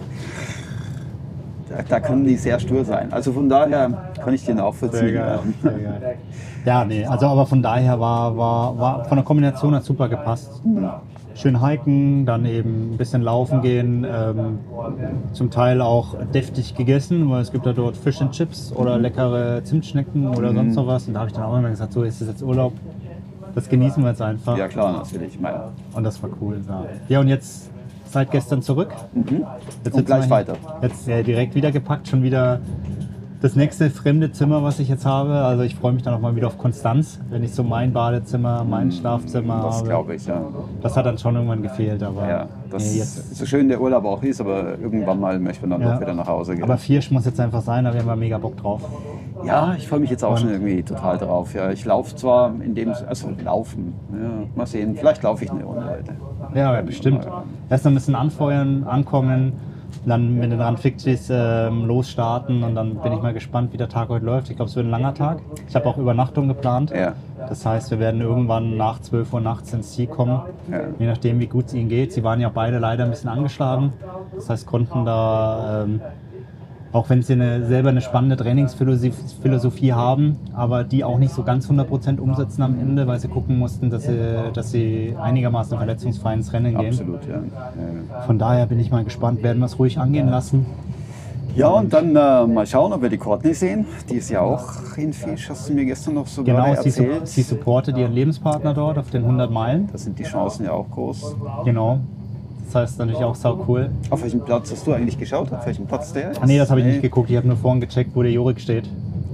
Da, 1.69 1.83
da 1.87 1.99
können 1.99 2.25
die 2.25 2.35
sehr 2.35 2.59
stur 2.59 2.83
sein. 2.83 3.11
Also 3.11 3.31
von 3.31 3.47
daher 3.47 4.11
kann 4.23 4.33
ich 4.33 4.45
den 4.45 4.55
Sehr 4.57 4.65
nachvollziehen. 4.65 5.13
geil, 5.13 5.39
ja. 5.63 5.69
sehr 5.69 5.79
geil. 5.79 6.17
Ja, 6.65 6.85
nee, 6.85 7.05
also 7.05 7.27
aber 7.27 7.45
von 7.45 7.61
daher 7.61 7.99
war, 7.99 8.35
war, 8.35 8.77
war 8.77 9.05
von 9.05 9.17
der 9.17 9.25
Kombination 9.25 9.73
hat 9.75 9.83
super 9.83 10.09
gepasst. 10.09 10.61
Schön 11.35 11.65
hiken, 11.65 12.25
dann 12.25 12.45
eben 12.45 12.93
ein 12.93 12.97
bisschen 12.97 13.21
laufen 13.21 13.61
gehen, 13.61 14.05
ähm, 14.05 14.59
zum 15.31 15.51
Teil 15.51 15.81
auch 15.81 16.15
deftig 16.33 16.75
gegessen, 16.75 17.29
weil 17.29 17.41
es 17.41 17.51
gibt 17.51 17.65
ja 17.65 17.71
dort 17.71 17.95
Fish 17.95 18.21
and 18.21 18.31
Chips 18.31 18.73
oder 18.73 18.97
leckere 18.97 19.63
Zimtschnecken 19.63 20.27
oder 20.27 20.53
sonst 20.53 20.75
noch 20.75 20.87
was. 20.87 21.07
Und 21.07 21.13
da 21.13 21.21
habe 21.21 21.29
ich 21.29 21.35
dann 21.35 21.45
auch 21.45 21.57
immer 21.57 21.69
gesagt, 21.69 21.93
so 21.93 22.03
ist 22.03 22.19
es 22.19 22.27
jetzt 22.27 22.43
Urlaub, 22.43 22.73
das 23.55 23.69
genießen 23.69 24.03
wir 24.03 24.09
jetzt 24.09 24.21
einfach. 24.21 24.57
Ja 24.57 24.67
klar, 24.67 24.91
natürlich. 24.91 25.37
Und 25.93 26.03
das 26.03 26.21
war 26.21 26.29
cool. 26.41 26.59
Ja, 26.67 26.85
ja 27.07 27.19
und 27.21 27.29
jetzt 27.29 27.68
seit 28.11 28.31
gestern 28.31 28.61
zurück. 28.61 28.93
Jetzt 29.83 29.95
Und 29.95 30.05
gleich 30.05 30.29
weiter. 30.29 30.57
Jetzt 30.81 31.07
äh, 31.07 31.23
direkt 31.23 31.55
wieder 31.55 31.71
gepackt, 31.71 32.07
schon 32.07 32.23
wieder 32.23 32.59
das 33.41 33.55
nächste 33.55 33.89
fremde 33.89 34.31
Zimmer, 34.31 34.63
was 34.63 34.79
ich 34.79 34.89
jetzt 34.89 35.05
habe. 35.05 35.33
Also 35.35 35.63
ich 35.63 35.75
freue 35.75 35.93
mich 35.93 36.03
dann 36.03 36.13
auch 36.13 36.19
mal 36.19 36.35
wieder 36.35 36.47
auf 36.47 36.57
Konstanz, 36.57 37.19
wenn 37.29 37.43
ich 37.43 37.53
so 37.53 37.63
mein 37.63 37.93
Badezimmer, 37.93 38.65
mein 38.65 38.91
Schlafzimmer 38.91 39.61
Das 39.63 39.77
habe. 39.77 39.87
glaube 39.89 40.15
ich, 40.15 40.25
ja. 40.25 40.41
Das 40.81 40.97
hat 40.97 41.05
dann 41.05 41.17
schon 41.17 41.35
irgendwann 41.35 41.61
gefehlt, 41.61 42.03
aber 42.03 42.27
ja 42.27 42.47
das 42.69 42.91
nee, 42.91 42.99
jetzt. 42.99 43.35
so 43.35 43.45
schön 43.45 43.67
der 43.67 43.81
Urlaub 43.81 44.05
auch 44.05 44.21
ist, 44.23 44.41
aber 44.41 44.77
irgendwann 44.79 45.19
mal 45.19 45.39
möchte 45.39 45.65
man 45.65 45.79
dann 45.79 45.87
Ja. 45.87 45.93
doch 45.95 46.01
wieder 46.01 46.13
nach 46.13 46.27
Hause 46.27 46.53
gehen. 46.55 46.63
Aber 46.63 46.77
Viersch 46.77 47.11
muss 47.11 47.25
jetzt 47.25 47.39
einfach 47.39 47.61
sein, 47.61 47.85
da 47.85 47.93
haben 47.93 48.05
wir 48.05 48.15
mega 48.15 48.37
Bock 48.37 48.57
drauf. 48.57 48.81
ja, 49.45 49.73
ich 49.77 49.87
freue 49.87 49.99
mich 49.99 50.09
jetzt 50.09 50.23
auch 50.23 50.37
schon 50.37 50.49
irgendwie 50.49 50.83
total 50.83 51.17
drauf. 51.17 51.53
Ja, 51.53 51.71
ich 51.71 51.85
laufe 51.85 52.15
zwar 52.15 52.53
in 52.61 52.75
dem, 52.75 52.91
also 53.07 53.29
laufen, 53.43 53.93
ja, 54.11 54.29
mal 54.55 54.67
sehen, 54.67 54.95
vielleicht 54.95 55.23
laufe 55.23 55.45
ich 55.45 55.51
eine 55.51 55.63
Runde 55.63 55.85
heute. 55.85 56.13
Ja, 56.53 56.73
ja 56.75 56.81
bestimmt. 56.81 57.27
Erst 57.69 57.87
ein 57.87 57.93
bisschen 57.93 58.15
anfeuern, 58.15 58.83
ankommen, 58.83 59.53
dann 60.05 60.35
mit 60.35 60.51
den 60.51 60.59
Randfictis 60.61 61.29
ähm, 61.31 61.85
losstarten 61.85 62.63
und 62.63 62.75
dann 62.75 62.95
bin 62.95 63.13
ich 63.13 63.21
mal 63.21 63.33
gespannt, 63.33 63.73
wie 63.73 63.77
der 63.77 63.89
Tag 63.89 64.09
heute 64.09 64.25
läuft. 64.25 64.49
Ich 64.49 64.55
glaube, 64.55 64.69
es 64.69 64.75
wird 64.75 64.85
ein 64.85 64.91
langer 64.91 65.13
Tag. 65.13 65.41
Ich 65.67 65.75
habe 65.75 65.85
auch 65.87 65.97
Übernachtung 65.97 66.47
geplant. 66.47 66.91
Ja. 66.91 67.13
Das 67.47 67.65
heißt, 67.65 67.91
wir 67.91 67.99
werden 67.99 68.21
irgendwann 68.21 68.77
nach 68.77 68.99
12 68.99 69.33
Uhr 69.33 69.41
nachts 69.41 69.73
ins 69.73 69.91
Ziel 69.93 70.07
kommen, 70.07 70.41
Ja. 70.71 70.79
je 70.97 71.07
nachdem, 71.07 71.39
wie 71.39 71.47
gut 71.47 71.67
es 71.67 71.73
ihnen 71.73 71.89
geht. 71.89 72.13
Sie 72.13 72.23
waren 72.23 72.39
ja 72.41 72.49
beide 72.49 72.79
leider 72.79 73.03
ein 73.05 73.09
bisschen 73.09 73.29
angeschlagen. 73.29 73.93
Das 74.35 74.49
heißt, 74.49 74.67
konnten 74.67 75.05
da, 75.05 75.83
ähm, 75.83 76.01
auch 76.91 77.09
wenn 77.09 77.21
sie 77.21 77.33
eine, 77.33 77.65
selber 77.65 77.89
eine 77.89 78.01
spannende 78.01 78.35
Trainingsphilosophie 78.37 79.13
Philosophie 79.41 79.93
haben, 79.93 80.37
aber 80.53 80.83
die 80.83 81.03
auch 81.03 81.19
nicht 81.19 81.33
so 81.33 81.43
ganz 81.43 81.69
100% 81.69 82.19
umsetzen 82.19 82.61
am 82.63 82.79
Ende, 82.79 83.05
weil 83.07 83.19
sie 83.19 83.27
gucken 83.27 83.57
mussten, 83.59 83.89
dass 83.89 84.03
sie, 84.03 84.17
dass 84.53 84.71
sie 84.71 85.15
einigermaßen 85.21 85.77
verletzungsfrei 85.77 86.33
ins 86.33 86.51
Rennen 86.51 86.75
gehen. 86.77 86.89
Absolut, 86.89 87.21
ja. 87.27 87.41
Von 88.25 88.39
daher 88.39 88.65
bin 88.65 88.79
ich 88.79 88.89
mal 88.91 89.03
gespannt, 89.03 89.43
werden 89.43 89.59
wir 89.59 89.65
es 89.65 89.77
ruhig 89.77 89.99
angehen 89.99 90.29
lassen. 90.29 90.65
Ja, 91.55 91.69
und 91.69 91.91
dann 91.91 92.15
äh, 92.15 92.47
mal 92.47 92.65
schauen, 92.65 92.93
ob 92.93 93.01
wir 93.01 93.09
die 93.09 93.17
Courtney 93.17 93.53
sehen. 93.53 93.85
Die 94.09 94.15
ist 94.15 94.29
ja 94.29 94.41
auch 94.41 94.65
in 94.97 95.11
Fisch, 95.13 95.49
hast 95.49 95.67
du 95.67 95.73
mir 95.73 95.83
gestern 95.85 96.13
noch 96.13 96.27
so 96.27 96.43
Genau, 96.43 96.63
gerade 96.63 96.83
sie, 96.83 96.91
su 96.91 97.03
erzählt. 97.03 97.27
sie 97.27 97.41
supportet 97.41 97.97
ihren 97.97 98.13
Lebenspartner 98.13 98.73
dort 98.73 98.97
auf 98.97 99.09
den 99.09 99.23
100 99.23 99.51
Meilen. 99.51 99.89
da 99.91 99.97
sind 99.97 100.17
die 100.19 100.23
Chancen 100.23 100.65
ja 100.65 100.71
auch 100.73 100.89
groß. 100.89 101.35
Genau. 101.65 101.99
Das 102.71 102.75
heißt 102.83 102.99
natürlich 102.99 103.23
auch 103.23 103.33
sau 103.35 103.65
cool. 103.67 103.89
Auf 104.11 104.21
welchem 104.21 104.41
Platz 104.41 104.71
hast 104.71 104.85
du 104.85 104.93
eigentlich 104.93 105.17
geschaut? 105.17 105.51
Auf 105.51 105.65
welchem 105.65 105.87
Platz 105.87 106.13
der 106.13 106.31
ist? 106.31 106.41
Ah 106.41 106.45
nee, 106.45 106.57
das 106.59 106.69
habe 106.69 106.81
ich 106.81 106.85
nicht 106.85 107.01
geguckt. 107.01 107.29
Ich 107.31 107.35
habe 107.35 107.47
nur 107.47 107.57
vorhin 107.57 107.81
gecheckt, 107.81 108.11
wo 108.15 108.21
der 108.21 108.31
Jorik 108.31 108.59
steht. 108.61 108.87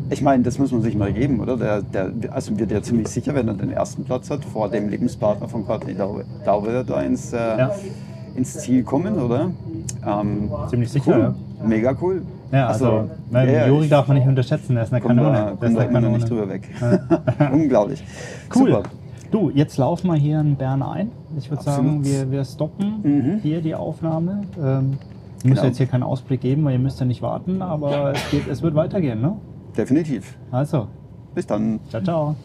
Ich 0.09 0.21
meine, 0.21 0.43
das 0.43 0.57
muss 0.57 0.71
man 0.71 0.81
sich 0.81 0.95
mal 0.95 1.11
geben, 1.11 1.41
oder? 1.41 1.57
Der, 1.57 1.81
der, 1.81 2.11
also 2.31 2.57
wird 2.57 2.71
ja 2.71 2.81
ziemlich 2.81 3.07
sicher, 3.09 3.35
wenn 3.35 3.47
er 3.49 3.55
den 3.55 3.71
ersten 3.71 4.05
Platz 4.05 4.29
hat, 4.29 4.45
vor 4.45 4.69
dem 4.69 4.87
Lebenspartner 4.87 5.49
von 5.49 5.65
Courtney 5.65 5.95
Dauber, 5.95 6.21
Dauber 6.45 6.83
da 6.85 7.01
ins, 7.01 7.33
äh, 7.33 7.37
Ja. 7.37 7.71
ins 8.35 8.53
Ziel 8.59 8.83
kommen, 8.83 9.19
oder? 9.19 9.51
Ähm, 10.07 10.49
Ziemlich 10.69 10.91
sicher, 10.91 11.11
cool. 11.13 11.19
ja. 11.59 11.67
Mega 11.67 11.93
cool. 12.01 12.21
Ja, 12.51 12.67
also, 12.67 13.09
nein, 13.31 13.51
ja, 13.51 13.67
Jorik 13.67 13.85
ich 13.85 13.89
darf 13.89 14.07
man 14.07 14.17
nicht 14.17 14.27
unterschätzen, 14.27 14.77
er 14.77 14.83
ist 14.83 14.93
eine 14.93 15.01
Kanone. 15.01 15.31
da, 15.31 15.45
Der 15.45 15.55
komm 15.57 15.67
ist 15.69 15.75
da 15.77 15.83
noch 15.83 15.91
Kanone. 15.91 16.13
nicht 16.17 16.29
drüber 16.29 16.47
weg. 16.49 16.69
Unglaublich. 17.51 18.03
Cool. 18.55 18.67
Super. 18.67 18.83
Du, 19.31 19.49
jetzt 19.49 19.77
laufen 19.77 20.07
wir 20.07 20.15
hier 20.15 20.39
in 20.39 20.55
Bern 20.55 20.81
ein. 20.81 21.11
Ich 21.37 21.49
würde 21.49 21.63
sagen, 21.63 22.03
wir, 22.05 22.31
wir 22.31 22.45
stoppen 22.45 22.99
Mhm. 23.03 23.39
hier 23.41 23.61
die 23.61 23.75
Aufnahme. 23.75 24.41
Ähm, 24.61 24.97
ich 25.39 25.45
muss 25.45 25.55
Genau. 25.55 25.67
jetzt 25.67 25.77
hier 25.77 25.87
keinen 25.87 26.03
Ausblick 26.03 26.41
geben, 26.41 26.63
weil 26.65 26.73
ihr 26.73 26.79
müsst 26.79 26.99
ja 26.99 27.05
nicht 27.05 27.21
warten, 27.21 27.61
aber 27.61 28.13
es, 28.13 28.31
geht, 28.31 28.47
es 28.47 28.61
wird 28.61 28.75
weitergehen, 28.75 29.21
ne? 29.21 29.35
Definitiv. 29.77 30.37
Also, 30.51 30.87
Bis 31.33 31.45
dann. 31.45 31.79
ciao, 31.89 32.01
ciao. 32.01 32.35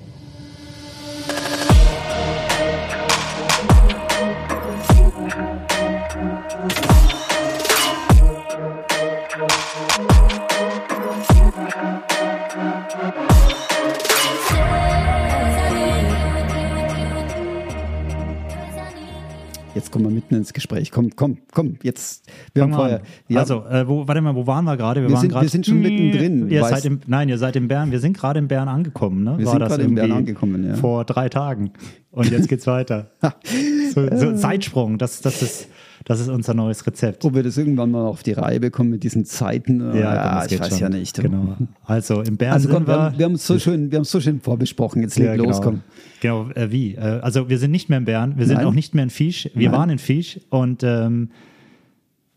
Jetzt 19.90 19.94
kommen 19.94 20.04
wir 20.04 20.12
mitten 20.14 20.36
ins 20.36 20.52
Gespräch. 20.52 20.92
Komm, 20.92 21.10
komm, 21.16 21.38
komm, 21.52 21.76
jetzt. 21.82 22.24
Wir 22.54 22.62
haben 22.62 22.70
Fangen 22.70 22.80
wir 22.92 22.98
vorher. 22.98 23.02
Ja, 23.26 23.40
Also, 23.40 23.64
äh, 23.66 23.88
wo, 23.88 24.06
warte 24.06 24.20
mal, 24.20 24.36
wo 24.36 24.46
waren 24.46 24.64
wir 24.64 24.76
gerade? 24.76 25.00
Wir 25.02 25.08
sind- 25.08 25.16
waren 25.16 25.28
grad- 25.30 25.42
wir 25.42 25.48
sind 25.48 25.66
schon 25.66 25.80
mittendrin, 25.80 26.48
Ihr 26.48 26.64
seid 26.64 26.84
im, 26.84 27.00
nein, 27.08 27.28
ihr 27.28 27.38
seid 27.38 27.56
in 27.56 27.66
Bern. 27.66 27.90
Wir 27.90 27.98
sind 27.98 28.16
gerade 28.16 28.38
in 28.38 28.46
Bern 28.46 28.68
angekommen. 28.68 29.24
Ne? 29.24 29.36
Wir 29.38 29.46
War 29.46 29.52
sind 29.54 29.62
gerade 29.66 29.82
in 29.82 29.94
Bern 29.96 30.12
angekommen, 30.12 30.64
ja. 30.64 30.74
Vor 30.76 31.04
drei 31.04 31.28
Tagen. 31.28 31.72
Und 32.12 32.30
jetzt 32.30 32.48
geht's 32.48 32.68
weiter. 32.68 33.10
So, 33.92 34.06
so 34.16 34.36
Zeitsprung, 34.36 34.98
das, 34.98 35.20
das, 35.22 35.42
ist, 35.42 35.68
das 36.04 36.20
ist 36.20 36.28
unser 36.28 36.54
neues 36.54 36.86
Rezept. 36.86 37.24
ob 37.24 37.34
wir 37.34 37.42
das 37.42 37.56
irgendwann 37.58 37.90
mal 37.90 38.06
auf 38.06 38.22
die 38.22 38.32
Reihe 38.32 38.58
bekommen 38.60 38.90
mit 38.90 39.02
diesen 39.02 39.24
Zeiten. 39.24 39.80
komm, 39.80 40.00
das 40.00 40.44
ich 40.44 40.50
geht 40.52 40.60
weiß 40.60 40.68
schon. 40.70 40.78
ja 40.78 40.88
nicht. 40.88 41.20
Genau. 41.20 41.56
Also 41.84 42.22
in 42.22 42.36
Bern 42.36 42.52
Also 42.54 42.68
komm, 42.68 42.78
sind 42.78 42.88
wir, 42.88 42.94
wir. 42.96 43.02
haben- 43.02 43.18
wir 43.18 43.24
haben 43.26 43.34
es 43.34 43.46
so 43.46 43.58
schön, 43.58 43.90
wir 43.90 43.96
haben 43.96 44.02
es 44.02 44.10
so 44.10 44.20
schön 44.20 44.40
vorbesprochen. 44.40 45.02
Jetzt 45.02 45.18
leg 45.18 45.26
Ja, 45.28 45.34
los, 45.34 45.60
genau. 45.60 45.70
komm. 45.72 45.80
Genau, 46.20 46.50
äh, 46.54 46.70
wie? 46.70 46.94
Äh, 46.94 47.00
also 47.22 47.48
wir 47.48 47.58
sind 47.58 47.70
nicht 47.70 47.88
mehr 47.88 47.98
in 47.98 48.04
Bern, 48.04 48.34
wir 48.38 48.46
sind 48.46 48.56
Nein. 48.56 48.66
auch 48.66 48.74
nicht 48.74 48.94
mehr 48.94 49.04
in 49.04 49.10
Fisch. 49.10 49.48
Wir 49.54 49.70
Nein. 49.70 49.78
waren 49.78 49.90
in 49.90 49.98
Fisch 49.98 50.40
und 50.50 50.82
ähm, 50.82 51.30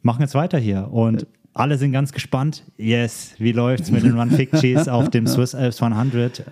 machen 0.02 0.21
jetzt 0.21 0.36
weiter 0.36 0.58
hier. 0.58 0.89
Und 0.91 1.28
alle 1.54 1.78
sind 1.78 1.91
ganz 1.91 2.12
gespannt. 2.12 2.63
Yes, 2.78 3.36
wie 3.38 3.52
läuft's 3.52 3.91
mit 3.91 4.04
den 4.04 4.17
Run 4.19 4.32
Ficties 4.32 4.88
auf 4.88 5.10
dem 5.10 5.28
Swiss 5.28 5.54
Alps 5.56 5.82
100? 5.82 6.43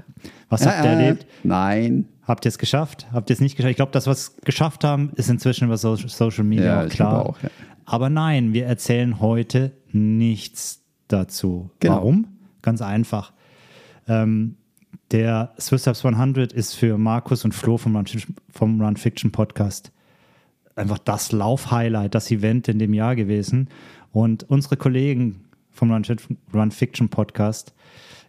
Was 0.50 0.66
habt 0.66 0.84
ihr 0.86 0.92
Äh, 0.92 0.94
erlebt? 1.04 1.26
Nein. 1.44 2.06
Habt 2.24 2.46
ihr 2.46 2.50
es 2.50 2.58
geschafft? 2.58 3.08
Habt 3.12 3.30
ihr 3.30 3.34
es 3.34 3.42
nicht 3.42 3.56
geschafft? 3.56 3.72
Ich 3.72 3.78
glaube, 3.78 3.92
das, 3.92 4.08
was 4.08 4.36
wir 4.38 4.42
geschafft 4.46 4.84
haben, 4.84 5.12
ist 5.16 5.30
inzwischen 5.30 5.66
über 5.66 5.78
so 5.78 5.96
Social 5.96 6.44
Media 6.44 6.84
Ja, 6.84 6.88
klar. 6.88 7.26
auch, 7.26 7.42
ja. 7.42 7.50
Aber 7.86 8.10
nein, 8.10 8.54
wir 8.54 8.66
erzählen 8.66 9.20
heute 9.20 9.72
nichts 9.92 10.84
dazu. 11.08 11.72
Genau. 11.80 11.96
Warum? 11.96 12.28
Ganz 12.62 12.82
einfach. 12.82 13.34
Ähm, 14.08 14.56
der 15.12 15.54
Swiss 15.60 15.88
Alps 15.88 16.06
100 16.06 16.54
ist 16.54 16.76
für 16.76 16.98
Markus 16.98 17.44
und 17.44 17.54
Flo 17.54 17.78
vom 17.78 17.96
Run, 17.96 18.06
vom 18.50 18.82
Run 18.82 18.98
Fiction 18.98 19.32
Podcast 19.32 19.92
einfach 20.76 21.00
das 21.00 21.32
Lauf-Highlight, 21.32 22.16
das 22.16 22.32
Event 22.32 22.68
in 22.68 22.80
dem 22.80 22.94
Jahr 22.94 23.16
gewesen. 23.16 23.70
Und 24.12 24.44
unsere 24.50 24.78
Kollegen 24.78 25.46
vom 25.70 25.92
Run, 25.92 26.04
Run 26.54 26.72
Fiction 26.72 27.10
Podcast 27.10 27.74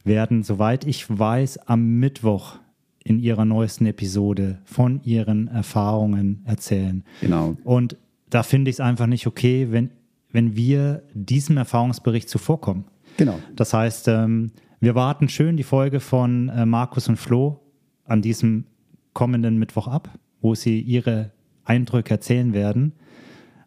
werden, 0.04 0.42
soweit 0.42 0.84
ich 0.86 1.06
weiß, 1.08 1.58
am 1.68 1.98
Mittwoch 1.98 2.56
in 3.04 3.18
ihrer 3.18 3.44
neuesten 3.44 3.86
Episode 3.86 4.58
von 4.64 5.02
ihren 5.04 5.48
Erfahrungen 5.48 6.42
erzählen. 6.44 7.04
Genau. 7.20 7.56
Und 7.64 7.96
da 8.30 8.42
finde 8.42 8.70
ich 8.70 8.76
es 8.76 8.80
einfach 8.80 9.06
nicht 9.06 9.26
okay, 9.26 9.68
wenn, 9.70 9.90
wenn 10.30 10.56
wir 10.56 11.02
diesem 11.14 11.56
Erfahrungsbericht 11.56 12.28
zuvorkommen. 12.28 12.84
Genau. 13.16 13.38
Das 13.54 13.74
heißt, 13.74 14.08
ähm, 14.08 14.52
wir 14.80 14.94
warten 14.94 15.28
schön 15.28 15.56
die 15.56 15.62
Folge 15.62 16.00
von 16.00 16.48
äh, 16.48 16.64
Markus 16.64 17.08
und 17.08 17.16
Flo 17.16 17.60
an 18.04 18.22
diesem 18.22 18.64
kommenden 19.12 19.58
Mittwoch 19.58 19.86
ab, 19.88 20.10
wo 20.40 20.54
sie 20.54 20.80
ihre 20.80 21.32
Eindrücke 21.64 22.14
erzählen 22.14 22.52
werden 22.52 22.92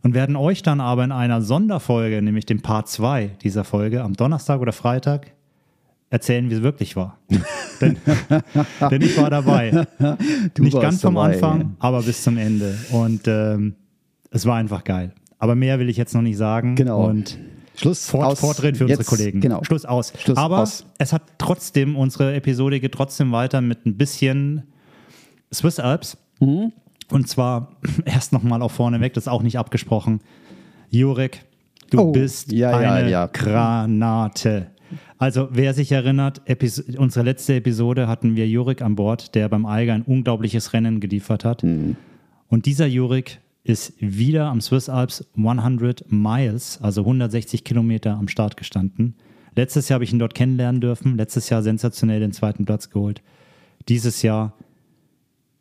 und 0.02 0.14
werden 0.14 0.36
euch 0.36 0.62
dann 0.62 0.82
aber 0.82 1.04
in 1.04 1.12
einer 1.12 1.42
Sonderfolge, 1.42 2.22
nämlich 2.22 2.46
dem 2.46 2.62
Part 2.62 2.90
2 2.90 3.38
dieser 3.42 3.64
Folge, 3.64 4.04
am 4.04 4.14
Donnerstag 4.14 4.60
oder 4.60 4.72
Freitag, 4.72 5.32
erzählen, 6.16 6.50
wie 6.50 6.56
es 6.56 6.62
wirklich 6.64 6.96
war. 6.96 7.20
denn, 7.82 7.98
denn 8.90 9.02
ich 9.02 9.18
war 9.18 9.30
dabei. 9.30 9.86
Du 10.54 10.64
Nicht 10.64 10.80
ganz 10.80 11.02
vom 11.02 11.16
dabei, 11.16 11.34
Anfang, 11.34 11.60
ja. 11.62 11.68
aber 11.80 12.02
bis 12.04 12.24
zum 12.24 12.38
Ende. 12.38 12.78
Und 12.92 13.28
ähm, 13.28 13.76
es 14.32 14.46
war 14.46 14.56
einfach 14.56 14.86
geil. 14.86 15.14
Aber 15.40 15.56
mehr 15.56 15.78
will 15.80 15.90
ich 15.90 15.98
jetzt 15.98 16.14
noch 16.16 16.22
nicht 16.22 16.38
sagen. 16.38 16.76
Genau. 16.76 17.06
Und 17.06 17.38
Schluss. 17.76 18.10
Fort, 18.10 18.26
aus. 18.26 18.40
Fortdrehen 18.40 18.76
für 18.76 18.88
Jetzt, 18.88 19.00
unsere 19.00 19.18
Kollegen. 19.18 19.42
Genau. 19.42 19.62
Schluss 19.64 19.84
aus. 19.86 20.14
Schluss 20.18 20.38
Aber 20.38 20.60
aus. 20.60 20.86
es 20.98 21.12
hat 21.12 21.24
trotzdem, 21.38 21.96
unsere 21.98 22.34
Episode 22.34 22.80
geht 22.80 22.94
trotzdem 22.94 23.32
weiter 23.34 23.60
mit 23.60 23.86
ein 23.86 23.98
bisschen 23.98 24.64
Swiss 25.54 25.80
Alps. 25.80 26.18
Mhm. 26.40 26.72
Und 27.12 27.28
zwar 27.28 27.72
erst 28.06 28.32
nochmal 28.32 28.62
auch 28.62 28.72
vorneweg, 28.72 29.14
das 29.14 29.26
ist 29.26 29.28
auch 29.28 29.44
nicht 29.44 29.60
abgesprochen. 29.60 30.22
Jurek, 30.90 31.44
du 31.92 32.00
Oh, 32.00 32.12
bist 32.14 32.52
ja, 32.54 32.80
ja, 32.82 32.94
eine 32.94 33.12
ja. 33.12 33.28
Granate. 33.28 34.68
Also, 35.18 35.48
wer 35.52 35.74
sich 35.74 35.92
erinnert, 35.92 36.42
Epis 36.46 36.80
unsere 36.80 37.24
letzte 37.26 37.56
Episode 37.56 38.08
hatten 38.08 38.36
wir 38.36 38.48
Jurek 38.48 38.82
an 38.82 38.96
Bord, 38.96 39.34
der 39.34 39.48
beim 39.48 39.66
Eiger 39.66 39.94
ein 39.94 40.02
unglaubliches 40.02 40.74
Rennen 40.74 41.00
geliefert 41.00 41.46
hat. 41.46 41.64
Mhm. 41.64 41.96
Und 42.50 42.66
dieser 42.66 42.86
Jurek 42.86 43.40
ist 43.64 43.94
wieder 44.00 44.46
am 44.48 44.62
Swiss 44.62 44.90
Alps 44.90 45.26
100 45.38 46.12
Miles, 46.12 46.80
also 46.82 47.02
160 47.02 47.64
Kilometer 47.64 48.16
am 48.16 48.28
Start 48.28 48.58
gestanden. 48.58 49.16
Letztes 49.56 49.88
Jahr 49.88 49.96
habe 49.96 50.04
ich 50.04 50.12
ihn 50.12 50.20
dort 50.20 50.36
kennenlernen 50.36 50.82
dürfen. 50.82 51.16
Letztes 51.18 51.50
Jahr 51.50 51.64
sensationell 51.64 52.20
den 52.20 52.34
zweiten 52.34 52.66
Platz 52.66 52.90
geholt. 52.90 53.22
Dieses 53.88 54.22
Jahr 54.22 54.54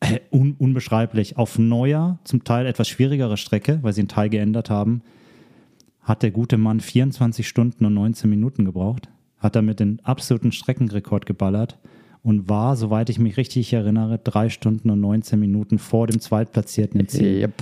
äh, 0.00 0.20
un 0.30 0.56
unbeschreiblich. 0.58 1.38
Auf 1.38 1.58
neuer, 1.58 2.18
zum 2.24 2.44
Teil 2.44 2.66
etwas 2.66 2.88
schwierigere 2.88 3.36
Strecke, 3.36 3.78
weil 3.82 3.92
sie 3.92 4.00
einen 4.00 4.08
Teil 4.08 4.28
geändert 4.28 4.68
haben, 4.68 5.02
hat 6.02 6.22
der 6.22 6.32
gute 6.32 6.58
Mann 6.58 6.80
24 6.80 7.48
Stunden 7.48 7.86
und 7.86 7.94
19 7.94 8.28
Minuten 8.28 8.64
gebraucht. 8.64 9.08
Hat 9.44 9.54
damit 9.56 9.78
den 9.78 10.00
absoluten 10.04 10.52
Streckenrekord 10.52 11.26
geballert 11.26 11.78
und 12.22 12.48
war, 12.48 12.76
soweit 12.76 13.10
ich 13.10 13.18
mich 13.18 13.36
richtig 13.36 13.72
erinnere, 13.74 14.18
drei 14.18 14.48
Stunden 14.48 14.88
und 14.88 15.00
19 15.00 15.38
Minuten 15.38 15.78
vor 15.78 16.06
dem 16.06 16.18
Zweitplatzierten 16.18 16.98
im 16.98 17.08
Ziel. 17.08 17.40
Yep. 17.42 17.52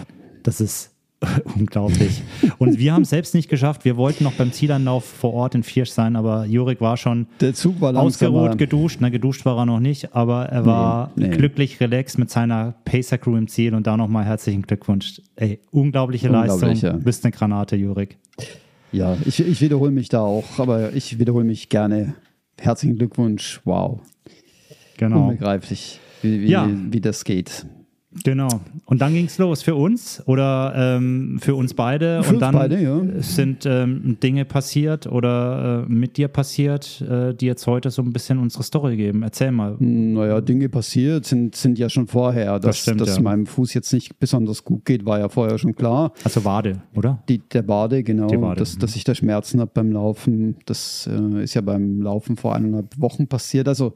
Das 0.45 0.61
ist 0.61 0.93
Unglaublich. 1.57 2.23
Und 2.59 2.79
wir 2.79 2.93
haben 2.93 3.03
es 3.03 3.11
selbst 3.11 3.35
nicht 3.35 3.49
geschafft. 3.49 3.85
Wir 3.85 3.97
wollten 3.97 4.25
noch 4.25 4.33
beim 4.33 4.53
Zielanlauf 4.53 5.05
vor 5.05 5.33
Ort 5.35 5.55
in 5.55 5.63
Viersch 5.63 5.91
sein, 5.91 6.17
aber 6.17 6.47
Jurik 6.47 6.81
war 6.81 6.97
schon 6.97 7.27
Der 7.41 7.55
Zug 7.55 7.81
war 7.81 7.97
ausgeruht, 7.97 8.59
geduscht. 8.59 8.99
Na, 9.01 9.09
geduscht 9.09 9.45
war 9.45 9.59
er 9.59 9.67
noch 9.67 9.81
nicht, 9.81 10.15
aber 10.15 10.47
er 10.47 10.67
war 10.67 11.13
Nee, 11.17 11.29
nee. 11.29 11.37
glücklich, 11.37 11.81
relaxed 11.81 12.19
mit 12.19 12.31
seiner 12.31 12.75
Pacer-Crew 12.85 13.37
im 13.37 13.49
Ziel 13.49 13.75
und 13.75 13.87
da 13.87 13.97
nochmal 13.97 14.25
herzlichen 14.25 14.63
Glückwunsch. 14.63 15.21
Ey, 15.37 15.61
unglaubliche 15.71 16.29
Leistung. 16.29 16.75
Du 16.81 16.99
bist 17.05 17.25
eine 17.25 17.33
Granate, 17.33 17.77
Jurik. 17.77 18.19
Ja, 18.93 19.17
ich, 19.25 19.41
ich 19.41 19.61
wiederhole 19.61 19.91
mich 19.91 20.09
da 20.09 20.21
auch, 20.21 20.59
aber 20.59 20.93
ich 20.93 21.19
wiederhole 21.19 21.45
mich 21.45 21.69
gerne. 21.69 22.15
Herzlichen 22.61 22.97
Glückwunsch. 22.99 23.61
Wow. 23.65 24.01
Genau. 24.99 25.29
Unbegreiflich, 25.29 25.99
wie, 26.21 26.43
wie, 26.43 26.49
Ja. 26.51 26.69
wie 26.91 27.01
das 27.01 27.25
geht. 27.25 27.67
Genau. 28.25 28.49
Und 28.85 29.01
dann 29.01 29.15
ging 29.15 29.27
es 29.27 29.39
los 29.39 29.63
für 29.63 29.75
uns 29.75 30.23
oder 30.27 30.73
ähm, 30.77 31.39
für 31.41 31.55
uns 31.55 31.75
beide. 31.75 32.23
Für 32.23 32.29
und 32.29 32.35
uns 32.37 32.41
dann 32.41 32.55
beide, 32.55 32.81
ja. 32.81 33.01
sind 33.21 33.65
ähm, 33.67 34.19
Dinge 34.23 34.45
passiert 34.45 35.07
oder 35.07 35.87
äh, 35.89 35.93
mit 35.93 36.17
dir 36.17 36.29
passiert, 36.29 37.01
äh, 37.01 37.35
die 37.35 37.47
jetzt 37.47 37.67
heute 37.67 37.91
so 37.91 38.03
ein 38.03 38.13
bisschen 38.13 38.39
unsere 38.39 38.63
Story 38.63 38.97
geben. 38.97 39.23
Erzähl 39.23 39.51
mal. 39.51 39.77
Naja, 39.79 40.41
Dinge 40.41 40.69
passiert 40.69 41.25
sind, 41.25 41.57
sind 41.57 41.79
ja 41.79 41.89
schon 41.89 42.07
vorher. 42.07 42.59
Dass, 42.59 42.79
stimmt, 42.79 43.01
dass 43.01 43.17
ja. 43.17 43.23
meinem 43.23 43.47
Fuß 43.47 43.73
jetzt 43.75 43.93
nicht 43.93 44.19
besonders 44.21 44.65
gut 44.65 44.85
geht, 44.85 45.07
war 45.07 45.19
ja 45.19 45.29
vorher 45.29 45.59
schon 45.59 45.75
klar. 45.75 46.13
Also 46.25 46.45
Wade, 46.45 46.83
oder? 46.95 47.23
Die, 47.29 47.39
der 47.39 47.63
Bade, 47.63 48.03
genau, 48.03 48.27
Die 48.27 48.41
Wade, 48.41 48.61
dass, 48.61 48.77
mhm. 48.77 48.81
dass 48.81 48.97
ich 48.97 49.05
da 49.05 49.15
Schmerzen 49.15 49.61
habe 49.61 49.71
beim 49.73 49.91
Laufen. 49.91 50.57
Das 50.67 51.09
äh, 51.11 51.43
ist 51.43 51.55
ja 51.55 51.61
beim 51.61 52.03
Laufen 52.03 52.37
vor 52.37 52.55
eineinhalb 52.55 52.99
Wochen 52.99 53.27
passiert. 53.27 53.69
Also 53.69 53.95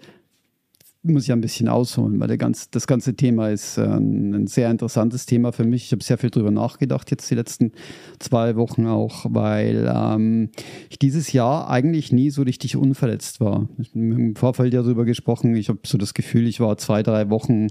muss 1.09 1.25
ich 1.25 1.33
ein 1.33 1.41
bisschen 1.41 1.69
ausholen, 1.69 2.21
weil 2.21 2.37
ganz, 2.37 2.71
das 2.71 2.87
ganze 2.87 3.15
Thema 3.15 3.49
ist 3.49 3.79
äh, 3.79 3.83
ein, 3.83 4.35
ein 4.35 4.47
sehr 4.47 4.71
interessantes 4.71 5.27
Thema 5.27 5.53
für 5.53 5.65
mich. 5.65 5.87
Ich 5.87 5.93
habe 5.93 6.03
sehr 6.03 6.19
viel 6.19 6.31
drüber 6.31 6.51
nachgedacht, 6.51 7.11
jetzt 7.11 7.31
die 7.31 7.35
letzten 7.35 7.73
zwei 8.19 8.57
Wochen 8.57 8.87
auch, 8.87 9.27
weil 9.29 9.91
ähm, 9.93 10.51
ich 10.91 10.99
dieses 10.99 11.33
Jahr 11.33 11.71
eigentlich 11.71 12.13
nie 12.13 12.31
so 12.31 12.43
richtig 12.43 12.77
unverletzt 12.77 13.41
war. 13.41 13.69
Ich 13.79 13.95
im 13.95 14.37
Vorfeld 14.37 14.75
ja 14.75 14.83
darüber 14.83 15.05
gesprochen. 15.05 15.55
Ich 15.57 15.69
habe 15.69 15.81
so 15.85 15.99
das 15.99 16.15
Gefühl, 16.15 16.47
ich 16.47 16.61
war 16.61 16.77
zwei, 16.79 17.03
drei 17.03 17.31
Wochen 17.31 17.69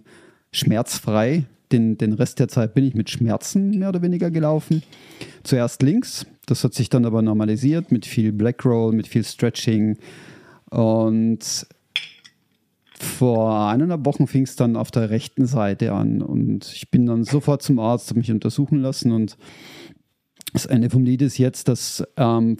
schmerzfrei. 0.51 1.45
Den, 1.71 1.97
den 1.97 2.13
Rest 2.13 2.39
der 2.39 2.47
Zeit 2.47 2.73
bin 2.75 2.85
ich 2.85 2.93
mit 2.93 3.09
Schmerzen 3.09 3.71
mehr 3.79 3.89
oder 3.89 4.01
weniger 4.01 4.29
gelaufen. 4.29 4.83
Zuerst 5.43 5.81
links, 5.81 6.25
das 6.45 6.63
hat 6.63 6.73
sich 6.73 6.89
dann 6.89 7.05
aber 7.05 7.21
normalisiert 7.21 7.91
mit 7.91 8.05
viel 8.05 8.31
Black 8.31 8.63
Roll, 8.65 8.93
mit 8.93 9.07
viel 9.07 9.23
Stretching. 9.23 9.97
Und 10.69 11.67
vor 12.97 13.69
eineinhalb 13.69 14.05
Wochen 14.05 14.27
fing 14.27 14.43
es 14.43 14.55
dann 14.55 14.75
auf 14.75 14.91
der 14.91 15.09
rechten 15.09 15.45
Seite 15.45 15.91
an 15.93 16.21
und 16.21 16.71
ich 16.73 16.91
bin 16.91 17.05
dann 17.05 17.23
sofort 17.23 17.61
zum 17.61 17.79
Arzt, 17.79 18.09
habe 18.09 18.19
mich 18.19 18.31
untersuchen 18.31 18.79
lassen 18.79 19.11
und 19.11 19.37
das 20.53 20.65
Ende 20.65 20.89
vom 20.89 21.03
Lied 21.03 21.21
ist 21.21 21.37
jetzt, 21.37 21.67
dass, 21.67 22.03
ähm, 22.15 22.57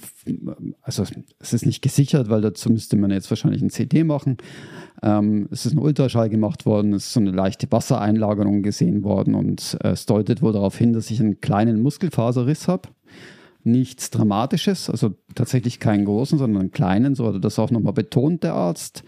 also 0.82 1.04
es 1.40 1.54
ist 1.54 1.66
nicht 1.66 1.82
gesichert, 1.82 2.30
weil 2.30 2.42
dazu 2.42 2.70
müsste 2.70 2.98
man 2.98 3.10
jetzt 3.10 3.30
wahrscheinlich 3.30 3.62
ein 3.62 3.70
CT 3.70 4.04
machen. 4.04 4.36
Ähm, 5.02 5.48
es 5.50 5.66
ist 5.66 5.74
ein 5.74 5.80
Ultraschall 5.80 6.30
gemacht 6.30 6.66
worden, 6.66 6.94
es 6.94 7.06
ist 7.06 7.14
so 7.14 7.22
eine 7.22 7.32
leichte 7.32 7.72
Wassereinlagerung 7.72 8.64
gesehen 8.64 9.04
worden 9.04 9.34
und 9.34 9.78
äh, 9.82 9.90
es 9.90 10.06
deutet 10.06 10.42
wohl 10.42 10.52
darauf 10.52 10.78
hin, 10.78 10.92
dass 10.92 11.10
ich 11.10 11.22
einen 11.22 11.40
kleinen 11.40 11.82
Muskelfaserriss 11.82 12.68
habe. 12.68 12.90
Nichts 13.64 14.10
Dramatisches, 14.10 14.90
also 14.90 15.16
tatsächlich 15.34 15.80
keinen 15.80 16.04
großen, 16.06 16.38
sondern 16.38 16.64
einen 16.64 16.72
kleinen, 16.72 17.16
so 17.16 17.26
hat 17.28 17.36
er 17.36 17.40
das 17.40 17.58
auch 17.60 17.72
nochmal 17.72 17.94
betont, 17.94 18.44
der 18.44 18.54
Arzt. 18.54 19.04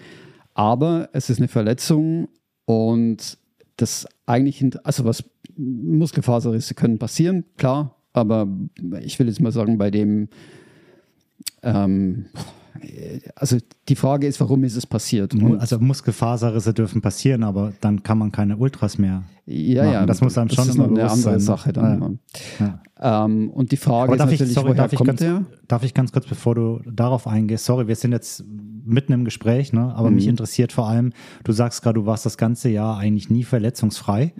Aber 0.57 1.09
es 1.13 1.29
ist 1.29 1.37
eine 1.37 1.47
Verletzung 1.47 2.29
und 2.65 3.37
das 3.77 4.07
eigentlich, 4.25 4.65
also 4.83 5.05
was 5.05 5.23
Muskelfaserrisse 5.55 6.73
können 6.73 6.97
passieren, 6.97 7.45
klar, 7.57 7.95
aber 8.11 8.47
ich 9.01 9.19
will 9.19 9.27
jetzt 9.27 9.39
mal 9.39 9.51
sagen, 9.51 9.77
bei 9.77 9.91
dem, 9.91 10.29
ähm, 11.61 12.25
also 13.35 13.57
die 13.89 13.95
Frage 13.95 14.25
ist, 14.27 14.39
warum 14.39 14.63
ist 14.63 14.75
es 14.75 14.85
passiert? 14.87 15.33
Und- 15.35 15.59
Also 15.59 15.79
Muskelfaserrisse 15.79 16.73
dürfen 16.73 17.01
passieren, 17.01 17.43
aber 17.43 17.73
dann 17.81 18.01
kann 18.03 18.17
man 18.17 18.31
keine 18.31 18.57
Ultras 18.57 18.97
mehr. 18.97 19.23
ja, 19.45 19.83
machen. 19.83 19.93
ja, 19.93 20.05
Das 20.07 20.21
muss 20.21 20.37
einem 20.37 20.49
schon 20.49 20.69
ist 20.69 20.75
immer 20.75 20.85
eine 20.85 21.01
andere 21.03 21.15
sein, 21.17 21.33
ne? 21.35 21.39
Sache 21.39 21.73
dann. 21.73 22.19
Ja. 22.59 22.81
Ähm, 23.25 23.49
und 23.51 23.71
die 23.71 23.77
Frage 23.77 24.11
Aber 24.11 24.13
ist 24.15 24.19
darf 24.19 24.31
ich, 24.31 24.39
natürlich, 24.39 24.53
sorry, 24.55 24.69
woher 24.77 24.89
kommt 24.89 25.07
ganz, 25.07 25.19
der? 25.19 25.45
darf 25.67 25.83
ich 25.83 25.93
ganz 25.93 26.11
kurz, 26.11 26.25
bevor 26.25 26.55
du 26.55 26.81
darauf 26.91 27.27
eingehst, 27.27 27.65
sorry, 27.65 27.87
wir 27.87 27.95
sind 27.95 28.11
jetzt 28.11 28.43
mitten 28.87 29.13
im 29.13 29.25
Gespräch, 29.25 29.73
ne? 29.73 29.93
aber 29.95 30.09
mich 30.11 30.27
interessiert 30.27 30.71
vor 30.71 30.87
allem, 30.87 31.13
du 31.43 31.51
sagst 31.51 31.81
gerade, 31.81 31.99
du 31.99 32.05
warst 32.05 32.25
das 32.25 32.37
ganze 32.37 32.69
Jahr 32.69 32.97
eigentlich 32.97 33.29
nie 33.29 33.43
verletzungsfrei. 33.43 34.33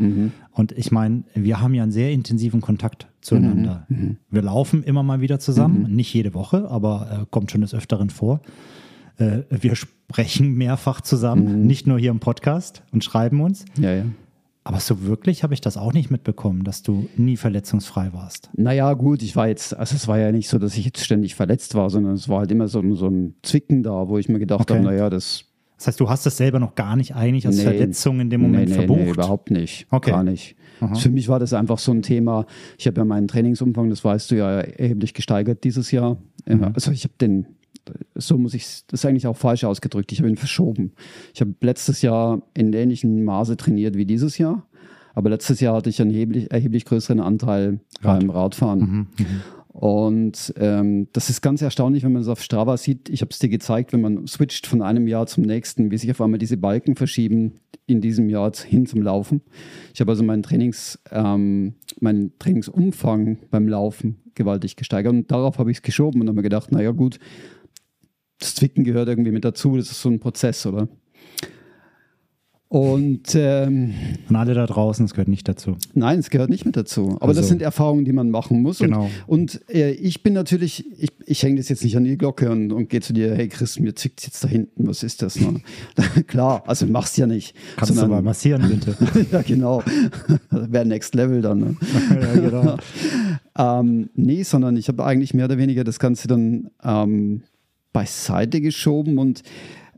Und 0.52 0.72
ich 0.72 0.92
meine, 0.92 1.24
wir 1.36 1.60
haben 1.62 1.74
ja 1.74 1.84
einen 1.84 1.92
sehr 1.92 2.12
intensiven 2.12 2.62
Kontakt 2.62 3.08
zueinander. 3.22 3.86
Wir 4.30 4.42
laufen 4.42 4.84
immer 4.84 5.04
mal 5.04 5.22
wieder 5.22 5.40
zusammen, 5.40 5.94
nicht 5.94 6.14
jede 6.14 6.34
Woche, 6.34 6.70
aber 6.70 7.22
äh, 7.22 7.26
kommt 7.30 7.52
schon 7.52 7.62
des 7.62 7.74
Öfteren 7.74 8.10
vor. 8.10 8.42
Äh, 9.18 9.42
wir 9.50 9.76
sprechen 9.76 10.54
mehrfach 10.56 11.02
zusammen, 11.02 11.66
nicht 11.66 11.88
nur 11.88 12.00
hier 12.00 12.12
im 12.12 12.20
Podcast 12.20 12.84
und 12.92 13.04
schreiben 13.04 13.42
uns. 13.42 13.66
Ja, 13.78 13.94
ja. 13.94 14.06
Aber 14.68 14.80
so 14.82 15.04
wirklich 15.04 15.44
habe 15.44 15.54
ich 15.54 15.62
das 15.62 15.78
auch 15.78 15.94
nicht 15.94 16.12
mitbekommen, 16.12 16.64
dass 16.66 16.84
du 16.84 17.08
nie 17.16 17.38
verletzungsfrei 17.38 18.12
warst. 18.14 18.50
Naja, 18.58 18.94
gut, 18.96 19.24
ich 19.24 19.36
war 19.38 19.48
jetzt, 19.48 19.74
also 19.76 19.96
es 19.96 20.08
war 20.10 20.20
ja 20.20 20.32
nicht 20.34 20.50
so, 20.50 20.58
dass 20.60 20.78
ich 20.78 20.84
jetzt 20.84 21.04
ständig 21.06 21.36
verletzt 21.36 21.74
war, 21.76 21.90
sondern 21.90 22.14
es 22.16 22.28
war 22.28 22.40
halt 22.40 22.52
immer 22.52 22.68
so, 22.68 22.80
ein- 22.80 22.96
so 22.96 23.08
ein 23.08 23.36
Zwicken 23.44 23.82
da, 23.82 24.10
wo 24.10 24.18
ich 24.18 24.28
mir 24.28 24.40
gedacht 24.40 24.62
Okay. 24.70 24.76
habe, 24.76 24.84
naja, 24.86 25.10
das. 25.10 25.46
Das 25.78 25.88
heißt, 25.88 26.00
du 26.00 26.10
hast 26.10 26.26
es 26.26 26.36
selber 26.38 26.60
noch 26.60 26.76
gar 26.76 26.96
nicht 26.96 27.16
eigentlich 27.16 27.46
als 27.48 27.58
nee, 27.58 27.64
Verletzung 27.64 28.20
in 28.20 28.30
dem 28.30 28.42
Moment 28.42 28.66
nee, 28.66 28.72
nee, 28.72 28.76
verbucht. 28.76 29.00
Nee, 29.06 29.10
überhaupt 29.12 29.52
nicht. 29.52 29.88
Okay. 29.92 30.12
Gar 30.12 30.24
nicht. 30.24 30.56
Für 30.96 31.10
mich 31.10 31.28
war 31.30 31.40
das 31.40 31.54
einfach 31.54 31.80
so 31.80 31.92
ein 31.92 32.02
Thema. 32.04 32.46
Ich 32.78 32.86
habe 32.88 33.00
ja 33.00 33.06
meinen 33.06 33.28
Trainingsumfang, 33.28 33.90
das 33.90 34.04
weißt 34.04 34.30
du 34.32 34.36
ja, 34.36 34.60
erheblich 34.60 35.14
gesteigert 35.14 35.64
dieses 35.64 35.92
Jahr. 35.92 36.18
Mhm. 36.48 36.72
Also 36.74 36.92
ich 36.92 37.04
habe 37.04 37.14
den, 37.22 37.46
so 38.16 38.38
muss 38.38 38.54
ich, 38.54 38.66
das 38.88 39.02
ist 39.02 39.06
eigentlich 39.06 39.28
auch 39.28 39.38
falsch 39.38 39.64
ausgedrückt, 39.64 40.12
ich 40.12 40.20
habe 40.20 40.30
ihn 40.30 40.38
verschoben. 40.38 40.94
Ich 41.34 41.42
habe 41.42 41.54
letztes 41.62 42.02
Jahr 42.02 42.42
in 42.54 42.74
ähnlichem 42.74 43.24
Maße 43.24 43.58
trainiert 43.58 43.96
wie 43.96 44.06
dieses 44.06 44.38
Jahr. 44.38 44.66
Aber 45.14 45.32
letztes 45.32 45.60
Jahr 45.60 45.76
hatte 45.76 45.90
ich 45.90 46.00
einen 46.00 46.12
erheblich, 46.12 46.52
erheblich 46.52 46.86
größeren 46.86 47.20
Anteil 47.20 47.80
beim 48.04 48.30
Radfahren. 48.30 48.80
Mhm, 48.80 49.08
Und 49.78 50.54
ähm, 50.58 51.08
das 51.14 51.30
ist 51.30 51.42
ganz 51.42 51.62
erstaunlich, 51.62 52.04
wenn 52.04 52.14
man 52.14 52.24
es 52.24 52.28
auf 52.28 52.42
Strava 52.42 52.78
sieht. 52.78 53.10
Ich 53.10 53.22
habe 53.22 53.30
es 53.32 53.38
dir 53.38 53.50
gezeigt, 53.50 53.94
wenn 53.94 54.02
man 54.02 54.26
switcht 54.26 54.66
von 54.66 54.82
einem 54.82 55.08
Jahr 55.08 55.28
zum 55.28 55.44
nächsten, 55.44 55.92
wie 55.92 55.98
sich 55.98 56.10
auf 56.10 56.20
einmal 56.22 56.40
diese 56.40 56.58
Balken 56.58 56.96
verschieben 56.96 57.60
in 57.86 58.02
diesem 58.02 58.28
Jahr 58.30 58.52
hin 58.56 58.86
zum 58.88 59.02
Laufen. 59.02 59.42
Ich 59.94 60.02
habe 60.02 60.12
also 60.12 60.24
meinen 60.24 60.44
Trainings, 60.44 61.00
ähm, 61.12 61.76
meinen 62.00 62.34
Trainingsumfang 62.40 63.38
beim 63.50 63.68
Laufen 63.68 64.18
gewaltig 64.34 64.76
gesteigert 64.76 65.14
und 65.14 65.32
darauf 65.32 65.58
habe 65.58 65.72
ich 65.72 65.78
es 65.78 65.84
geschoben 65.84 66.22
und 66.22 66.28
habe 66.28 66.38
mir 66.38 66.44
gedacht, 66.44 66.72
naja 66.72 66.92
gut, 66.92 67.20
das 68.40 68.56
Zwicken 68.56 68.84
gehört 68.84 69.08
irgendwie 69.10 69.32
mit 69.32 69.44
dazu, 69.46 69.78
das 69.78 69.92
ist 69.92 70.02
so 70.02 70.10
ein 70.10 70.20
Prozess, 70.20 70.66
oder? 70.66 70.88
Und 72.70 73.34
ähm, 73.34 73.94
Und 74.28 74.36
alle 74.36 74.54
da 74.54 74.66
draußen, 74.66 75.06
es 75.06 75.14
gehört 75.14 75.30
nicht 75.30 75.48
dazu. 75.48 75.78
Nein, 75.94 76.20
es 76.20 76.30
gehört 76.30 76.50
nicht 76.50 76.66
mit 76.66 76.76
dazu. 76.76 77.12
Aber 77.22 77.30
Also- 77.30 77.40
das 77.40 77.48
sind 77.48 77.62
Erfahrungen, 77.62 78.04
die 78.04 78.12
man 78.12 78.30
machen 78.30 78.62
muss. 78.62 78.80
Genau. 78.80 79.10
Und, 79.26 79.62
und 79.66 79.74
äh, 79.74 79.92
ich 79.92 80.22
bin 80.22 80.34
natürlich, 80.34 80.84
ich, 81.02 81.12
ich 81.26 81.44
hänge 81.44 81.56
das 81.56 81.70
jetzt 81.70 81.86
nicht 81.86 81.96
an 81.96 82.04
die 82.04 82.18
Glocke 82.18 82.52
und, 82.52 82.74
und 82.74 82.90
gehe 82.90 83.00
zu 83.00 83.14
dir, 83.14 83.34
hey 83.36 83.48
Chris, 83.48 83.80
mir 83.80 83.96
zwickt 83.96 84.22
jetzt 84.24 84.44
da 84.44 84.50
hinten, 84.50 84.86
was 84.86 85.02
ist 85.02 85.22
das? 85.22 85.40
Ne? 85.40 85.62
Klar, 86.28 86.64
also 86.68 86.86
mach's 86.88 87.16
ja 87.16 87.26
nicht. 87.26 87.56
Kannst 87.78 87.96
du 88.02 88.06
mal 88.06 88.22
massieren, 88.22 88.68
bitte? 88.68 88.98
ja, 89.32 89.42
genau. 89.44 89.82
Wäre 90.52 90.86
Next 90.86 91.16
Level 91.16 91.42
dann. 91.42 91.60
Ne? 91.60 91.76
ja, 92.22 92.34
genau. 92.34 92.78
Ähm, 93.58 94.10
nee, 94.14 94.44
sondern 94.44 94.76
ich 94.76 94.90
habe 94.90 95.06
eigentlich 95.06 95.34
mehr 95.34 95.46
oder 95.46 95.58
weniger 95.58 95.86
das 95.86 96.00
Ganze 96.00 96.28
dann 96.28 96.70
ähm, 96.84 97.44
beiseite 97.98 98.62
geschoben 98.62 99.18
und 99.18 99.42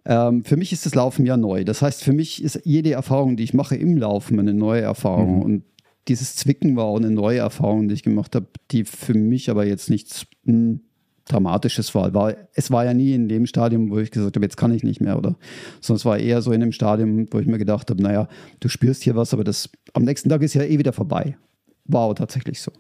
ähm, 0.06 0.46
für 0.46 0.56
mich 0.56 0.72
ist 0.72 0.86
das 0.86 0.96
Laufen 0.96 1.26
ja 1.26 1.36
neu. 1.36 1.66
Das 1.66 1.82
heißt, 1.82 2.02
für 2.02 2.14
mich 2.14 2.42
ist 2.42 2.62
jede 2.64 2.94
Erfahrung, 2.94 3.36
die 3.36 3.44
ich 3.44 3.54
mache 3.54 3.76
im 3.76 3.98
Laufen, 3.98 4.40
eine 4.40 4.54
neue 4.54 4.80
Erfahrung. 4.80 5.42
Und 5.42 5.64
dieses 6.08 6.38
Zwicken 6.38 6.78
war 6.78 6.86
auch 6.86 6.96
eine 6.96 7.12
neue 7.12 7.40
Erfahrung, 7.40 7.90
die 7.90 7.96
ich 7.96 8.04
gemacht 8.04 8.36
habe, 8.36 8.48
die 8.72 8.86
für 8.86 9.14
mich 9.14 9.50
aber 9.50 9.66
jetzt 9.66 9.90
nichts 9.90 10.28
hm, 10.46 10.80
Dramatisches 11.26 11.94
war. 11.94 12.14
war. 12.14 12.36
Es 12.54 12.72
war 12.72 12.86
ja 12.86 12.94
nie 12.94 13.14
in 13.14 13.28
dem 13.28 13.46
Stadium, 13.46 13.92
wo 13.92 14.00
ich 14.00 14.12
gesagt 14.12 14.38
habe, 14.38 14.46
jetzt 14.46 14.56
kann 14.56 14.74
ich 14.74 14.84
nicht 14.84 15.02
mehr, 15.02 15.18
oder? 15.18 15.36
Sondern 15.82 15.98
es 15.98 16.06
war 16.06 16.18
eher 16.18 16.42
so 16.42 16.54
in 16.54 16.62
dem 16.62 16.72
Stadium, 16.72 17.28
wo 17.32 17.40
ich 17.40 17.48
mir 17.48 17.58
gedacht 17.58 17.90
habe, 17.90 18.02
naja, 18.02 18.30
du 18.62 18.70
spürst 18.70 19.04
hier 19.04 19.18
was, 19.18 19.34
aber 19.34 19.44
das 19.44 19.70
am 19.94 20.04
nächsten 20.04 20.30
Tag 20.30 20.42
ist 20.42 20.54
ja 20.54 20.64
eh 20.64 20.80
wieder 20.80 20.94
vorbei. 20.94 21.38
War 21.84 22.04
auch 22.04 22.14
tatsächlich 22.14 22.62
so. 22.62 22.72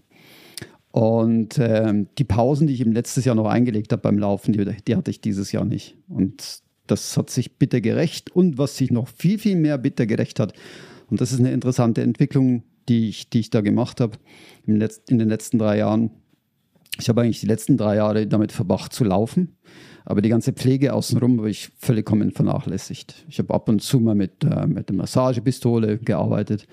Und 0.92 1.60
ähm, 1.60 2.08
die 2.18 2.24
Pausen, 2.24 2.68
die 2.68 2.74
ich 2.74 2.82
im 2.82 2.92
letztes 2.92 3.26
Jahr 3.26 3.36
noch 3.36 3.46
eingelegt 3.46 3.92
habe 3.92 4.02
beim 4.02 4.18
Laufen, 4.18 4.54
die, 4.54 4.66
die 4.88 4.96
hatte 4.96 5.12
ich 5.12 5.22
dieses 5.22 5.52
Jahr 5.52 5.66
nicht. 5.66 5.96
Und 6.08 6.62
das 6.88 7.16
hat 7.16 7.30
sich 7.30 7.58
bitter 7.58 7.82
gerecht. 7.82 8.36
Und 8.36 8.58
was 8.58 8.78
sich 8.78 8.92
noch 8.92 9.08
viel, 9.08 9.38
viel 9.38 9.56
mehr 9.56 9.78
bitter 9.78 10.06
gerecht 10.06 10.40
hat, 10.40 10.54
und 11.10 11.22
das 11.22 11.32
ist 11.32 11.40
eine 11.40 11.52
interessante 11.52 12.02
Entwicklung, 12.02 12.64
die 12.88 13.10
ich, 13.10 13.30
die 13.30 13.40
ich 13.40 13.50
da 13.50 13.62
gemacht 13.62 14.02
habe 14.02 14.18
in 14.66 14.80
den 14.80 15.30
letzten 15.30 15.60
drei 15.60 15.78
Jahren. 15.78 16.12
Ich 17.00 17.08
habe 17.08 17.22
eigentlich 17.22 17.40
die 17.40 17.48
letzten 17.48 17.78
drei 17.78 17.96
Jahre 17.96 18.28
damit 18.28 18.52
verbracht 18.52 18.94
zu 18.94 19.04
laufen, 19.04 19.56
aber 20.06 20.22
die 20.22 20.30
ganze 20.30 20.54
Pflege 20.54 20.94
außenrum 20.94 21.38
habe 21.40 21.50
ich 21.50 21.70
vollkommen 21.78 22.32
vernachlässigt. 22.32 23.26
Ich 23.30 23.40
habe 23.40 23.54
ab 23.54 23.70
und 23.70 23.82
zu 23.82 24.00
mal 24.00 24.16
mit, 24.16 24.44
äh, 24.44 24.68
mit 24.68 24.90
der 24.90 24.96
Massagepistole 24.96 26.00
gearbeitet, 26.00 26.68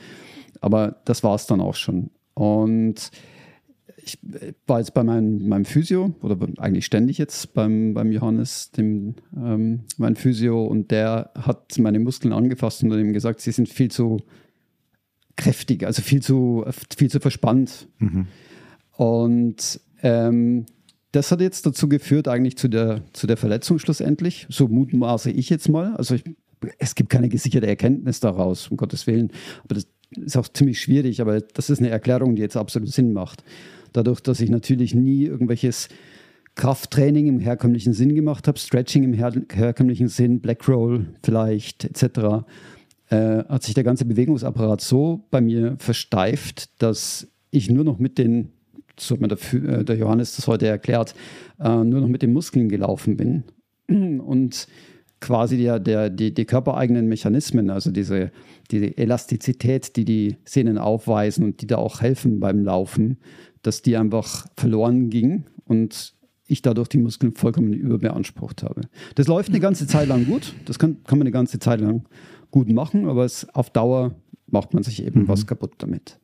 aber 0.60 1.00
das 1.04 1.22
war 1.22 1.34
es 1.34 1.46
dann 1.46 1.60
auch 1.60 1.74
schon. 1.74 2.10
Und 2.34 3.10
ich 4.06 4.18
war 4.66 4.78
jetzt 4.78 4.94
bei 4.94 5.02
meinem, 5.02 5.48
meinem 5.48 5.64
Physio 5.64 6.14
oder 6.22 6.38
eigentlich 6.58 6.86
ständig 6.86 7.18
jetzt 7.18 7.54
beim, 7.54 7.92
beim 7.92 8.12
Johannes, 8.12 8.70
dem 8.70 9.16
ähm, 9.36 9.80
mein 9.96 10.14
Physio, 10.14 10.64
und 10.64 10.92
der 10.92 11.32
hat 11.34 11.76
meine 11.78 11.98
Muskeln 11.98 12.32
angefasst 12.32 12.84
und 12.84 12.92
hat 12.92 13.00
ihm 13.00 13.12
gesagt, 13.12 13.40
sie 13.40 13.50
sind 13.50 13.68
viel 13.68 13.90
zu 13.90 14.18
kräftig, 15.36 15.84
also 15.84 16.02
viel 16.02 16.22
zu, 16.22 16.64
viel 16.96 17.10
zu 17.10 17.18
verspannt. 17.18 17.88
Mhm. 17.98 18.28
Und 18.92 19.80
ähm, 20.02 20.66
das 21.12 21.32
hat 21.32 21.40
jetzt 21.40 21.66
dazu 21.66 21.88
geführt, 21.88 22.28
eigentlich 22.28 22.56
zu 22.56 22.68
der, 22.68 23.02
zu 23.12 23.26
der 23.26 23.36
Verletzung 23.36 23.78
schlussendlich. 23.78 24.46
So 24.48 24.68
mutmaße 24.68 25.30
ich 25.30 25.50
jetzt 25.50 25.68
mal. 25.68 25.96
Also 25.96 26.14
ich, 26.14 26.24
es 26.78 26.94
gibt 26.94 27.10
keine 27.10 27.28
gesicherte 27.28 27.66
Erkenntnis 27.66 28.20
daraus, 28.20 28.68
um 28.68 28.76
Gottes 28.76 29.06
Willen. 29.06 29.32
Aber 29.64 29.74
das 29.74 29.86
ist 30.14 30.36
auch 30.36 30.48
ziemlich 30.48 30.80
schwierig, 30.80 31.20
aber 31.20 31.40
das 31.40 31.70
ist 31.70 31.80
eine 31.80 31.88
Erklärung, 31.88 32.36
die 32.36 32.42
jetzt 32.42 32.56
absolut 32.56 32.88
Sinn 32.88 33.12
macht. 33.12 33.42
Dadurch, 33.96 34.20
dass 34.20 34.40
ich 34.40 34.50
natürlich 34.50 34.94
nie 34.94 35.24
irgendwelches 35.24 35.88
Krafttraining 36.54 37.28
im 37.28 37.40
herkömmlichen 37.40 37.94
Sinn 37.94 38.14
gemacht 38.14 38.46
habe, 38.46 38.58
Stretching 38.58 39.04
im 39.04 39.12
her 39.14 39.32
herkömmlichen 39.50 40.08
Sinn, 40.08 40.40
Black 40.40 40.68
Roll 40.68 41.06
vielleicht 41.22 41.84
etc., 41.84 42.44
äh, 43.08 43.44
hat 43.44 43.62
sich 43.62 43.74
der 43.74 43.84
ganze 43.84 44.04
Bewegungsapparat 44.04 44.80
so 44.80 45.24
bei 45.30 45.40
mir 45.40 45.76
versteift, 45.78 46.82
dass 46.82 47.28
ich 47.50 47.70
nur 47.70 47.84
noch 47.84 47.98
mit 47.98 48.18
den, 48.18 48.52
so 48.98 49.14
hat 49.14 49.20
mir 49.22 49.28
der, 49.28 49.78
äh, 49.78 49.84
der 49.84 49.96
Johannes 49.96 50.36
das 50.36 50.46
heute 50.46 50.66
erklärt, 50.66 51.14
äh, 51.58 51.68
nur 51.68 52.00
noch 52.00 52.08
mit 52.08 52.22
den 52.22 52.32
Muskeln 52.32 52.68
gelaufen 52.68 53.16
bin. 53.16 53.44
Und 53.86 54.66
quasi 55.20 55.56
der, 55.56 55.78
der, 55.80 56.10
die, 56.10 56.32
die 56.32 56.44
körpereigenen 56.44 57.08
Mechanismen, 57.08 57.70
also 57.70 57.90
diese, 57.90 58.30
die 58.70 58.96
Elastizität, 58.96 59.96
die 59.96 60.04
die 60.04 60.36
Sehnen 60.44 60.78
aufweisen 60.78 61.44
und 61.44 61.62
die 61.62 61.66
da 61.66 61.76
auch 61.76 62.00
helfen 62.00 62.40
beim 62.40 62.64
Laufen, 62.64 63.18
dass 63.62 63.82
die 63.82 63.96
einfach 63.96 64.46
verloren 64.56 65.10
ging 65.10 65.44
und 65.64 66.14
ich 66.48 66.62
dadurch 66.62 66.88
die 66.88 66.98
Muskeln 66.98 67.34
vollkommen 67.34 67.72
überbeansprucht 67.72 68.62
habe. 68.62 68.82
Das 69.16 69.26
läuft 69.26 69.48
eine 69.48 69.60
ganze 69.60 69.86
Zeit 69.86 70.08
lang 70.08 70.26
gut, 70.26 70.54
das 70.64 70.78
kann, 70.78 71.02
kann 71.04 71.18
man 71.18 71.26
eine 71.26 71.32
ganze 71.32 71.58
Zeit 71.58 71.80
lang 71.80 72.04
gut 72.50 72.70
machen, 72.70 73.08
aber 73.08 73.24
es, 73.24 73.48
auf 73.54 73.70
Dauer 73.70 74.14
macht 74.46 74.74
man 74.74 74.82
sich 74.82 75.04
eben 75.04 75.22
mhm. 75.22 75.28
was 75.28 75.46
kaputt 75.46 75.72
damit. 75.78 76.18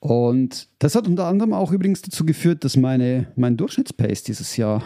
Und 0.00 0.68
das 0.80 0.94
hat 0.96 1.06
unter 1.06 1.26
anderem 1.26 1.52
auch 1.52 1.70
übrigens 1.70 2.02
dazu 2.02 2.24
geführt, 2.24 2.64
dass 2.64 2.76
meine, 2.76 3.28
mein 3.36 3.56
Durchschnittspace 3.56 4.24
dieses 4.24 4.56
Jahr 4.56 4.82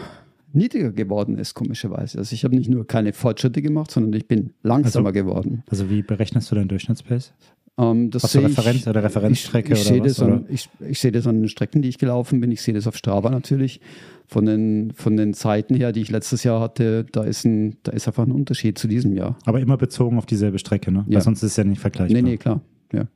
niedriger 0.57 0.91
geworden 0.91 1.37
ist, 1.37 1.53
komischerweise. 1.53 2.17
Also 2.17 2.33
ich 2.33 2.43
habe 2.43 2.55
nicht 2.55 2.69
nur 2.69 2.85
keine 2.85 3.13
Fortschritte 3.13 3.61
gemacht, 3.61 3.91
sondern 3.91 4.13
ich 4.13 4.27
bin 4.27 4.53
langsamer 4.63 5.09
also, 5.09 5.19
geworden. 5.19 5.63
Also 5.69 5.89
wie 5.89 6.01
berechnest 6.01 6.51
du 6.51 6.55
deinen 6.55 6.67
Durchschnittspace? 6.67 7.33
Ähm, 7.79 8.09
das 8.09 8.23
Hast 8.23 8.35
du 8.35 8.39
Referenz 8.39 8.81
ich, 8.81 8.87
oder 8.87 9.03
Referenzstrecke 9.03 9.73
ich, 9.73 9.89
ich 9.89 9.91
oder 9.91 10.05
was? 10.05 10.19
An, 10.21 10.45
ich, 10.49 10.69
ich 10.79 10.99
sehe 10.99 11.11
das 11.11 11.27
an 11.27 11.41
den 11.41 11.47
Strecken, 11.47 11.81
die 11.81 11.89
ich 11.89 11.97
gelaufen 11.97 12.39
bin. 12.41 12.51
Ich 12.51 12.61
sehe 12.61 12.73
das 12.73 12.87
auf 12.87 12.97
Strava 12.97 13.29
natürlich. 13.29 13.81
Von 14.25 14.45
den, 14.45 14.91
von 14.93 15.15
den 15.15 15.33
Zeiten 15.33 15.75
her, 15.75 15.91
die 15.91 16.01
ich 16.01 16.09
letztes 16.09 16.43
Jahr 16.43 16.59
hatte, 16.59 17.05
da 17.11 17.23
ist, 17.23 17.45
ein, 17.45 17.77
da 17.83 17.91
ist 17.91 18.07
einfach 18.07 18.25
ein 18.25 18.31
Unterschied 18.31 18.77
zu 18.77 18.87
diesem 18.87 19.13
Jahr. 19.13 19.37
Aber 19.45 19.61
immer 19.61 19.77
bezogen 19.77 20.17
auf 20.17 20.25
dieselbe 20.25 20.59
Strecke, 20.59 20.91
ne? 20.91 21.05
Ja. 21.07 21.15
Weil 21.15 21.21
sonst 21.21 21.43
ist 21.43 21.51
es 21.51 21.57
ja 21.57 21.63
nicht 21.63 21.79
vergleichbar. 21.79 22.21
Nee, 22.21 22.29
nee, 22.29 22.37
klar. 22.37 22.61
Ja. 22.91 23.07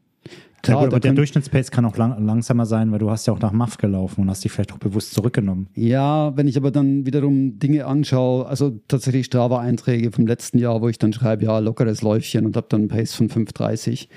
Klar, 0.61 0.77
ja, 0.77 0.83
gut, 0.85 0.93
aber 0.93 0.99
der 0.99 1.13
Durchschnittspace 1.13 1.71
kann 1.71 1.85
auch 1.85 1.97
lang, 1.97 2.23
langsamer 2.23 2.65
sein, 2.65 2.91
weil 2.91 2.99
du 2.99 3.09
hast 3.09 3.25
ja 3.25 3.33
auch 3.33 3.39
nach 3.39 3.51
MAF 3.51 3.77
gelaufen 3.77 4.21
und 4.21 4.29
hast 4.29 4.43
dich 4.43 4.51
vielleicht 4.51 4.73
auch 4.73 4.77
bewusst 4.77 5.13
zurückgenommen. 5.13 5.67
Ja, 5.73 6.35
wenn 6.37 6.47
ich 6.47 6.57
aber 6.57 6.71
dann 6.71 7.05
wiederum 7.05 7.57
Dinge 7.57 7.85
anschaue, 7.85 8.45
also 8.45 8.79
tatsächlich 8.87 9.25
Strava-Einträge 9.25 10.11
vom 10.11 10.27
letzten 10.27 10.59
Jahr, 10.59 10.81
wo 10.81 10.89
ich 10.89 10.99
dann 10.99 11.13
schreibe, 11.13 11.45
ja, 11.45 11.57
lockeres 11.59 12.01
Läufchen 12.01 12.45
und 12.45 12.55
habe 12.55 12.67
dann 12.69 12.81
einen 12.81 12.89
Pace 12.89 13.15
von 13.15 13.29
5,30 13.29 14.07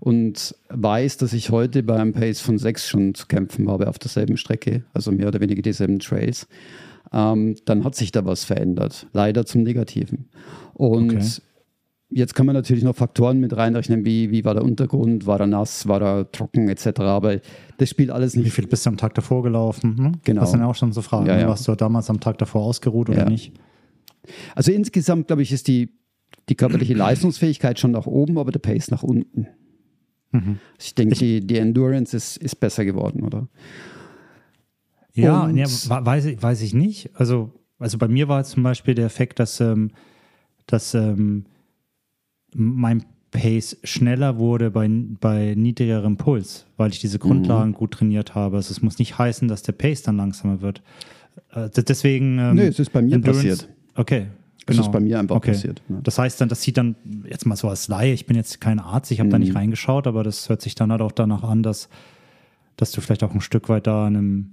und 0.00 0.54
weiß, 0.68 1.16
dass 1.16 1.32
ich 1.32 1.50
heute 1.50 1.82
bei 1.82 1.96
einem 1.96 2.12
Pace 2.12 2.40
von 2.40 2.58
6 2.58 2.86
schon 2.86 3.14
zu 3.14 3.26
kämpfen 3.26 3.70
habe 3.70 3.88
auf 3.88 3.98
derselben 3.98 4.36
Strecke, 4.36 4.84
also 4.92 5.10
mehr 5.10 5.28
oder 5.28 5.40
weniger 5.40 5.62
dieselben 5.62 6.00
Trails, 6.00 6.46
ähm, 7.12 7.56
dann 7.64 7.84
hat 7.84 7.94
sich 7.94 8.12
da 8.12 8.26
was 8.26 8.44
verändert. 8.44 9.06
Leider 9.14 9.46
zum 9.46 9.62
Negativen. 9.62 10.28
Und 10.74 11.14
okay 11.14 11.26
Jetzt 12.10 12.34
kann 12.34 12.46
man 12.46 12.54
natürlich 12.54 12.84
noch 12.84 12.94
Faktoren 12.94 13.40
mit 13.40 13.56
reinrechnen, 13.56 14.04
wie, 14.04 14.30
wie 14.30 14.44
war 14.44 14.54
der 14.54 14.62
Untergrund, 14.62 15.26
war 15.26 15.40
er 15.40 15.46
nass, 15.46 15.88
war 15.88 16.02
er 16.02 16.30
trocken 16.30 16.68
etc. 16.68 17.00
Aber 17.00 17.40
das 17.78 17.88
spielt 17.88 18.10
alles 18.10 18.36
nicht. 18.36 18.46
Wie 18.46 18.50
viel 18.50 18.66
bist 18.66 18.86
du 18.86 18.90
am 18.90 18.96
Tag 18.96 19.14
davor 19.14 19.42
gelaufen? 19.42 19.96
Hm? 19.96 20.12
Genau. 20.22 20.42
Das 20.42 20.52
sind 20.52 20.62
auch 20.62 20.74
schon 20.74 20.92
so 20.92 21.02
Fragen. 21.02 21.26
Ja, 21.26 21.38
ja. 21.38 21.48
Warst 21.48 21.66
du 21.66 21.74
damals 21.74 22.10
am 22.10 22.20
Tag 22.20 22.38
davor 22.38 22.62
ausgeruht 22.62 23.08
oder 23.08 23.20
ja. 23.20 23.28
nicht? 23.28 23.52
Also 24.54 24.70
insgesamt, 24.70 25.26
glaube 25.26 25.42
ich, 25.42 25.50
ist 25.50 25.66
die, 25.66 25.90
die 26.48 26.54
körperliche 26.54 26.94
Leistungsfähigkeit 26.94 27.78
schon 27.78 27.90
nach 27.92 28.06
oben, 28.06 28.38
aber 28.38 28.52
der 28.52 28.60
Pace 28.60 28.90
nach 28.90 29.02
unten. 29.02 29.48
Mhm. 30.30 30.58
Ich 30.78 30.94
denke, 30.94 31.14
die, 31.14 31.46
die 31.46 31.58
Endurance 31.58 32.16
ist, 32.16 32.36
ist 32.36 32.56
besser 32.56 32.84
geworden, 32.84 33.22
oder? 33.22 33.48
Ja, 35.14 35.48
ja 35.48 35.66
weiß, 35.66 36.26
ich, 36.26 36.42
weiß 36.42 36.62
ich 36.62 36.74
nicht. 36.74 37.10
Also, 37.14 37.52
also 37.78 37.98
bei 37.98 38.08
mir 38.08 38.28
war 38.28 38.44
zum 38.44 38.62
Beispiel 38.62 38.94
der 38.94 39.06
Effekt, 39.06 39.38
dass, 39.38 39.60
ähm, 39.60 39.90
dass 40.66 40.94
ähm, 40.94 41.46
mein 42.54 43.04
Pace 43.30 43.76
schneller 43.82 44.38
wurde 44.38 44.70
bei, 44.70 44.88
bei 45.20 45.54
niedrigerem 45.56 46.16
Puls, 46.16 46.66
weil 46.76 46.90
ich 46.90 47.00
diese 47.00 47.18
Grundlagen 47.18 47.70
mhm. 47.70 47.74
gut 47.74 47.90
trainiert 47.90 48.34
habe. 48.34 48.56
Also 48.56 48.70
es 48.70 48.80
muss 48.80 48.98
nicht 48.98 49.18
heißen, 49.18 49.48
dass 49.48 49.62
der 49.62 49.72
Pace 49.72 50.02
dann 50.02 50.16
langsamer 50.16 50.60
wird. 50.60 50.82
Äh, 51.52 51.68
deswegen. 51.70 52.38
Ähm, 52.38 52.54
nee, 52.54 52.66
es 52.66 52.78
ist 52.78 52.92
bei 52.92 53.02
mir 53.02 53.16
Endurance, 53.16 53.48
passiert. 53.48 53.68
Okay. 53.96 54.26
Genau. 54.66 54.78
Das 54.78 54.86
ist 54.86 54.92
bei 54.92 55.00
mir 55.00 55.18
einfach 55.18 55.36
okay. 55.36 55.50
passiert. 55.50 55.82
Ja. 55.88 55.96
Das 56.02 56.18
heißt 56.18 56.40
dann, 56.40 56.48
das 56.48 56.62
sieht 56.62 56.78
dann 56.78 56.94
jetzt 57.28 57.44
mal 57.44 57.56
so 57.56 57.68
als 57.68 57.88
Laie, 57.88 58.14
ich 58.14 58.24
bin 58.24 58.36
jetzt 58.36 58.60
kein 58.60 58.78
Arzt, 58.78 59.10
ich 59.10 59.18
habe 59.18 59.26
mhm. 59.26 59.32
da 59.32 59.38
nicht 59.38 59.50
mhm. 59.50 59.58
reingeschaut, 59.58 60.06
aber 60.06 60.22
das 60.22 60.48
hört 60.48 60.62
sich 60.62 60.74
dann 60.74 60.90
halt 60.90 61.02
auch 61.02 61.12
danach 61.12 61.42
an, 61.42 61.62
dass, 61.62 61.88
dass 62.76 62.90
du 62.92 63.00
vielleicht 63.00 63.24
auch 63.24 63.34
ein 63.34 63.42
Stück 63.42 63.68
weit 63.68 63.86
da 63.86 64.08
in 64.08 64.16
einem 64.16 64.50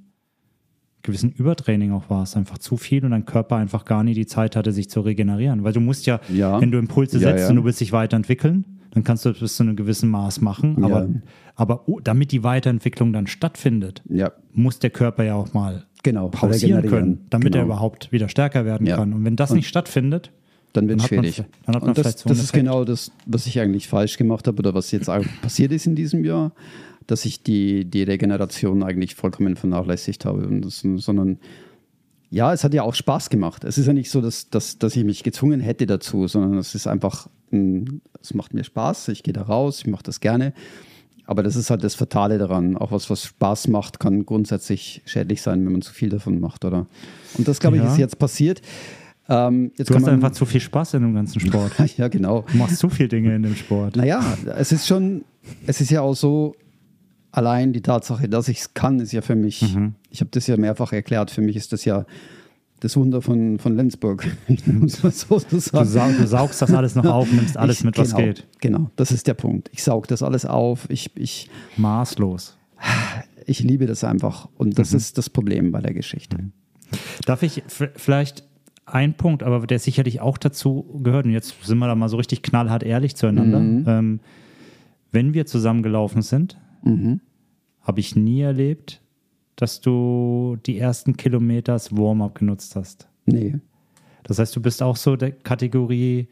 gewissen 1.03 1.31
Übertraining 1.31 1.91
auch 1.91 2.09
warst, 2.09 2.37
einfach 2.37 2.57
zu 2.57 2.77
viel 2.77 3.03
und 3.03 3.11
dein 3.11 3.25
Körper 3.25 3.55
einfach 3.55 3.85
gar 3.85 4.03
nie 4.03 4.13
die 4.13 4.25
Zeit 4.25 4.55
hatte, 4.55 4.71
sich 4.71 4.89
zu 4.89 5.01
regenerieren. 5.01 5.63
Weil 5.63 5.73
du 5.73 5.79
musst 5.79 6.05
ja, 6.05 6.19
ja. 6.29 6.61
wenn 6.61 6.71
du 6.71 6.77
Impulse 6.77 7.17
ja, 7.17 7.29
setzt 7.29 7.43
ja. 7.43 7.49
und 7.49 7.55
du 7.57 7.63
willst 7.63 7.81
dich 7.81 7.91
weiterentwickeln, 7.91 8.65
dann 8.91 9.03
kannst 9.03 9.25
du 9.25 9.29
das 9.29 9.39
bis 9.39 9.55
zu 9.55 9.63
einem 9.63 9.75
gewissen 9.75 10.09
Maß 10.09 10.41
machen. 10.41 10.83
Aber, 10.83 11.07
aber 11.55 11.87
oh, 11.87 11.99
damit 11.99 12.31
die 12.31 12.43
Weiterentwicklung 12.43 13.13
dann 13.13 13.27
stattfindet, 13.27 14.03
muss 14.53 14.79
der 14.79 14.89
Körper 14.89 15.23
ja 15.23 15.35
auch 15.35 15.53
mal 15.53 15.85
genau, 16.03 16.29
pausieren 16.29 16.87
können, 16.87 17.25
damit 17.29 17.53
genau. 17.53 17.63
er 17.63 17.65
überhaupt 17.65 18.11
wieder 18.11 18.29
stärker 18.29 18.65
werden 18.65 18.87
kann. 18.87 19.13
Und 19.13 19.25
wenn 19.25 19.35
das 19.35 19.51
und 19.51 19.57
nicht 19.57 19.67
stattfindet, 19.67 20.31
dann 20.73 20.87
wird 20.87 21.01
es 21.01 21.07
schwierig. 21.07 21.37
Man, 21.37 21.47
dann 21.65 21.75
hat 21.75 21.81
man 21.81 21.89
und 21.89 21.97
das, 21.97 22.03
vielleicht 22.03 22.19
so 22.19 22.29
das 22.29 22.39
ist 22.39 22.53
genau 22.53 22.85
das, 22.85 23.11
was 23.25 23.45
ich 23.45 23.59
eigentlich 23.59 23.87
falsch 23.87 24.17
gemacht 24.17 24.47
habe 24.47 24.59
oder 24.59 24.73
was 24.73 24.91
jetzt 24.91 25.09
passiert 25.41 25.71
ist 25.71 25.85
in 25.85 25.95
diesem 25.95 26.23
Jahr 26.23 26.51
dass 27.07 27.25
ich 27.25 27.43
die, 27.43 27.85
die 27.85 28.03
Regeneration 28.03 28.83
eigentlich 28.83 29.15
vollkommen 29.15 29.55
vernachlässigt 29.55 30.25
habe, 30.25 30.47
das, 30.61 30.85
sondern 30.95 31.39
ja, 32.29 32.53
es 32.53 32.63
hat 32.63 32.73
ja 32.73 32.83
auch 32.83 32.95
Spaß 32.95 33.29
gemacht. 33.29 33.65
Es 33.65 33.77
ist 33.77 33.87
ja 33.87 33.93
nicht 33.93 34.09
so, 34.09 34.21
dass, 34.21 34.49
dass, 34.49 34.79
dass 34.79 34.95
ich 34.95 35.03
mich 35.03 35.23
gezwungen 35.23 35.59
hätte 35.59 35.85
dazu, 35.85 36.27
sondern 36.27 36.57
es 36.57 36.75
ist 36.75 36.87
einfach, 36.87 37.27
es 38.21 38.33
macht 38.33 38.53
mir 38.53 38.63
Spaß, 38.63 39.09
ich 39.09 39.23
gehe 39.23 39.33
da 39.33 39.41
raus, 39.41 39.79
ich 39.81 39.87
mache 39.87 40.03
das 40.03 40.21
gerne. 40.21 40.53
Aber 41.25 41.43
das 41.43 41.55
ist 41.55 41.69
halt 41.69 41.83
das 41.83 41.95
Fatale 41.95 42.37
daran. 42.37 42.77
Auch 42.77 42.91
was, 42.91 43.09
was 43.09 43.25
Spaß 43.25 43.67
macht, 43.67 43.99
kann 43.99 44.25
grundsätzlich 44.25 45.01
schädlich 45.05 45.41
sein, 45.41 45.65
wenn 45.65 45.73
man 45.73 45.81
zu 45.81 45.93
viel 45.93 46.09
davon 46.09 46.39
macht, 46.39 46.65
oder? 46.65 46.87
Und 47.37 47.47
das, 47.47 47.59
glaube 47.59 47.77
ich, 47.77 47.83
ist 47.83 47.97
jetzt 47.97 48.17
passiert. 48.17 48.61
Ähm, 49.29 49.71
jetzt 49.77 49.89
du 49.89 49.95
hast 49.95 50.07
einfach 50.07 50.31
zu 50.31 50.45
viel 50.45 50.59
Spaß 50.59 50.95
in 50.95 51.03
dem 51.03 51.13
ganzen 51.13 51.39
Sport. 51.39 51.73
ja, 51.97 52.07
genau. 52.07 52.45
Du 52.51 52.57
machst 52.57 52.79
zu 52.79 52.89
viele 52.89 53.09
Dinge 53.09 53.35
in 53.35 53.43
dem 53.43 53.55
Sport. 53.55 53.95
Naja, 53.95 54.37
es 54.57 54.71
ist 54.71 54.87
schon, 54.87 55.23
es 55.67 55.79
ist 55.79 55.91
ja 55.91 56.01
auch 56.01 56.15
so, 56.15 56.55
allein 57.31 57.73
die 57.73 57.81
Tatsache, 57.81 58.27
dass 58.29 58.47
ich 58.47 58.59
es 58.59 58.73
kann, 58.73 58.99
ist 58.99 59.11
ja 59.11 59.21
für 59.21 59.35
mich, 59.35 59.75
mhm. 59.75 59.95
ich 60.09 60.21
habe 60.21 60.31
das 60.31 60.47
ja 60.47 60.57
mehrfach 60.57 60.93
erklärt, 60.93 61.31
für 61.31 61.41
mich 61.41 61.55
ist 61.55 61.73
das 61.73 61.85
ja 61.85 62.05
das 62.81 62.97
Wunder 62.97 63.21
von, 63.21 63.59
von 63.59 63.75
Lenzburg. 63.75 64.25
so. 64.87 65.09
Du, 65.49 65.59
saug, 65.59 66.17
du, 66.17 66.27
saugst 66.27 66.61
das 66.61 66.73
alles 66.73 66.95
noch 66.95 67.05
auf, 67.05 67.31
nimmst 67.31 67.55
alles 67.55 67.79
ich, 67.79 67.83
mit, 67.85 67.97
was 67.97 68.15
genau, 68.15 68.25
geht. 68.25 68.47
Genau, 68.59 68.91
das 68.95 69.11
ist 69.11 69.27
der 69.27 69.35
Punkt. 69.35 69.69
Ich 69.71 69.83
saug 69.83 70.07
das 70.07 70.23
alles 70.23 70.45
auf. 70.45 70.89
Ich, 70.89 71.11
ich, 71.15 71.49
Maßlos. 71.77 72.57
Ich 73.45 73.59
liebe 73.59 73.85
das 73.85 74.03
einfach. 74.03 74.49
Und 74.57 74.79
das 74.79 74.91
mhm. 74.91 74.97
ist 74.97 75.17
das 75.19 75.29
Problem 75.29 75.71
bei 75.71 75.81
der 75.81 75.93
Geschichte. 75.93 76.37
Mhm. 76.41 76.51
Darf 77.25 77.43
ich 77.43 77.63
vielleicht 77.67 78.43
ein 78.85 79.13
Punkt, 79.13 79.43
aber 79.43 79.65
der 79.67 79.79
sicherlich 79.79 80.19
auch 80.19 80.39
dazu 80.39 80.99
gehört, 81.03 81.25
und 81.25 81.31
jetzt 81.31 81.63
sind 81.63 81.77
wir 81.77 81.87
da 81.87 81.95
mal 81.95 82.09
so 82.09 82.17
richtig 82.17 82.41
knallhart 82.41 82.81
ehrlich 82.81 83.15
zueinander. 83.15 83.59
Mhm. 83.59 83.85
Ähm, 83.87 84.19
wenn 85.11 85.33
wir 85.33 85.45
zusammengelaufen 85.45 86.23
sind, 86.23 86.57
Mhm. 86.83 87.21
Habe 87.81 87.99
ich 87.99 88.15
nie 88.15 88.41
erlebt, 88.41 89.01
dass 89.55 89.81
du 89.81 90.57
die 90.65 90.77
ersten 90.77 91.17
Kilometer 91.17 91.73
als 91.73 91.95
Warm-up 91.95 92.35
genutzt 92.35 92.75
hast. 92.75 93.07
Nee. 93.25 93.55
Das 94.23 94.39
heißt, 94.39 94.55
du 94.55 94.61
bist 94.61 94.81
auch 94.83 94.95
so 94.95 95.15
der 95.15 95.31
Kategorie 95.31 96.27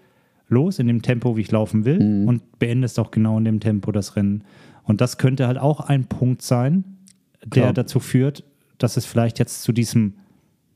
los 0.47 0.80
in 0.80 0.88
dem 0.88 1.02
Tempo, 1.02 1.38
wie 1.38 1.41
ich 1.41 1.52
laufen 1.52 1.86
will 1.86 2.00
Mhm. 2.00 2.28
und 2.28 2.60
beendest 2.60 3.00
auch 3.00 3.12
genau 3.12 3.38
in 3.38 3.45
dem 3.45 3.60
Tempo 3.60 3.91
das 3.91 4.16
Rennen. 4.16 4.43
Und 4.84 5.02
das 5.02 5.18
könnte 5.18 5.47
halt 5.47 5.58
auch 5.60 5.80
ein 5.82 6.06
Punkt 6.06 6.41
sein, 6.41 6.84
der 7.43 7.64
Klar. 7.64 7.74
dazu 7.74 8.00
führt, 8.00 8.43
dass 8.80 8.97
es 8.97 9.06
vielleicht 9.06 9.38
jetzt 9.39 9.62
zu 9.64 9.72
diesem 9.72 10.14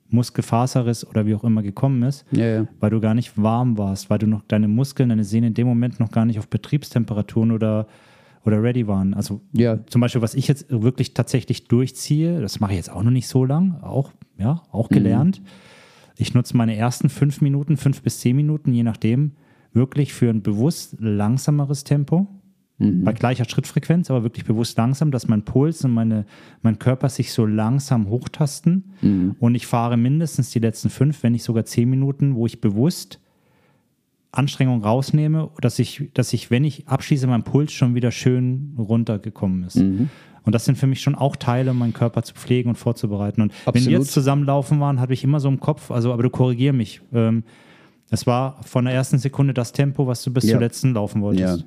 Muskelfaserriss 0.10 1.06
oder 1.08 1.26
wie 1.26 1.34
auch 1.34 1.44
immer 1.44 1.64
gekommen 1.64 2.04
ist, 2.04 2.26
Ja, 2.32 2.46
ja. 2.46 2.68
weil 2.80 2.92
du 2.92 3.00
gar 3.00 3.16
nicht 3.16 3.42
warm 3.42 3.78
warst, 3.78 4.10
weil 4.10 4.20
du 4.20 4.28
noch 4.28 4.44
deine 4.48 4.68
Muskeln, 4.68 5.10
deine 5.10 5.24
Sehnen 5.24 5.48
in 5.48 5.54
dem 5.56 5.66
Moment 5.68 6.00
noch 6.00 6.12
gar 6.12 6.26
nicht 6.26 6.38
auf 6.38 6.48
Betriebstemperaturen 6.48 7.52
oder 7.52 7.88
oder 8.46 8.62
ready 8.62 8.88
waren. 8.88 9.14
Also 9.14 9.42
Ja. 9.54 9.86
zum 9.88 10.02
Beispiel, 10.02 10.22
was 10.22 10.36
ich 10.36 10.48
jetzt 10.48 10.66
wirklich 10.70 11.14
tatsächlich 11.14 11.68
durchziehe, 11.68 12.42
das 12.42 12.60
mache 12.60 12.72
ich 12.74 12.78
jetzt 12.78 12.92
auch 12.92 13.04
noch 13.04 13.12
nicht 13.12 13.28
so 13.28 13.46
lang, 13.46 13.80
auch, 13.82 14.12
ja, 14.38 14.64
auch 14.72 14.90
gelernt. 14.90 15.42
Ich 16.18 16.34
nutze 16.34 16.56
meine 16.58 16.76
ersten 16.76 17.10
fünf 17.10 17.42
Minuten, 17.42 17.78
fünf 17.78 18.02
bis 18.02 18.20
zehn 18.20 18.36
Minuten, 18.36 18.74
je 18.74 18.84
nachdem, 18.84 19.32
wirklich 19.72 20.14
für 20.14 20.30
ein 20.30 20.42
bewusst 20.44 20.96
langsameres 21.00 21.84
Tempo. 21.84 22.28
Bei 22.80 23.14
gleicher 23.14 23.46
Schrittfrequenz, 23.48 24.10
aber 24.12 24.24
wirklich 24.24 24.46
bewusst 24.46 24.78
langsam, 24.78 25.10
dass 25.12 25.28
mein 25.28 25.44
Puls 25.46 25.86
und 25.86 25.92
meine, 25.92 26.26
mein 26.64 26.80
Körper 26.80 27.08
sich 27.08 27.32
so 27.32 27.46
langsam 27.46 28.10
hochtasten. 28.10 29.36
Und 29.40 29.56
ich 29.56 29.68
fahre 29.68 29.96
mindestens 29.96 30.50
die 30.50 30.60
letzten 30.60 30.90
fünf, 30.90 31.24
wenn 31.24 31.32
nicht 31.32 31.44
sogar 31.44 31.64
zehn 31.66 31.90
Minuten, 31.90 32.36
wo 32.36 32.46
ich 32.46 32.60
bewusst 32.60 33.22
Anstrengung 34.34 34.84
rausnehme, 34.84 35.50
dass 35.62 35.80
ich, 35.80 36.10
dass 36.14 36.34
ich, 36.34 36.52
wenn 36.52 36.64
ich 36.64 36.88
abschließe, 36.88 37.28
mein 37.28 37.44
Puls 37.44 37.72
schon 37.72 37.96
wieder 37.96 38.12
schön 38.12 38.74
runtergekommen 38.78 39.64
ist. 39.64 39.78
Und 39.78 40.54
das 40.54 40.66
sind 40.66 40.78
für 40.78 40.88
mich 40.88 41.02
schon 41.02 41.16
auch 41.16 41.36
Teile, 41.38 41.72
um 41.72 41.78
meinen 41.78 41.94
Körper 41.94 42.24
zu 42.24 42.34
pflegen 42.34 42.70
und 42.70 42.76
vorzubereiten. 42.76 43.42
Und 43.42 43.52
wenn 43.52 43.68
Absolut. 43.68 43.90
wir 43.90 44.00
jetzt 44.00 44.12
zusammenlaufen 44.12 44.80
waren, 44.80 45.00
hatte 45.00 45.14
ich 45.14 45.24
immer 45.24 45.40
so 45.40 45.48
im 45.48 45.60
Kopf, 45.60 45.90
also, 45.92 46.12
aber 46.12 46.24
du 46.24 46.30
korrigier 46.30 46.74
mich. 46.74 47.02
Ähm, 47.14 47.44
es 48.10 48.28
war 48.28 48.62
von 48.64 48.86
der 48.86 48.94
ersten 48.94 49.18
Sekunde 49.20 49.54
das 49.54 49.72
Tempo, 49.72 50.06
was 50.08 50.22
du 50.24 50.34
bis 50.34 50.44
Ja. 50.46 50.52
zur 50.52 50.60
letzten 50.62 50.94
laufen 50.94 51.22
wolltest. 51.22 51.60
Ja, 51.62 51.66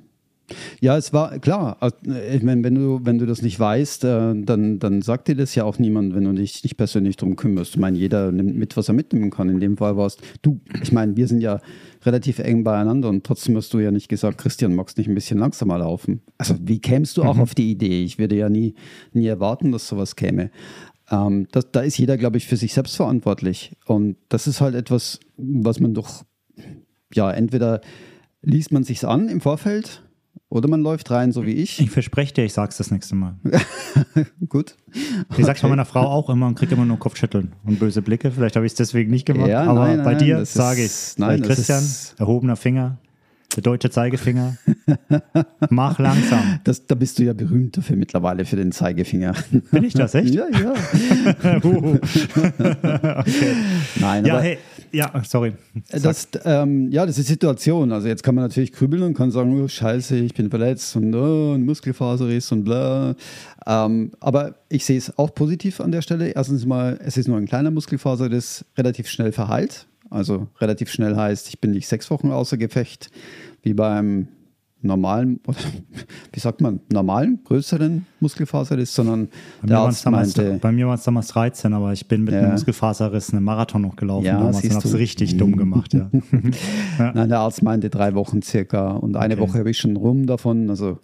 es 0.80 1.12
war 1.12 1.38
klar. 1.38 1.76
äh, 1.80 2.36
Ich 2.36 2.42
meine, 2.42 2.62
wenn 2.64 2.74
du, 2.74 3.00
wenn 3.02 3.18
du 3.18 3.26
das 3.26 3.42
nicht 3.42 3.58
weißt, 3.58 4.04
äh, 4.04 4.34
dann, 4.42 4.78
dann 4.78 5.02
sagt 5.02 5.28
dir 5.28 5.36
das 5.36 5.54
ja 5.54 5.64
auch 5.64 5.78
niemand, 5.78 6.14
wenn 6.14 6.24
du 6.24 6.32
dich 6.32 6.62
nicht 6.62 6.76
persönlich 6.76 7.16
drum 7.16 7.36
kümmerst. 7.36 7.74
Ich 7.74 7.80
meine, 7.80 7.98
jeder 7.98 8.32
nimmt 8.32 8.56
mit, 8.56 8.76
was 8.76 8.88
er 8.88 8.94
mitnehmen 8.94 9.30
kann. 9.30 9.48
In 9.48 9.60
dem 9.60 9.76
Fall 9.76 9.96
warst 9.96 10.22
du, 10.42 10.60
ich 10.82 10.92
meine, 10.92 11.16
wir 11.16 11.28
sind 11.28 11.40
ja 11.40 11.60
relativ 12.04 12.38
eng 12.38 12.64
beieinander 12.64 13.08
und 13.08 13.24
trotzdem 13.24 13.56
hast 13.56 13.72
du 13.74 13.78
ja 13.78 13.90
nicht 13.90 14.08
gesagt, 14.08 14.38
Christian, 14.38 14.74
magst 14.74 14.98
nicht 14.98 15.08
ein 15.08 15.14
bisschen 15.14 15.38
langsamer 15.38 15.78
laufen? 15.78 16.22
Also, 16.38 16.54
wie 16.62 16.78
kämst 16.78 17.16
du 17.16 17.24
auch 17.24 17.38
auf 17.38 17.54
die 17.54 17.70
Idee? 17.70 18.04
Ich 18.04 18.18
würde 18.18 18.36
ja 18.36 18.48
nie, 18.48 18.74
nie 19.12 19.26
erwarten, 19.26 19.72
dass 19.72 19.88
sowas 19.88 20.16
käme. 20.16 20.50
Ähm, 21.10 21.46
das, 21.52 21.70
da 21.72 21.80
ist 21.80 21.98
jeder, 21.98 22.16
glaube 22.16 22.36
ich, 22.36 22.46
für 22.46 22.56
sich 22.56 22.74
selbst 22.74 22.96
verantwortlich. 22.96 23.76
Und 23.86 24.16
das 24.28 24.46
ist 24.46 24.60
halt 24.60 24.74
etwas, 24.74 25.20
was 25.36 25.80
man 25.80 25.94
doch, 25.94 26.24
ja, 27.14 27.30
entweder 27.30 27.80
liest 28.42 28.72
man 28.72 28.84
sich's 28.84 29.04
an 29.04 29.28
im 29.28 29.40
Vorfeld 29.40 30.02
oder 30.48 30.68
man 30.68 30.80
läuft 30.80 31.10
rein, 31.10 31.32
so 31.32 31.44
wie 31.44 31.52
ich. 31.52 31.80
Ich 31.80 31.90
verspreche 31.90 32.32
dir, 32.34 32.44
ich 32.44 32.52
sag's 32.52 32.76
das 32.76 32.90
nächste 32.90 33.14
Mal. 33.16 33.34
Gut. 34.48 34.76
Ich 35.36 35.44
sag's 35.44 35.60
bei 35.62 35.68
meiner 35.68 35.84
Frau 35.84 36.02
auch 36.02 36.30
immer 36.30 36.46
und 36.46 36.54
krieg 36.56 36.70
immer 36.70 36.84
nur 36.84 36.98
Kopfschütteln 36.98 37.52
und 37.64 37.78
böse 37.78 38.00
Blicke. 38.02 38.30
Vielleicht 38.30 38.56
habe 38.56 38.64
ich 38.66 38.72
es 38.72 38.76
deswegen 38.76 39.10
nicht 39.10 39.26
gemacht. 39.26 39.48
Ja, 39.48 39.64
aber 39.64 39.86
nein, 39.86 39.98
bei 40.04 40.12
nein, 40.12 40.18
dir 40.18 40.44
sage 40.44 40.84
ich 40.84 40.92
nein, 41.18 41.40
das 41.42 41.48
Christian, 41.56 41.78
ist- 41.82 42.14
erhobener 42.18 42.54
Finger, 42.56 42.98
der 43.56 43.62
deutsche 43.62 43.90
Zeigefinger. 43.90 44.56
Mach 45.70 45.98
langsam. 45.98 46.60
Das, 46.64 46.86
da 46.86 46.94
bist 46.94 47.18
du 47.18 47.24
ja 47.24 47.32
berühmt 47.32 47.76
dafür 47.76 47.96
mittlerweile 47.96 48.44
für 48.44 48.56
den 48.56 48.70
Zeigefinger. 48.70 49.34
Bin 49.72 49.82
ich 49.82 49.94
das, 49.94 50.14
echt? 50.14 50.34
ja, 50.34 50.44
ja. 50.50 50.74
Huhu. 51.64 51.98
Nein, 54.00 54.24
ja, 54.26 54.40
hey, 54.40 54.58
ja, 54.96 55.22
sorry. 55.24 55.52
das, 55.90 56.28
ähm, 56.44 56.90
ja, 56.90 57.04
das 57.04 57.18
ist 57.18 57.28
die 57.28 57.32
Situation. 57.32 57.92
Also 57.92 58.08
jetzt 58.08 58.22
kann 58.22 58.34
man 58.34 58.44
natürlich 58.44 58.72
grübeln 58.72 59.02
und 59.02 59.14
kann 59.14 59.30
sagen, 59.30 59.60
oh, 59.60 59.68
scheiße, 59.68 60.16
ich 60.16 60.32
bin 60.32 60.48
verletzt 60.48 60.96
und 60.96 61.14
oh, 61.14 61.52
ein 61.52 61.64
Muskelfaserriss 61.64 62.50
und 62.52 62.64
bla. 62.64 63.14
Ähm, 63.66 64.12
aber 64.20 64.54
ich 64.70 64.84
sehe 64.86 64.96
es 64.96 65.16
auch 65.18 65.34
positiv 65.34 65.80
an 65.80 65.92
der 65.92 66.00
Stelle. 66.00 66.28
Erstens 66.28 66.64
mal, 66.64 66.98
es 67.04 67.16
ist 67.16 67.28
nur 67.28 67.36
ein 67.36 67.46
kleiner 67.46 67.70
Muskelfaserriss, 67.70 68.64
relativ 68.78 69.08
schnell 69.08 69.32
verheilt. 69.32 69.86
Also 70.08 70.48
relativ 70.60 70.90
schnell 70.90 71.14
heißt, 71.14 71.48
ich 71.48 71.60
bin 71.60 71.72
nicht 71.72 71.88
sechs 71.88 72.10
Wochen 72.10 72.30
außer 72.30 72.56
Gefecht, 72.56 73.10
wie 73.62 73.74
beim 73.74 74.28
normalen, 74.86 75.40
oder 75.46 75.58
wie 76.32 76.40
sagt 76.40 76.60
man, 76.60 76.80
normalen, 76.92 77.40
größeren 77.44 78.06
Muskelfaserriss, 78.20 78.94
sondern 78.94 79.28
Bei 79.62 79.68
der 79.68 79.78
Arzt 79.78 80.06
damals, 80.06 80.36
meinte, 80.36 80.58
bei 80.60 80.72
mir 80.72 80.86
waren 80.86 80.94
es 80.96 81.04
damals 81.04 81.28
13, 81.28 81.72
aber 81.72 81.92
ich 81.92 82.06
bin 82.08 82.24
mit 82.24 82.34
Ja. 82.34 82.40
einem 82.40 82.52
Muskelfaserriss 82.52 83.32
einen 83.32 83.44
Marathon 83.44 83.82
noch 83.82 83.96
gelaufen 83.96 84.26
Ja, 84.26 84.38
damals 84.38 84.64
und 84.64 84.74
habe 84.74 84.88
es 84.88 84.94
richtig 84.94 85.36
dumm 85.36 85.56
gemacht. 85.56 85.94
Ja. 86.98 87.12
Nein, 87.12 87.28
der 87.28 87.40
Arzt 87.40 87.62
meinte 87.62 87.90
drei 87.90 88.14
Wochen 88.14 88.40
circa 88.42 88.92
und 88.92 89.16
eine 89.16 89.34
Okay. 89.34 89.42
Woche 89.42 89.58
habe 89.58 89.70
ich 89.70 89.78
schon 89.78 89.96
rum 89.96 90.26
davon. 90.26 90.70
Also 90.70 90.98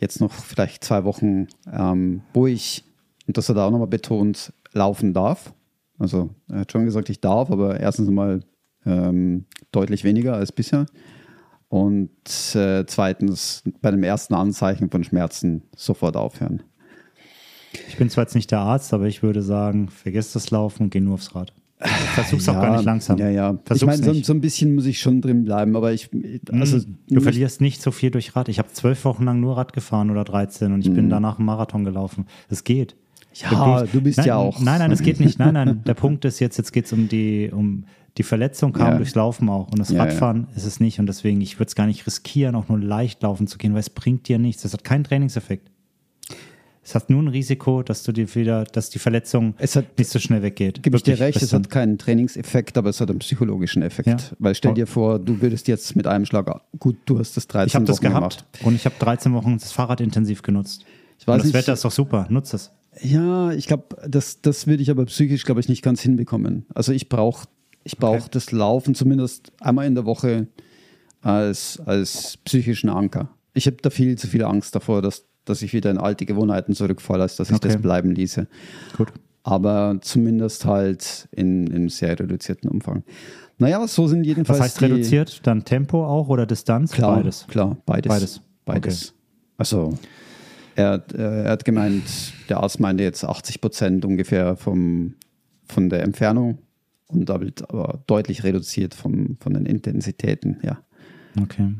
jetzt 0.00 0.20
noch 0.20 0.32
vielleicht 0.32 0.84
zwei 0.84 1.04
Wochen, 1.04 1.48
ähm, 1.72 2.20
wo 2.32 2.46
ich, 2.46 2.84
und 3.26 3.36
das 3.36 3.48
hat 3.48 3.56
er 3.56 3.64
auch 3.64 3.70
nochmal 3.70 3.88
betont, 3.88 4.52
laufen 4.72 5.12
darf. 5.14 5.52
Also 5.98 6.30
er 6.48 6.60
hat 6.60 6.72
schon 6.72 6.84
gesagt, 6.84 7.08
ich 7.10 7.20
darf, 7.20 7.50
aber 7.50 7.78
erstens 7.80 8.08
mal 8.10 8.40
ähm, 8.86 9.44
deutlich 9.70 10.02
weniger 10.04 10.34
als 10.34 10.50
bisher. 10.52 10.86
Und 11.72 12.10
äh, 12.54 12.84
zweitens 12.84 13.62
bei 13.80 13.90
dem 13.90 14.02
ersten 14.02 14.34
Anzeichen 14.34 14.90
von 14.90 15.04
Schmerzen 15.04 15.62
sofort 15.74 16.18
aufhören. 16.18 16.62
Ich 17.88 17.96
bin 17.96 18.10
zwar 18.10 18.24
jetzt 18.24 18.34
nicht 18.34 18.50
der 18.50 18.58
Arzt, 18.58 18.92
aber 18.92 19.06
ich 19.06 19.22
würde 19.22 19.40
sagen, 19.40 19.88
vergiss 19.88 20.34
das 20.34 20.50
Laufen 20.50 20.82
und 20.82 20.90
geh 20.90 21.00
nur 21.00 21.14
aufs 21.14 21.34
Rad. 21.34 21.54
Versuch's 21.78 22.46
auch 22.50 22.60
gar 22.60 22.76
nicht 22.76 22.84
langsam. 22.84 23.16
Ja, 23.16 23.30
ja. 23.30 23.52
Ich 23.54 23.60
Versuch's 23.64 24.00
meine, 24.00 24.04
so, 24.04 24.22
so 24.22 24.34
ein 24.34 24.42
bisschen 24.42 24.74
muss 24.74 24.84
ich 24.84 25.00
schon 25.00 25.22
drin 25.22 25.44
bleiben, 25.44 25.74
aber 25.74 25.94
ich, 25.94 26.10
also 26.50 26.76
Mm, 26.76 26.96
du 27.08 27.20
verlierst 27.22 27.62
nicht 27.62 27.80
so 27.80 27.90
viel 27.90 28.10
durch 28.10 28.36
Rad. 28.36 28.50
Ich 28.50 28.58
habe 28.58 28.68
zwölf 28.70 29.02
Wochen 29.06 29.24
lang 29.24 29.40
nur 29.40 29.56
Rad 29.56 29.72
gefahren 29.72 30.10
oder 30.10 30.24
13 30.24 30.74
und 30.74 30.86
ich 30.86 30.92
bin 30.92 31.08
danach 31.08 31.38
einen 31.38 31.46
Marathon 31.46 31.84
gelaufen. 31.84 32.26
Es 32.50 32.64
geht. 32.64 32.96
Mm. 32.96 33.44
Ja, 33.50 33.78
Der 33.78 33.86
du 33.86 34.02
bist 34.02 34.18
nein, 34.18 34.26
ja 34.26 34.36
auch. 34.36 34.60
Nein, 34.60 34.78
nein, 34.80 34.92
es 34.92 35.00
geht 35.00 35.20
nicht. 35.20 35.38
Nein, 35.38 35.54
nein. 35.54 35.82
Der 35.86 35.94
Punkt 35.94 36.26
ist 36.26 36.38
jetzt, 36.38 36.58
jetzt 36.58 36.70
geht 36.72 36.84
es 36.84 36.92
um 36.92 37.08
die, 37.08 37.50
um 37.50 37.86
die 38.18 38.22
Verletzung 38.22 38.72
kam 38.72 38.88
Ja. 38.92 38.96
durchs 38.96 39.14
Laufen 39.14 39.48
auch. 39.48 39.68
Und 39.68 39.78
das 39.78 39.88
Ja, 39.90 40.02
Radfahren 40.04 40.48
ist 40.54 40.64
es 40.66 40.80
nicht. 40.80 40.98
Und 41.00 41.06
deswegen, 41.06 41.40
ich 41.40 41.58
würde 41.58 41.68
es 41.68 41.74
gar 41.74 41.86
nicht 41.86 42.06
riskieren, 42.06 42.54
auch 42.54 42.68
nur 42.68 42.78
leicht 42.78 43.22
laufen 43.22 43.46
zu 43.46 43.56
gehen, 43.58 43.72
weil 43.72 43.80
es 43.80 43.90
bringt 43.90 44.28
dir 44.28 44.38
nichts. 44.38 44.62
Das 44.62 44.72
hat 44.74 44.84
keinen 44.84 45.04
Trainingseffekt. 45.04 45.70
Es 46.84 46.96
hat 46.96 47.10
nur 47.10 47.22
ein 47.22 47.28
Risiko, 47.28 47.84
dass 47.84 48.02
du 48.02 48.10
dir 48.10 48.34
wieder, 48.34 48.64
dass 48.64 48.90
die 48.90 48.98
Verletzung 48.98 49.54
Es 49.58 49.76
hat- 49.76 49.96
nicht 49.98 50.10
so 50.10 50.18
schnell 50.18 50.42
weggeht. 50.42 50.82
Gebe 50.82 50.96
ich 50.96 51.04
dir 51.04 51.18
recht, 51.20 51.40
es 51.40 51.52
hat 51.52 51.70
keinen 51.70 51.96
Trainingseffekt, 51.96 52.76
aber 52.76 52.90
es 52.90 53.00
hat 53.00 53.08
einen 53.08 53.20
psychologischen 53.20 53.82
Effekt. 53.82 54.08
Ja. 54.08 54.16
Weil 54.40 54.56
stell 54.56 54.74
dir 54.74 54.88
vor, 54.88 55.20
du 55.20 55.40
würdest 55.40 55.68
jetzt 55.68 55.94
mit 55.94 56.08
einem 56.08 56.26
Schlag, 56.26 56.50
gut, 56.80 56.96
du 57.06 57.20
hast 57.20 57.36
das 57.36 57.46
13 57.46 57.68
Ich 57.68 57.74
habe 57.76 57.84
das 57.84 57.98
Wochen 57.98 58.06
gehabt 58.08 58.44
gemacht. 58.48 58.66
und 58.66 58.74
ich 58.74 58.84
habe 58.84 58.96
13 58.98 59.32
Wochen 59.32 59.58
das 59.58 59.70
Fahrrad 59.70 60.00
intensiv 60.00 60.42
genutzt. 60.42 60.84
Ich 61.20 61.26
weiß 61.28 61.34
und 61.34 61.38
das 61.38 61.46
nicht- 61.46 61.54
Wetter 61.54 61.72
ist 61.74 61.84
doch 61.84 61.92
super, 61.92 62.26
nutzt 62.30 62.52
es. 62.52 62.72
Ja, 63.00 63.52
ich 63.52 63.68
glaube, 63.68 63.84
das, 64.08 64.42
das 64.42 64.66
würde 64.66 64.82
ich 64.82 64.90
aber 64.90 65.06
psychisch, 65.06 65.44
glaube 65.44 65.60
ich, 65.60 65.68
nicht 65.68 65.82
ganz 65.82 66.02
hinbekommen. 66.02 66.66
Also 66.74 66.90
ich 66.92 67.08
brauche 67.08 67.46
ich 67.84 67.96
brauch 67.98 68.16
Okay. 68.16 68.28
das 68.32 68.52
Laufen 68.52 68.94
zumindest 68.94 69.52
einmal 69.60 69.86
in 69.86 69.94
der 69.94 70.04
Woche 70.06 70.46
als, 71.20 71.80
als 71.84 72.36
psychischen 72.44 72.88
Anker. 72.90 73.28
Ich 73.54 73.66
habe 73.66 73.76
da 73.82 73.90
viel 73.90 74.16
zu 74.16 74.26
viel 74.26 74.44
Angst 74.44 74.74
davor, 74.74 75.02
dass, 75.02 75.24
dass 75.44 75.62
ich 75.62 75.72
wieder 75.72 75.90
in 75.90 75.98
alte 75.98 76.26
Gewohnheiten 76.26 76.74
zurückfalle, 76.74 77.22
als 77.22 77.36
dass 77.36 77.50
ich 77.50 77.56
Okay. 77.56 77.68
das 77.68 77.82
bleiben 77.82 78.12
ließe. 78.12 78.46
Gut. 78.96 79.12
Aber 79.44 79.98
zumindest 80.00 80.64
halt 80.64 81.28
in, 81.32 81.66
in 81.66 81.88
sehr 81.88 82.18
reduzierten 82.18 82.70
Umfang. 82.70 83.02
Naja, 83.58 83.86
so 83.88 84.06
sind 84.06 84.24
jedenfalls 84.24 84.58
Was 84.60 84.64
heißt 84.66 84.80
die, 84.80 84.84
reduziert? 84.86 85.40
Dann 85.46 85.64
Tempo 85.64 86.04
auch 86.06 86.28
oder 86.28 86.46
Distanz? 86.46 86.92
Klar, 86.92 87.16
Beides. 87.16 87.46
Klar, 87.48 87.76
beides. 87.84 88.08
Beides. 88.08 88.40
Beides. 88.64 89.14
Also, 89.58 89.94
er, 90.74 90.90
hat, 90.92 91.12
äh, 91.12 91.44
er 91.44 91.50
hat 91.50 91.64
gemeint, 91.64 92.02
der 92.48 92.58
Arzt 92.62 92.80
meinte 92.80 93.02
jetzt 93.02 93.24
80 93.24 93.60
Prozent 93.60 94.04
ungefähr 94.04 94.56
vom, 94.56 95.14
von 95.66 95.88
der 95.90 96.02
Entfernung 96.04 96.58
und 97.08 97.28
damit 97.28 97.68
aber 97.70 98.02
deutlich 98.06 98.44
reduziert 98.44 98.94
vom, 98.94 99.36
von 99.40 99.54
den 99.54 99.66
Intensitäten, 99.66 100.58
ja. 100.62 100.78
Okay. 101.40 101.74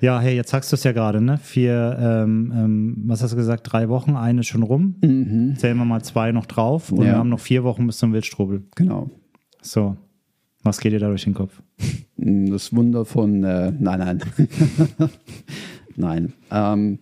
Ja, 0.00 0.18
hey, 0.20 0.34
jetzt 0.34 0.50
sagst 0.50 0.72
du 0.72 0.76
es 0.76 0.84
ja 0.84 0.92
gerade, 0.92 1.20
ne? 1.20 1.36
Vier, 1.38 1.96
ähm, 2.00 2.52
ähm, 2.56 3.02
was 3.06 3.22
hast 3.22 3.32
du 3.32 3.36
gesagt, 3.36 3.70
drei 3.70 3.88
Wochen, 3.90 4.16
eine 4.16 4.42
schon 4.44 4.62
rum. 4.62 4.94
Zählen 5.58 5.76
wir 5.76 5.84
mal 5.84 6.02
zwei 6.02 6.32
noch 6.32 6.46
drauf 6.46 6.90
und 6.90 6.98
Mhm. 7.00 7.04
Ja. 7.04 7.12
wir 7.12 7.18
haben 7.18 7.28
noch 7.28 7.40
vier 7.40 7.64
Wochen 7.64 7.86
bis 7.86 7.98
zum 7.98 8.12
Wildstrubel. 8.14 8.62
Genau. 8.76 9.10
So, 9.60 9.96
was 10.62 10.80
geht 10.80 10.92
dir 10.92 11.00
da 11.00 11.08
durch 11.08 11.24
den 11.24 11.34
Kopf? 11.34 11.62
Das 12.16 12.74
Wunder 12.74 13.04
von, 13.04 13.44
äh, 13.44 13.72
nein, 13.78 13.98
nein. 13.98 14.20
nein. 15.96 16.32
Ähm, 16.50 16.98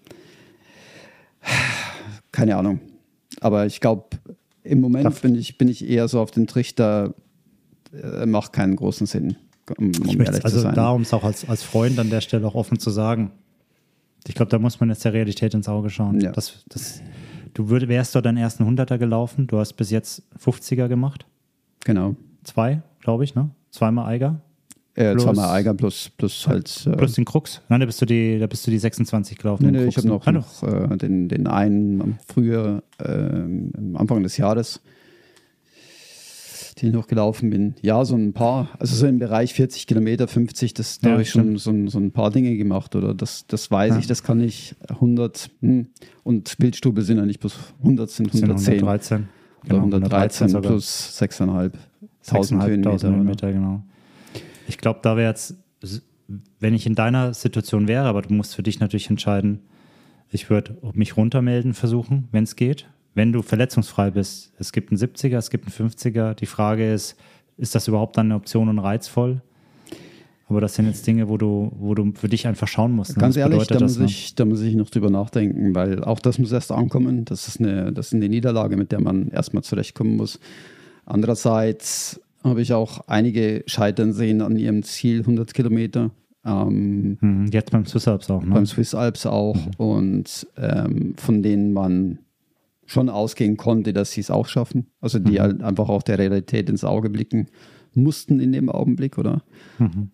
keine 2.33 2.57
Ahnung. 2.57 2.81
Aber 3.41 3.67
ich 3.67 3.81
glaube, 3.81 4.07
im 4.69 4.81
Moment 4.81 5.21
bin 5.23 5.35
ich, 5.35 5.59
bin 5.59 5.69
ich 5.69 5.89
eher 5.89 6.09
so 6.09 6.21
auf 6.21 6.31
den 6.31 6.47
Trichter, 6.47 7.15
äh, 7.93 8.27
macht 8.27 8.53
keinen 8.53 8.77
großen 8.77 9.07
Sinn, 9.07 9.37
um, 9.79 9.87
um 9.87 9.93
Ich 10.07 10.19
ehrlich 10.19 10.45
also 10.45 10.57
zu 10.57 10.63
sein. 10.63 10.75
da, 10.75 10.91
um 10.91 11.03
es 11.03 11.13
auch 11.13 11.25
als, 11.25 11.49
als 11.49 11.63
Freund 11.63 11.99
an 11.99 12.11
der 12.11 12.21
Stelle 12.21 12.47
auch 12.47 12.55
offen 12.55 12.79
zu 12.79 12.91
sagen. 12.91 13.31
Ich 14.27 14.35
glaube, 14.35 14.51
da 14.51 14.59
muss 14.59 14.79
man 14.81 14.91
jetzt 14.91 15.05
der 15.05 15.13
Realität 15.13 15.55
ins 15.55 15.69
Auge 15.69 15.91
schauen. 15.91 16.21
Ja. 16.21 16.33
Das, 16.33 16.65
das, 16.69 17.01
du 17.55 17.71
würd, 17.71 17.89
wärst 17.89 18.15
dort 18.15 18.27
deinen 18.27 18.37
ersten 18.37 18.65
Hunderter 18.65 18.99
gelaufen, 18.99 19.47
du 19.47 19.59
hast 19.59 19.75
bis 19.75 19.91
jetzt 19.91 20.23
50er 20.39 20.89
gemacht. 20.89 21.27
Genau. 21.85 22.17
Zwei, 22.45 22.83
glaube 23.01 23.25
ich, 23.25 23.35
ne? 23.35 23.51
Zweimal 23.71 24.07
Eiger. 24.07 24.41
Äh, 24.99 25.13
Plus- 25.13 25.23
zweimal 25.25 25.51
Eiger 25.51 25.75
plus, 25.75 26.11
plus 26.17 26.49
halt. 26.49 26.87
Äh, 26.87 26.97
Plus 26.97 27.13
den 27.13 27.25
Krux. 27.25 27.61
Nein, 27.69 27.81
da 27.81 27.87
bist 27.87 28.01
du 28.03 28.07
die, 28.07 28.39
da 28.39 28.47
bist 28.49 28.67
du 28.67 28.71
die 28.73 28.79
26 28.79 29.39
gelaufen. 29.39 29.65
nee, 29.67 29.71
nee, 29.71 29.85
Krux, 29.85 29.91
ich 29.91 29.97
habe 29.99 30.09
noch, 30.09 30.27
Ah, 30.27 30.33
noch 30.33 30.63
äh, 30.65 30.97
den, 30.97 31.29
den 31.29 31.47
einen 31.47 32.19
früher, 32.27 32.83
ähm, 33.05 33.71
am 33.77 33.97
Anfang 33.97 34.23
des 34.25 34.37
Jahres. 34.39 34.81
die 36.79 36.87
ich 36.89 36.93
noch 36.93 37.09
gelaufen 37.09 37.51
bin. 37.51 37.75
Ja, 37.83 38.05
so 38.05 38.15
ein 38.15 38.33
paar, 38.33 38.69
also 38.79 38.95
so 38.95 39.07
im 39.09 39.19
Bereich 39.19 39.53
40 39.55 39.87
Kilometer, 39.89 40.29
50, 40.29 40.75
das 40.75 41.01
da 41.01 41.09
Ja, 41.09 41.13
habe 41.15 41.23
ich 41.23 41.31
schon 41.31 41.57
so, 41.59 41.71
ein- 41.71 41.89
so 41.89 41.99
ein 41.99 42.13
paar 42.13 42.31
Dinge 42.31 42.57
gemacht 42.57 42.95
oder 42.95 43.15
das, 43.15 43.47
das 43.49 43.69
weiß 43.71 43.95
Ja. 43.95 43.99
ich, 43.99 44.07
das 44.07 44.23
kann 44.23 44.41
ich 44.41 44.77
100 44.89 45.51
hm. 45.61 45.89
und 46.23 46.55
Wildstube 46.59 47.03
sind 47.03 47.17
ja 47.19 47.27
nicht 47.27 47.41
bloß 47.41 47.57
100, 47.83 48.11
sind 48.11 48.29
Das 48.29 48.39
sind 48.39 48.45
110 48.49 48.75
113. 48.75 49.29
oder 49.67 49.77
113 49.79 50.49
sogar. 50.51 50.71
plus 50.71 51.19
6.500 51.21 51.73
1000 52.25 52.63
6.500 52.63 52.67
Höhenmeter. 52.69 53.09
Höhenmeter, 53.11 53.53
genau. 53.53 53.83
Ich 54.69 54.79
glaube, 54.79 55.01
da 55.03 55.17
wäre 55.17 55.31
jetzt, 55.31 55.57
wenn 56.61 56.75
ich 56.75 56.87
in 56.87 56.95
deiner 56.95 57.35
Situation 57.35 57.89
wäre, 57.89 58.05
aber 58.05 58.23
du 58.23 58.33
musst 58.35 58.55
für 58.55 58.63
dich 58.63 58.81
natürlich 58.81 59.11
entscheiden, 59.11 59.61
ich 60.31 60.51
würde 60.51 60.77
mich 60.93 61.17
runtermelden 61.17 61.75
versuchen, 61.75 62.29
wenn 62.33 62.45
es 62.45 62.55
geht. 62.55 62.87
Wenn 63.15 63.33
du 63.33 63.43
verletzungsfrei 63.43 64.11
bist, 64.11 64.53
es 64.59 64.73
gibt 64.73 64.93
einen 64.93 64.99
70er, 65.01 65.39
es 65.39 65.51
gibt 65.51 65.65
einen 65.67 65.91
50er. 65.91 66.35
Die 66.35 66.47
Frage 66.47 66.93
ist, 66.93 67.17
ist 67.57 67.75
das 67.75 67.89
überhaupt 67.89 68.17
dann 68.17 68.27
eine 68.27 68.37
Option 68.37 68.69
und 68.69 68.79
reizvoll? 68.79 69.43
Aber 70.49 70.61
das 70.63 70.75
sind 70.75 70.87
jetzt 70.87 71.07
Dinge, 71.07 71.29
wo 71.29 71.37
du, 71.37 71.73
wo 71.79 71.95
du 71.95 72.13
für 72.15 72.29
dich 72.29 72.47
einfach 72.47 72.69
schauen 72.69 72.93
musst. 72.93 73.17
ne? 73.17 73.21
Ganz 73.21 73.37
ehrlich, 73.37 73.67
da 73.67 73.81
muss, 73.81 73.99
ne? 73.99 74.07
ich, 74.07 74.35
da 74.35 74.47
muss 74.47 74.63
ich 74.63 74.75
noch 74.75 74.89
drüber 74.89 75.11
nachdenken, 75.11 75.75
weil 75.75 76.03
auch 76.03 76.21
das 76.21 76.39
muss 76.39 76.53
erst 76.53 76.73
ankommen. 76.73 77.27
Das 77.27 77.49
ist 77.49 77.61
eine, 77.61 77.93
das 77.93 78.09
ist 78.09 78.15
eine 78.15 78.29
Niederlage, 78.29 78.77
mit 78.77 78.93
der 78.93 79.01
man 79.01 79.29
erstmal 79.29 79.63
zurechtkommen 79.63 80.17
muss. 80.17 80.41
Andererseits 81.05 82.21
habe 82.45 82.63
ich 82.63 82.73
auch 82.73 83.01
einige 83.09 83.63
scheitern 83.67 84.13
sehen 84.13 84.41
an 84.43 84.57
ihrem 84.57 84.83
Ziel, 84.83 85.21
100 85.21 85.53
Kilometer. 85.55 86.11
Ähm, 86.45 87.19
Mhm, 87.21 87.47
Jetzt 87.53 87.71
beim 87.73 87.85
Swiss 87.87 88.07
Alps 88.09 88.31
auch, 88.31 88.43
ne? 88.45 88.55
beim 88.55 88.67
Swiss 88.67 88.95
Alps 88.95 89.27
auch 89.27 89.59
und 89.77 90.47
ähm, 90.57 91.15
von 91.17 91.43
denen 91.43 91.73
man 91.73 92.19
schon 92.87 93.09
ausgehen 93.11 93.57
konnte, 93.57 93.93
dass 93.93 94.13
sie 94.13 94.21
es 94.23 94.31
auch 94.31 94.47
schaffen. 94.47 94.87
Also 95.01 95.19
die 95.19 95.41
halt 95.41 95.63
einfach 95.63 95.89
auch 95.91 96.03
der 96.03 96.19
Realität 96.19 96.71
ins 96.71 96.85
Auge 96.85 97.11
blicken 97.11 97.49
mussten 97.95 98.39
in 98.39 98.53
dem 98.53 98.69
Augenblick, 98.69 99.19
oder? 99.19 99.43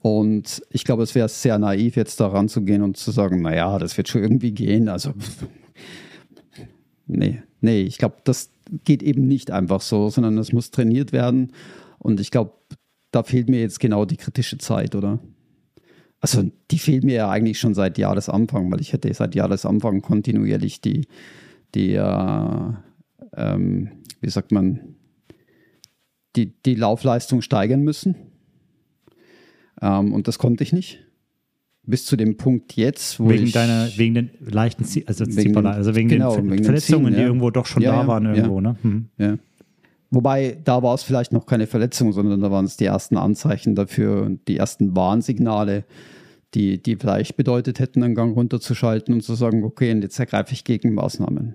Und 0.01 0.63
ich 0.71 0.85
glaube, 0.85 1.03
es 1.03 1.15
wäre 1.15 1.29
sehr 1.29 1.59
naiv, 1.59 1.97
jetzt 1.97 2.19
da 2.19 2.29
ranzugehen 2.29 2.81
und 2.83 2.97
zu 2.97 3.11
sagen, 3.11 3.43
naja, 3.43 3.79
das 3.79 3.97
wird 3.99 4.09
schon 4.09 4.23
irgendwie 4.23 4.53
gehen. 4.53 4.89
Also 4.89 5.13
nee, 7.07 7.43
nee, 7.61 7.83
ich 7.83 7.99
glaube, 7.99 8.17
das 8.25 8.51
geht 8.85 9.03
eben 9.03 9.27
nicht 9.29 9.51
einfach 9.51 9.81
so, 9.81 10.09
sondern 10.09 10.39
es 10.39 10.53
muss 10.53 10.71
trainiert 10.71 11.13
werden. 11.13 11.53
Und 12.05 12.21
ich 12.21 12.31
glaube, 12.31 12.53
da 13.11 13.23
fehlt 13.23 13.49
mir 13.49 13.61
jetzt 13.61 13.81
genau 13.81 14.05
die 14.05 14.19
kritische 14.19 14.59
Zeit, 14.59 14.95
oder? 14.95 15.19
Also 16.21 16.45
die 16.71 16.79
fehlt 16.79 17.03
mir 17.03 17.15
ja 17.15 17.31
eigentlich 17.31 17.59
schon 17.59 17.73
seit 17.75 17.97
Jahresanfang, 17.99 18.71
weil 18.71 18.81
ich 18.83 18.93
hätte 18.93 19.13
seit 19.15 19.35
Jahresanfang 19.35 20.03
kontinuierlich 20.03 20.81
die, 20.83 21.07
die 21.75 21.95
äh, 21.95 22.73
ähm, 23.37 23.89
wie 24.21 24.31
sagt 24.31 24.53
man, 24.53 24.81
die, 26.37 26.53
die 26.67 26.75
Laufleistung 26.75 27.41
steigern 27.41 27.83
müssen. 27.83 28.17
Ähm, 29.81 30.13
und 30.13 30.29
das 30.29 30.39
konnte 30.39 30.63
ich 30.63 30.73
nicht. 30.73 31.01
Bis 31.87 32.05
zu 32.07 32.17
dem 32.17 32.37
Punkt 32.37 32.75
jetzt, 32.77 33.19
wo 33.21 33.29
Wegen 33.31 33.45
ich 33.45 33.53
deiner, 33.53 33.89
wegen 33.97 34.15
den 34.15 34.31
leichten, 34.41 34.85
Zie- 34.85 35.07
also, 35.07 35.27
Wegen 35.27 35.53
den- 35.53 35.67
also 35.67 35.95
wegen 35.95 36.09
genau, 36.09 36.35
den 36.37 36.45
wegen 36.45 36.49
Ver 36.49 36.57
den 36.57 36.65
Verletzungen, 36.65 37.07
Ziehen, 37.07 37.15
die 37.15 37.21
ja. 37.21 37.27
irgendwo 37.27 37.51
doch 37.51 37.67
schon 37.67 37.83
Ja, 37.83 37.93
da 37.93 38.03
ja, 38.03 38.07
waren 38.07 38.25
irgendwo, 38.27 38.61
ne? 38.61 38.77
Mhm. 38.83 39.09
Ja. 39.19 39.37
Wobei, 40.15 40.59
da 40.63 40.83
war 40.83 40.95
es 40.95 41.03
vielleicht 41.03 41.33
noch 41.33 41.45
keine 41.45 41.67
Verletzung, 41.67 42.13
sondern 42.13 42.41
da 42.41 42.51
waren 42.51 42.65
es 42.65 42.77
die 42.77 42.85
ersten 42.85 43.17
Anzeichen 43.17 43.75
dafür, 43.75 44.31
die 44.47 44.57
ersten 44.57 44.95
Warnsignale, 44.95 45.85
die, 46.55 46.81
die 46.81 46.97
vielleicht 46.97 47.37
bedeutet 47.37 47.81
hätten, 47.81 48.03
einen 48.05 48.15
Gang 48.15 48.37
runterzuschalten 48.37 49.13
und 49.13 49.23
zu 49.23 49.35
sagen, 49.35 49.65
okay, 49.65 49.91
und 49.91 50.03
jetzt 50.03 50.19
ergreife 50.21 50.53
ich 50.53 50.63
Gegenmaßnahmen. 50.65 51.55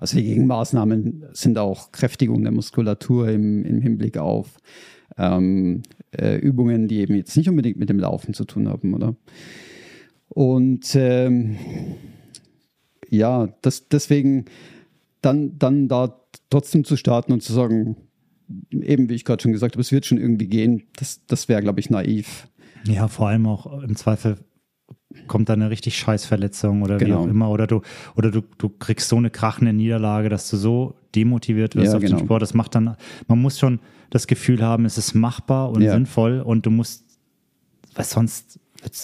Also 0.00 0.16
die 0.16 0.24
Gegenmaßnahmen 0.24 1.24
sind 1.32 1.56
auch 1.56 1.92
Kräftigung 1.92 2.42
der 2.42 2.52
Muskulatur 2.52 3.28
im, 3.28 3.64
im 3.64 3.80
Hinblick 3.80 4.18
auf 4.18 4.58
ähm, 5.16 5.82
äh, 6.10 6.36
Übungen, 6.36 6.88
die 6.88 6.98
eben 6.98 7.14
jetzt 7.14 7.36
nicht 7.36 7.48
unbedingt 7.48 7.78
mit 7.78 7.88
dem 7.88 7.98
Laufen 7.98 8.34
zu 8.34 8.44
tun 8.44 8.68
haben, 8.68 8.92
oder? 8.92 9.14
Und 10.28 10.94
ähm, 10.96 11.56
ja, 13.08 13.48
das, 13.62 13.88
deswegen 13.88 14.46
dann, 15.20 15.58
dann 15.58 15.88
da 15.88 16.21
trotzdem 16.52 16.84
zu 16.84 16.96
starten 16.96 17.32
und 17.32 17.42
zu 17.42 17.52
sagen, 17.52 17.96
eben 18.70 19.08
wie 19.08 19.14
ich 19.14 19.24
gerade 19.24 19.42
schon 19.42 19.52
gesagt 19.52 19.74
habe, 19.74 19.80
es 19.80 19.92
wird 19.92 20.06
schon 20.06 20.18
irgendwie 20.18 20.46
gehen, 20.46 20.84
das, 20.96 21.20
das 21.26 21.48
wäre, 21.48 21.60
glaube 21.62 21.80
ich, 21.80 21.90
naiv. 21.90 22.48
Ja, 22.86 23.08
vor 23.08 23.28
allem 23.28 23.46
auch 23.46 23.82
im 23.82 23.96
Zweifel 23.96 24.36
kommt 25.26 25.48
da 25.48 25.52
eine 25.52 25.70
richtig 25.70 25.96
scheiß 25.96 26.24
Verletzung 26.24 26.82
oder 26.82 26.98
wie 27.00 27.04
Genau. 27.04 27.22
auch 27.24 27.26
immer. 27.28 27.50
Oder 27.50 27.66
du, 27.66 27.82
oder 28.16 28.30
du, 28.30 28.42
du 28.58 28.68
kriegst 28.68 29.08
so 29.08 29.16
eine 29.16 29.30
krachende 29.30 29.72
Niederlage, 29.72 30.28
dass 30.28 30.48
du 30.50 30.56
so 30.56 30.94
demotiviert 31.14 31.76
wirst 31.76 31.88
Ja, 31.92 31.96
auf 31.96 32.02
genau. 32.02 32.16
den 32.16 32.24
Sport. 32.24 32.42
Das 32.42 32.54
macht 32.54 32.74
dann, 32.74 32.96
man 33.28 33.38
muss 33.40 33.58
schon 33.58 33.78
das 34.10 34.26
Gefühl 34.26 34.62
haben, 34.62 34.84
es 34.84 34.98
ist 34.98 35.14
machbar 35.14 35.70
und 35.70 35.82
Ja. 35.82 35.92
sinnvoll 35.92 36.40
und 36.40 36.64
du 36.66 36.70
musst, 36.70 37.04
weil 37.94 38.04
sonst 38.04 38.58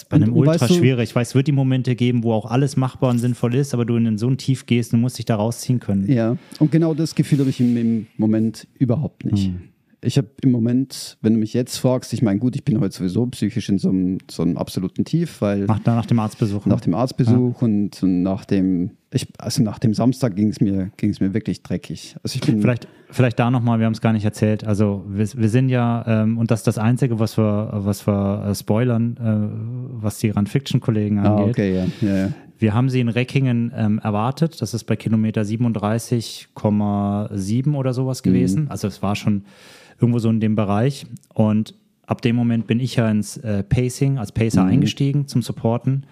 bei 0.09 0.15
einem 0.17 0.33
und 0.33 0.39
Ultra 0.39 0.53
weißt 0.61 0.69
du- 0.69 0.73
schwierig. 0.75 1.09
Ich 1.09 1.15
weiß, 1.15 1.29
es 1.29 1.35
wird 1.35 1.47
die 1.47 1.51
Momente 1.51 1.95
geben, 1.95 2.23
wo 2.23 2.33
auch 2.33 2.45
alles 2.49 2.77
machbar 2.77 3.09
und 3.11 3.19
sinnvoll 3.19 3.55
ist, 3.55 3.73
aber 3.73 3.85
du 3.85 3.95
in 3.95 4.17
so 4.17 4.27
ein 4.27 4.37
Tief 4.37 4.65
gehst 4.65 4.93
und 4.93 5.01
musst 5.01 5.17
dich 5.17 5.25
da 5.25 5.35
rausziehen 5.35 5.79
können. 5.79 6.11
Ja, 6.11 6.37
und 6.59 6.71
genau 6.71 6.93
das 6.93 7.15
Gefühl 7.15 7.39
habe 7.39 7.49
ich 7.49 7.59
im, 7.59 7.75
im 7.77 8.07
Moment 8.17 8.67
überhaupt 8.77 9.25
nicht. 9.25 9.51
Ich 10.01 10.17
habe 10.17 10.29
im 10.43 10.51
Moment, 10.51 11.17
wenn 11.21 11.33
du 11.33 11.39
mich 11.39 11.53
jetzt 11.53 11.75
fragst, 11.77 12.13
ich 12.13 12.21
meine, 12.21 12.39
gut, 12.39 12.55
ich 12.55 12.63
bin 12.63 12.79
heute 12.79 12.95
sowieso 12.95 13.25
psychisch 13.27 13.67
in 13.67 13.79
so 13.79 13.89
einem, 13.89 14.19
so 14.31 14.43
einem 14.43 14.55
absoluten 14.55 15.03
Tief, 15.03 15.41
weil 15.41 15.65
Nach, 15.65 15.83
nach 15.85 16.05
dem 16.05 16.19
Arztbesuch. 16.19 16.65
ne? 16.65 16.71
nach 16.73 16.79
dem 16.79 16.93
Arztbesuch 16.93 17.61
und, 17.61 18.01
und 18.01 18.23
nach 18.23 18.45
dem, 18.45 18.91
ich, 19.11 19.27
also 19.39 19.63
nach 19.63 19.79
dem 19.79 19.93
Samstag 19.93 20.35
ging 20.35 20.49
es 20.49 20.61
mir, 20.61 20.91
mir 21.01 21.33
wirklich 21.33 21.63
dreckig. 21.63 22.15
Also 22.23 22.35
ich 22.35 22.41
bin 22.41 22.61
Vielleicht, 22.61 22.87
vielleicht 23.09 23.39
da 23.39 23.49
nochmal, 23.49 23.79
wir 23.79 23.85
haben 23.87 23.93
es 23.93 24.01
gar 24.01 24.13
nicht 24.13 24.25
erzählt. 24.25 24.63
Also 24.63 25.03
wir, 25.07 25.27
wir 25.35 25.49
sind 25.49 25.69
ja, 25.69 26.03
ähm, 26.07 26.37
und 26.37 26.51
das 26.51 26.59
ist 26.59 26.67
das 26.67 26.77
Einzige, 26.77 27.19
was 27.19 27.35
wir, 27.37 27.69
was 27.73 28.05
wir 28.05 28.45
äh, 28.49 28.55
spoilern, 28.55 29.17
äh, 29.17 30.01
was 30.01 30.19
die 30.19 30.29
Run-Fiction-Kollegen 30.29 31.17
Ah, 31.19 31.37
angeht. 31.37 31.49
okay, 31.49 31.75
ja. 31.75 31.85
ja, 32.01 32.15
ja. 32.17 32.29
Wir 32.59 32.73
haben 32.73 32.89
sie 32.89 32.99
in 32.99 33.07
Reckingen 33.09 33.71
ähm, 33.75 33.99
erwartet. 34.03 34.61
Das 34.61 34.73
ist 34.73 34.83
bei 34.83 34.97
Kilometer 34.97 35.41
37,7 35.43 37.75
oder 37.75 37.93
sowas 37.93 38.23
gewesen. 38.23 38.69
Also 38.69 38.87
es 38.87 39.01
war 39.01 39.15
schon 39.15 39.43
irgendwo 39.99 40.19
so 40.19 40.29
in 40.29 40.39
dem 40.39 40.55
Bereich. 40.55 41.05
Und 41.33 41.73
ab 42.05 42.21
dem 42.21 42.35
Moment 42.35 42.67
bin 42.67 42.79
ich 42.79 42.95
ja 42.97 43.09
ins 43.09 43.37
äh, 43.37 43.63
Pacing 43.63 44.17
als 44.17 44.31
Pacer 44.31 44.63
eingestiegen 44.65 45.27
zum 45.27 45.41
Supporten. 45.41 46.05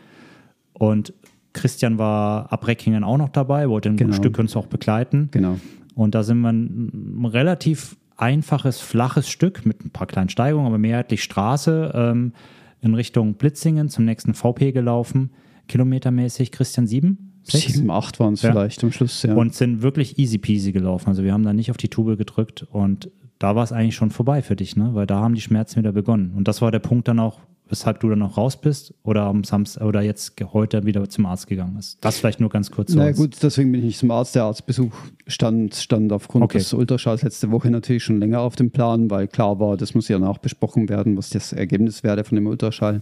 Und 0.74 1.14
Christian 1.58 1.98
war 1.98 2.52
ab 2.54 2.66
Reckingen 2.68 3.04
auch 3.04 3.18
noch 3.18 3.30
dabei, 3.30 3.68
wollte 3.70 3.90
ein 3.90 3.98
Genau. 3.98 4.14
Stück 4.16 4.40
uns 4.40 4.56
auch 4.56 4.68
begleiten. 4.68 5.30
Genau. 5.32 5.60
Und 5.96 6.16
da 6.16 6.24
sind 6.24 6.40
wir 6.42 6.50
ein, 6.50 7.26
relativ 7.26 7.98
einfaches, 8.16 8.80
flaches 8.80 9.30
Stück 9.30 9.66
mit 9.66 9.84
ein 9.84 9.90
paar 9.92 10.08
kleinen 10.08 10.30
Steigungen, 10.30 10.68
aber 10.68 10.78
mehrheitlich 10.78 11.24
Straße 11.24 11.92
ähm, 11.94 12.34
in 12.82 12.94
Richtung 12.94 13.34
Blitzingen 13.36 13.90
zum 13.90 14.06
nächsten 14.06 14.34
VP 14.34 14.72
gelaufen. 14.72 15.32
Kilometermäßig 15.68 16.52
Christian 16.52 16.88
sieben, 16.88 17.40
sechs 17.44 17.74
Sieben, 17.74 17.92
acht 17.92 18.20
waren 18.20 18.34
es 18.34 18.42
Ja. 18.42 18.52
vielleicht 18.52 18.84
am 18.84 18.92
Schluss, 18.92 19.24
ja. 19.24 19.34
und 19.36 19.54
sind 19.54 19.82
wirklich 19.82 20.18
easy 20.18 20.38
peasy 20.38 20.72
gelaufen. 20.72 21.10
Also 21.10 21.24
wir 21.24 21.34
haben 21.34 21.44
da 21.44 21.54
nicht 21.54 21.70
auf 21.72 21.78
die 21.78 21.90
Tube 21.90 22.18
gedrückt 22.18 22.66
und 22.72 23.10
da 23.40 23.56
war 23.56 23.64
es 23.64 23.72
eigentlich 23.72 23.96
schon 23.96 24.10
vorbei 24.10 24.42
für 24.42 24.56
dich, 24.56 24.76
ne? 24.76 24.92
Weil 24.94 25.06
da 25.06 25.20
haben 25.20 25.36
die 25.36 25.42
Schmerzen 25.42 25.78
wieder 25.78 25.92
begonnen. 25.92 26.34
Und 26.36 26.48
das 26.48 26.62
war 26.62 26.72
der 26.72 26.80
Punkt 26.80 27.08
dann 27.08 27.20
auch, 27.20 27.40
weshalb 27.70 28.00
du 28.00 28.10
dann 28.10 28.22
auch 28.22 28.38
raus 28.38 28.60
bist 28.60 28.94
oder 29.04 29.24
am 29.24 29.44
Samstag 29.44 29.84
oder 29.86 30.02
jetzt 30.02 30.34
heute 30.54 30.86
wieder 30.86 31.08
zum 31.10 31.26
Arzt 31.26 31.48
gegangen 31.48 31.76
bist. 31.76 31.98
Das 32.02 32.18
vielleicht 32.18 32.40
nur 32.40 32.50
ganz 32.50 32.72
kurz. 32.72 32.94
Na 32.94 33.04
als- 33.04 33.18
gut, 33.18 33.36
deswegen 33.42 33.72
bin 33.72 33.82
ich 33.82 33.86
nicht 33.88 34.00
zum 34.00 34.12
Arzt. 34.12 34.36
Der 34.36 34.44
Arztbesuch 34.44 34.94
stand, 35.28 35.76
stand 35.76 36.12
aufgrund 36.14 36.44
Okay. 36.46 36.58
des 36.60 36.74
Ultraschalls 36.74 37.22
letzte 37.24 37.52
Woche 37.52 37.70
natürlich 37.70 38.04
schon 38.04 38.20
länger 38.20 38.40
auf 38.42 38.56
dem 38.56 38.72
Plan, 38.72 39.10
weil 39.10 39.28
klar 39.28 39.60
war, 39.60 39.78
das 39.78 39.94
muss 39.96 40.08
ja 40.08 40.20
nachbesprochen 40.20 40.90
werden, 40.90 41.18
was 41.18 41.30
das 41.30 41.54
Ergebnis 41.54 42.04
wäre 42.04 42.24
von 42.24 42.36
dem 42.36 42.48
Ultraschall. 42.48 43.02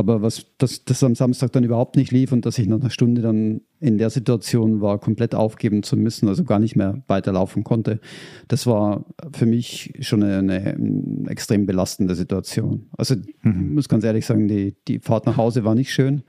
Aber 0.00 0.22
was 0.22 0.46
das, 0.56 0.82
das 0.86 1.04
am 1.04 1.14
Samstag 1.14 1.52
dann 1.52 1.62
überhaupt 1.62 1.94
nicht 1.96 2.10
lief 2.10 2.32
und 2.32 2.46
dass 2.46 2.56
ich 2.56 2.66
nach 2.66 2.80
einer 2.80 2.88
Stunde 2.88 3.20
dann 3.20 3.60
in 3.80 3.98
der 3.98 4.08
Situation 4.08 4.80
war, 4.80 4.98
komplett 4.98 5.34
aufgeben 5.34 5.82
zu 5.82 5.94
müssen, 5.94 6.26
also 6.26 6.42
gar 6.42 6.58
nicht 6.58 6.74
mehr 6.74 7.02
weiterlaufen 7.06 7.64
konnte, 7.64 8.00
das 8.48 8.66
war 8.66 9.04
für 9.34 9.44
mich 9.44 9.92
schon 10.00 10.22
eine, 10.22 10.38
eine 10.38 11.28
extrem 11.28 11.66
belastende 11.66 12.14
Situation. 12.14 12.86
Also 12.96 13.14
ich 13.16 13.44
muss 13.44 13.90
ganz 13.90 14.02
ehrlich 14.02 14.24
sagen, 14.24 14.48
die, 14.48 14.74
die 14.88 15.00
Fahrt 15.00 15.26
nach 15.26 15.36
Hause 15.36 15.64
war 15.64 15.74
nicht 15.74 15.92
schön. 15.92 16.22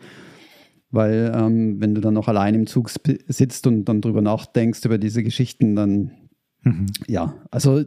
Weil 0.89 1.32
ähm, 1.34 1.80
wenn 1.80 1.95
du 1.95 2.01
dann 2.01 2.15
noch 2.15 2.28
allein 2.28 2.53
im 2.55 2.67
Zug 2.67 2.91
sitzt 3.30 3.67
und 3.67 3.86
dann 3.86 4.01
drüber 4.01 4.22
nachdenkst 4.22 4.84
über 4.84 4.97
diese 4.97 5.24
Geschichten, 5.24 5.78
dann 5.78 6.11
ja, 7.07 7.36
also 7.51 7.86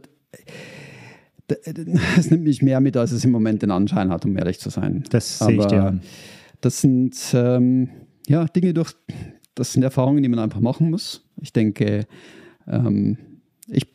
es 2.17 2.31
nimmt 2.31 2.43
mich 2.43 2.61
mehr 2.61 2.79
mit, 2.81 2.97
als 2.97 3.11
es 3.11 3.23
im 3.23 3.31
Moment 3.31 3.61
den 3.61 3.71
Anschein 3.71 4.09
hat, 4.09 4.25
um 4.25 4.37
ehrlich 4.37 4.59
zu 4.59 4.69
sein. 4.69 5.03
Das 5.09 5.39
sehe 5.39 5.57
ich 5.57 5.65
dir 5.65 5.83
an. 5.83 6.01
Das 6.61 6.81
sind 6.81 7.15
ähm, 7.33 7.89
ja 8.27 8.45
Dinge 8.45 8.73
durch, 8.73 8.93
das 9.53 9.73
sind 9.73 9.83
Erfahrungen, 9.83 10.23
die 10.23 10.29
man 10.29 10.39
einfach 10.39 10.59
machen 10.59 10.89
muss. 10.89 11.23
Ich 11.41 11.53
denke, 11.53 12.07
ähm, 12.67 13.17
ich 13.67 13.87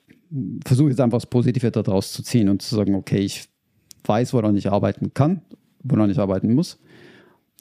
versuche 0.64 0.90
jetzt 0.90 1.00
einfach 1.00 1.18
das 1.18 1.26
Positive 1.26 1.70
daraus 1.70 2.12
zu 2.12 2.22
ziehen 2.22 2.48
und 2.48 2.62
zu 2.62 2.74
sagen, 2.74 2.94
okay, 2.94 3.18
ich 3.18 3.48
weiß, 4.04 4.32
woran 4.32 4.56
ich 4.56 4.70
arbeiten 4.70 5.12
kann, 5.14 5.42
woran 5.82 6.10
ich 6.10 6.18
arbeiten 6.18 6.54
muss. 6.54 6.78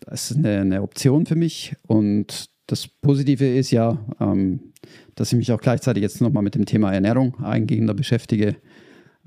Das 0.01 0.31
ist 0.31 0.37
eine, 0.37 0.61
eine 0.61 0.81
Option 0.81 1.25
für 1.25 1.35
mich. 1.35 1.75
Und 1.87 2.49
das 2.67 2.87
Positive 2.87 3.47
ist 3.47 3.71
ja, 3.71 3.97
ähm, 4.19 4.59
dass 5.15 5.31
ich 5.31 5.37
mich 5.37 5.51
auch 5.51 5.59
gleichzeitig 5.59 6.01
jetzt 6.01 6.21
nochmal 6.21 6.43
mit 6.43 6.55
dem 6.55 6.65
Thema 6.65 6.93
Ernährung 6.93 7.43
eingehender 7.43 7.93
beschäftige. 7.93 8.55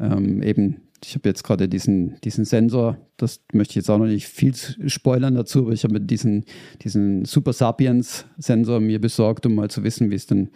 Ähm, 0.00 0.42
eben, 0.42 0.82
ich 1.04 1.14
habe 1.14 1.28
jetzt 1.28 1.42
gerade 1.42 1.68
diesen, 1.68 2.20
diesen 2.22 2.44
Sensor, 2.44 2.96
das 3.16 3.40
möchte 3.52 3.72
ich 3.72 3.76
jetzt 3.76 3.90
auch 3.90 3.98
noch 3.98 4.06
nicht 4.06 4.26
viel 4.26 4.54
spoilern 4.86 5.34
dazu, 5.34 5.60
aber 5.60 5.72
ich 5.72 5.84
habe 5.84 6.00
diesen, 6.00 6.44
diesen 6.82 7.24
Super 7.24 7.52
Sapiens 7.52 8.26
Sensor 8.38 8.80
mir 8.80 9.00
besorgt, 9.00 9.46
um 9.46 9.54
mal 9.54 9.70
zu 9.70 9.82
wissen, 9.82 10.10
wie 10.10 10.14
es 10.14 10.26
denn 10.26 10.50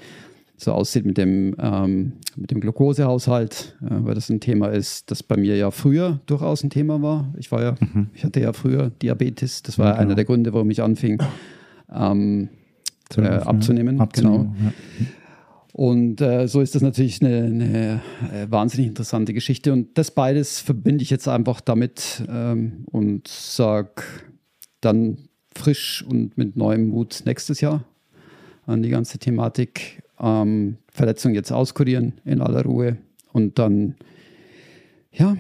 so 0.57 0.73
aussieht 0.73 1.05
mit 1.05 1.19
dem, 1.19 1.55
ähm, 1.59 2.13
mit 2.35 2.51
dem 2.51 2.61
Glukosehaushalt, 2.61 3.77
äh, 3.83 3.89
weil 3.91 4.15
das 4.15 4.31
ein 4.31 4.41
Thema 4.41 4.69
ist, 4.69 5.11
das 5.11 5.23
bei 5.23 5.37
mir 5.37 5.57
ja 5.57 5.71
früher 5.71 6.21
durchaus 6.27 6.65
ein 6.65 6.71
Thema 6.71 7.03
war. 7.03 7.33
Ich 7.37 7.53
war 7.53 7.63
ja, 7.63 7.75
mhm. 7.79 8.09
ich 8.15 8.25
hatte 8.25 8.41
ja 8.41 8.53
früher 8.53 8.91
Diabetes, 9.03 9.63
das 9.63 9.79
war 9.79 9.87
ja, 9.87 9.93
genau. 9.93 10.03
einer 10.03 10.15
der 10.15 10.25
Gründe, 10.25 10.55
warum 10.55 10.71
ich 10.71 10.83
anfing, 10.83 11.23
ähm, 11.95 12.49
äh, 13.17 13.23
abzunehmen. 13.23 14.01
Abzunehmen 14.01 14.55
genau. 14.55 14.65
Ja. 14.65 15.07
Und 15.77 16.23
äh, 16.23 16.49
so 16.49 16.63
ist 16.63 16.75
das 16.75 16.81
natürlich 16.81 17.21
eine, 17.21 17.45
eine 17.45 18.03
äh, 18.33 18.51
wahnsinnig 18.51 18.87
interessante 18.87 19.35
Geschichte. 19.35 19.75
Und 19.75 19.99
das 19.99 20.11
beides 20.11 20.59
verbinde 20.59 21.03
ich 21.03 21.11
jetzt 21.11 21.29
einfach 21.29 21.61
damit 21.61 22.25
ähm, 22.31 22.87
und 22.87 23.29
sage 23.29 24.03
dann 24.81 25.19
frisch 25.55 26.03
und 26.03 26.39
mit 26.39 26.57
neuem 26.57 26.89
Mut 26.89 27.25
nächstes 27.27 27.61
Jahr 27.61 27.85
an 28.65 28.83
die 28.83 28.89
ganze 28.89 29.19
Thematik 29.19 30.03
ähm, 30.19 30.79
Verletzung 30.89 31.35
jetzt 31.35 31.53
auskurieren 31.53 32.15
in 32.25 32.41
aller 32.41 32.63
Ruhe 32.63 32.97
und 33.35 33.59
dann, 33.59 33.97
ja, 35.13 35.37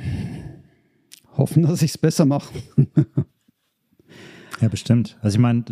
hoffen, 1.38 1.62
dass 1.62 1.80
ich 1.80 1.92
es 1.92 1.98
besser 1.98 2.26
mache. 2.26 2.52
ja, 4.60 4.68
bestimmt. 4.68 5.16
Also 5.22 5.36
ich 5.36 5.40
meine, 5.40 5.64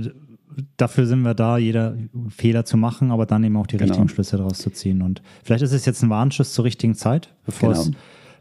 dafür 0.77 1.07
sind 1.07 1.23
wir 1.23 1.35
da, 1.35 1.59
jeder 1.59 1.97
Fehler 2.29 2.65
zu 2.65 2.77
machen, 2.77 3.11
aber 3.11 3.27
dann 3.27 3.45
eben 3.45 3.57
auch 3.57 3.67
die 3.67 3.77
genau. 3.77 3.91
richtigen 3.91 4.09
Schlüsse 4.09 4.37
daraus 4.37 4.59
zu 4.59 4.71
ziehen. 4.71 5.03
Und 5.03 5.23
vielleicht 5.43 5.63
ist 5.63 5.73
es 5.73 5.85
jetzt 5.85 6.03
ein 6.03 6.11
Warnschuss 6.11 6.53
zur 6.53 6.65
richtigen 6.65 6.95
Zeit, 6.95 7.35
bevor, 7.45 7.71
genau. 7.71 7.81
es, 7.83 7.91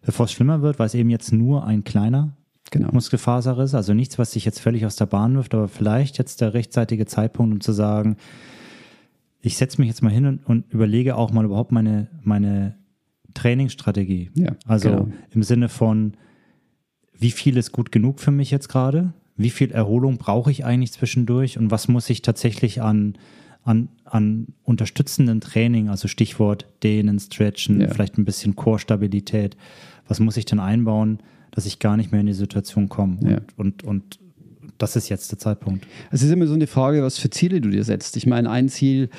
bevor 0.02 0.26
es 0.26 0.32
schlimmer 0.32 0.62
wird, 0.62 0.80
weil 0.80 0.88
es 0.88 0.94
eben 0.94 1.10
jetzt 1.10 1.32
nur 1.32 1.66
ein 1.66 1.84
kleiner 1.84 2.34
genau. 2.72 2.90
Muskelfaser 2.92 3.58
ist. 3.60 3.76
Also 3.76 3.94
nichts, 3.94 4.20
was 4.20 4.32
sich 4.32 4.46
jetzt 4.46 4.60
völlig 4.60 4.86
aus 4.86 4.96
der 4.96 5.06
Bahn 5.06 5.36
wirft, 5.36 5.54
aber 5.54 5.68
vielleicht 5.68 6.18
jetzt 6.18 6.42
der 6.42 6.54
rechtzeitige 6.54 7.06
Zeitpunkt, 7.06 7.54
um 7.54 7.62
zu 7.62 7.72
sagen, 7.72 8.18
ich 9.42 9.58
setze 9.58 9.80
mich 9.82 9.90
jetzt 9.90 10.02
mal 10.02 10.12
hin 10.12 10.26
und, 10.26 10.46
und, 10.46 10.74
überlege 10.74 11.16
auch 11.16 11.32
mal 11.32 11.46
überhaupt 11.46 11.72
meine, 11.72 12.08
meine 12.22 12.76
Trainingsstrategie. 13.34 14.32
Ja, 14.36 14.56
also 14.66 14.90
genau. 14.90 15.08
im 15.32 15.44
Sinne 15.44 15.70
von, 15.70 16.14
wie 17.18 17.32
viel 17.32 17.58
ist 17.58 17.72
gut 17.72 17.92
genug 17.92 18.20
für 18.20 18.32
mich 18.32 18.52
jetzt 18.52 18.70
gerade? 18.70 19.14
Wie 19.36 19.50
viel 19.50 19.72
Erholung 19.72 20.18
brauche 20.18 20.52
ich 20.52 20.66
eigentlich 20.66 20.92
zwischendurch? 20.92 21.58
Und 21.58 21.72
was 21.72 21.88
muss 21.88 22.10
ich 22.10 22.22
tatsächlich 22.22 22.82
an, 22.82 23.18
an, 23.64 23.90
an 24.06 24.48
unterstützendem 24.64 25.42
Training, 25.42 25.90
also 25.90 26.08
Stichwort 26.08 26.68
Dehnen, 26.84 27.20
Stretchen, 27.20 27.82
ja. 27.82 27.88
vielleicht 27.88 28.18
ein 28.18 28.26
bisschen 28.26 28.56
Core-Stabilität, 28.56 29.58
was 30.08 30.20
muss 30.20 30.38
ich 30.38 30.46
denn 30.46 30.60
einbauen, 30.60 31.20
dass 31.52 31.66
ich 31.66 31.80
gar 31.80 31.98
nicht 31.98 32.12
mehr 32.12 32.22
in 32.22 32.28
die 32.28 32.34
Situation 32.34 32.90
komme? 32.90 33.18
Ja. 33.22 33.42
Und, 33.58 33.84
und, 33.84 33.84
und 33.84 34.20
das 34.78 34.96
ist 34.96 35.10
jetzt 35.10 35.32
der 35.32 35.40
Zeitpunkt. 35.40 35.86
Es 36.12 36.22
ist 36.22 36.32
immer 36.32 36.48
so 36.48 36.54
eine 36.54 36.68
Frage, 36.68 37.04
was 37.04 37.18
für 37.18 37.30
Ziele 37.30 37.62
du 37.62 37.70
dir 37.70 37.84
setzt. 37.84 38.18
Ich 38.18 38.26
meine, 38.26 38.50
ein 38.50 38.70
Ziel 38.70 39.10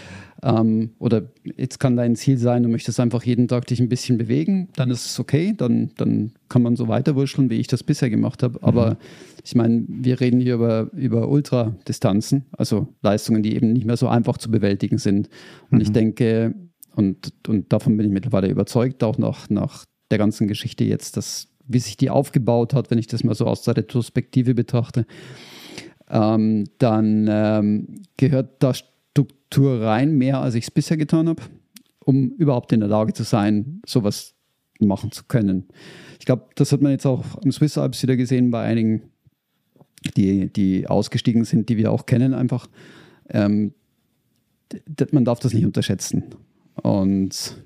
ähm, 0.42 0.90
oder 0.98 1.22
jetzt 1.56 1.80
kann 1.80 1.96
dein 1.96 2.16
Ziel 2.16 2.36
sein, 2.36 2.62
du 2.62 2.68
möchtest 2.68 3.00
einfach 3.00 3.22
jeden 3.24 3.48
Tag 3.48 3.66
dich 3.66 3.80
ein 3.80 3.88
bisschen 3.88 4.18
bewegen, 4.18 4.68
dann 4.76 4.90
ist 4.90 5.06
es 5.06 5.18
okay, 5.18 5.54
dann, 5.56 5.90
dann 5.96 6.32
kann 6.48 6.62
man 6.62 6.76
so 6.76 6.86
weiterwurscheln, 6.86 7.48
wie 7.48 7.56
ich 7.56 7.66
das 7.66 7.82
bisher 7.82 8.10
gemacht 8.10 8.42
habe. 8.42 8.58
Mhm. 8.58 8.64
Aber 8.64 8.98
ich 9.42 9.54
meine, 9.54 9.84
wir 9.88 10.20
reden 10.20 10.40
hier 10.40 10.54
über, 10.54 10.90
über 10.92 11.28
Ultradistanzen, 11.28 12.44
also 12.52 12.88
Leistungen, 13.02 13.42
die 13.42 13.56
eben 13.56 13.72
nicht 13.72 13.86
mehr 13.86 13.96
so 13.96 14.08
einfach 14.08 14.36
zu 14.36 14.50
bewältigen 14.50 14.98
sind. 14.98 15.28
Und 15.70 15.78
mhm. 15.78 15.82
ich 15.82 15.92
denke, 15.92 16.54
und, 16.94 17.32
und 17.48 17.72
davon 17.72 17.96
bin 17.96 18.06
ich 18.06 18.12
mittlerweile 18.12 18.48
überzeugt, 18.48 19.02
auch 19.02 19.18
nach, 19.18 19.48
nach 19.48 19.84
der 20.10 20.18
ganzen 20.18 20.46
Geschichte 20.46 20.84
jetzt, 20.84 21.16
dass 21.16 21.48
wie 21.66 21.78
sich 21.78 21.96
die 21.96 22.10
aufgebaut 22.10 22.74
hat, 22.74 22.90
wenn 22.90 22.98
ich 22.98 23.06
das 23.06 23.24
mal 23.24 23.34
so 23.34 23.46
aus 23.46 23.62
der 23.62 23.76
Retrospektive 23.76 24.54
betrachte, 24.54 25.06
ähm, 26.10 26.64
dann 26.78 27.26
ähm, 27.28 28.02
gehört 28.16 28.62
da 28.62 28.74
Struktur 28.74 29.82
rein, 29.82 30.16
mehr 30.16 30.40
als 30.40 30.54
ich 30.54 30.64
es 30.64 30.70
bisher 30.70 30.96
getan 30.96 31.28
habe, 31.28 31.42
um 32.04 32.30
überhaupt 32.30 32.72
in 32.72 32.80
der 32.80 32.88
Lage 32.88 33.12
zu 33.12 33.22
sein, 33.22 33.80
sowas 33.86 34.34
machen 34.80 35.12
zu 35.12 35.24
können. 35.24 35.68
Ich 36.18 36.26
glaube, 36.26 36.44
das 36.56 36.72
hat 36.72 36.82
man 36.82 36.92
jetzt 36.92 37.06
auch 37.06 37.24
am 37.42 37.52
Swiss 37.52 37.78
Alps 37.78 38.02
wieder 38.02 38.16
gesehen 38.16 38.50
bei 38.50 38.62
einigen, 38.62 39.02
die, 40.16 40.52
die 40.52 40.86
ausgestiegen 40.86 41.44
sind, 41.44 41.68
die 41.68 41.76
wir 41.76 41.90
auch 41.90 42.06
kennen, 42.06 42.34
einfach. 42.34 42.68
Ähm, 43.30 43.72
man 45.12 45.24
darf 45.24 45.38
das 45.38 45.54
nicht 45.54 45.64
unterschätzen. 45.64 46.24
Und 46.82 47.62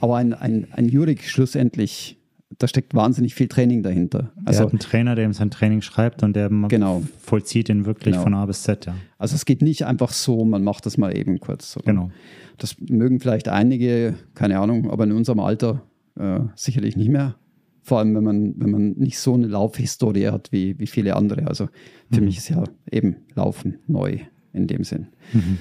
aber 0.00 0.16
ein, 0.16 0.34
ein, 0.34 0.68
ein 0.72 0.88
Jurik 0.88 1.24
schlussendlich 1.24 2.18
da 2.58 2.68
steckt 2.68 2.94
wahnsinnig 2.94 3.34
viel 3.34 3.48
Training 3.48 3.82
dahinter. 3.82 4.32
Also 4.44 4.60
er 4.60 4.66
hat 4.66 4.72
einen 4.72 4.78
Trainer, 4.78 5.14
der 5.14 5.24
ihm 5.24 5.32
sein 5.32 5.50
Training 5.50 5.82
schreibt 5.82 6.22
und 6.22 6.34
der 6.36 6.48
genau, 6.48 7.02
vollzieht 7.18 7.68
ihn 7.68 7.86
wirklich 7.86 8.12
genau. 8.12 8.22
von 8.22 8.34
A 8.34 8.46
bis 8.46 8.62
Z. 8.62 8.86
Ja. 8.86 8.94
Also 9.18 9.34
es 9.34 9.44
geht 9.44 9.62
nicht 9.62 9.84
einfach 9.84 10.12
so, 10.12 10.44
man 10.44 10.62
macht 10.62 10.86
das 10.86 10.96
mal 10.96 11.16
eben 11.16 11.40
kurz. 11.40 11.76
Oder? 11.76 11.86
Genau. 11.86 12.10
Das 12.58 12.76
mögen 12.80 13.20
vielleicht 13.20 13.48
einige, 13.48 14.14
keine 14.34 14.60
Ahnung, 14.60 14.90
aber 14.90 15.04
in 15.04 15.12
unserem 15.12 15.40
Alter 15.40 15.82
äh, 16.18 16.40
sicherlich 16.54 16.96
nicht 16.96 17.10
mehr. 17.10 17.34
Vor 17.82 17.98
allem, 17.98 18.14
wenn 18.14 18.24
man, 18.24 18.54
wenn 18.58 18.70
man 18.70 18.92
nicht 18.92 19.18
so 19.18 19.34
eine 19.34 19.46
Laufhistorie 19.46 20.28
hat 20.28 20.50
wie, 20.52 20.78
wie 20.78 20.86
viele 20.86 21.16
andere. 21.16 21.46
Also 21.46 21.68
für 22.10 22.20
mhm. 22.20 22.26
mich 22.26 22.38
ist 22.38 22.48
ja 22.48 22.64
eben 22.90 23.16
Laufen 23.34 23.78
neu 23.86 24.18
in 24.52 24.66
dem 24.66 24.84
Sinn. 24.84 25.08
Mhm. 25.32 25.58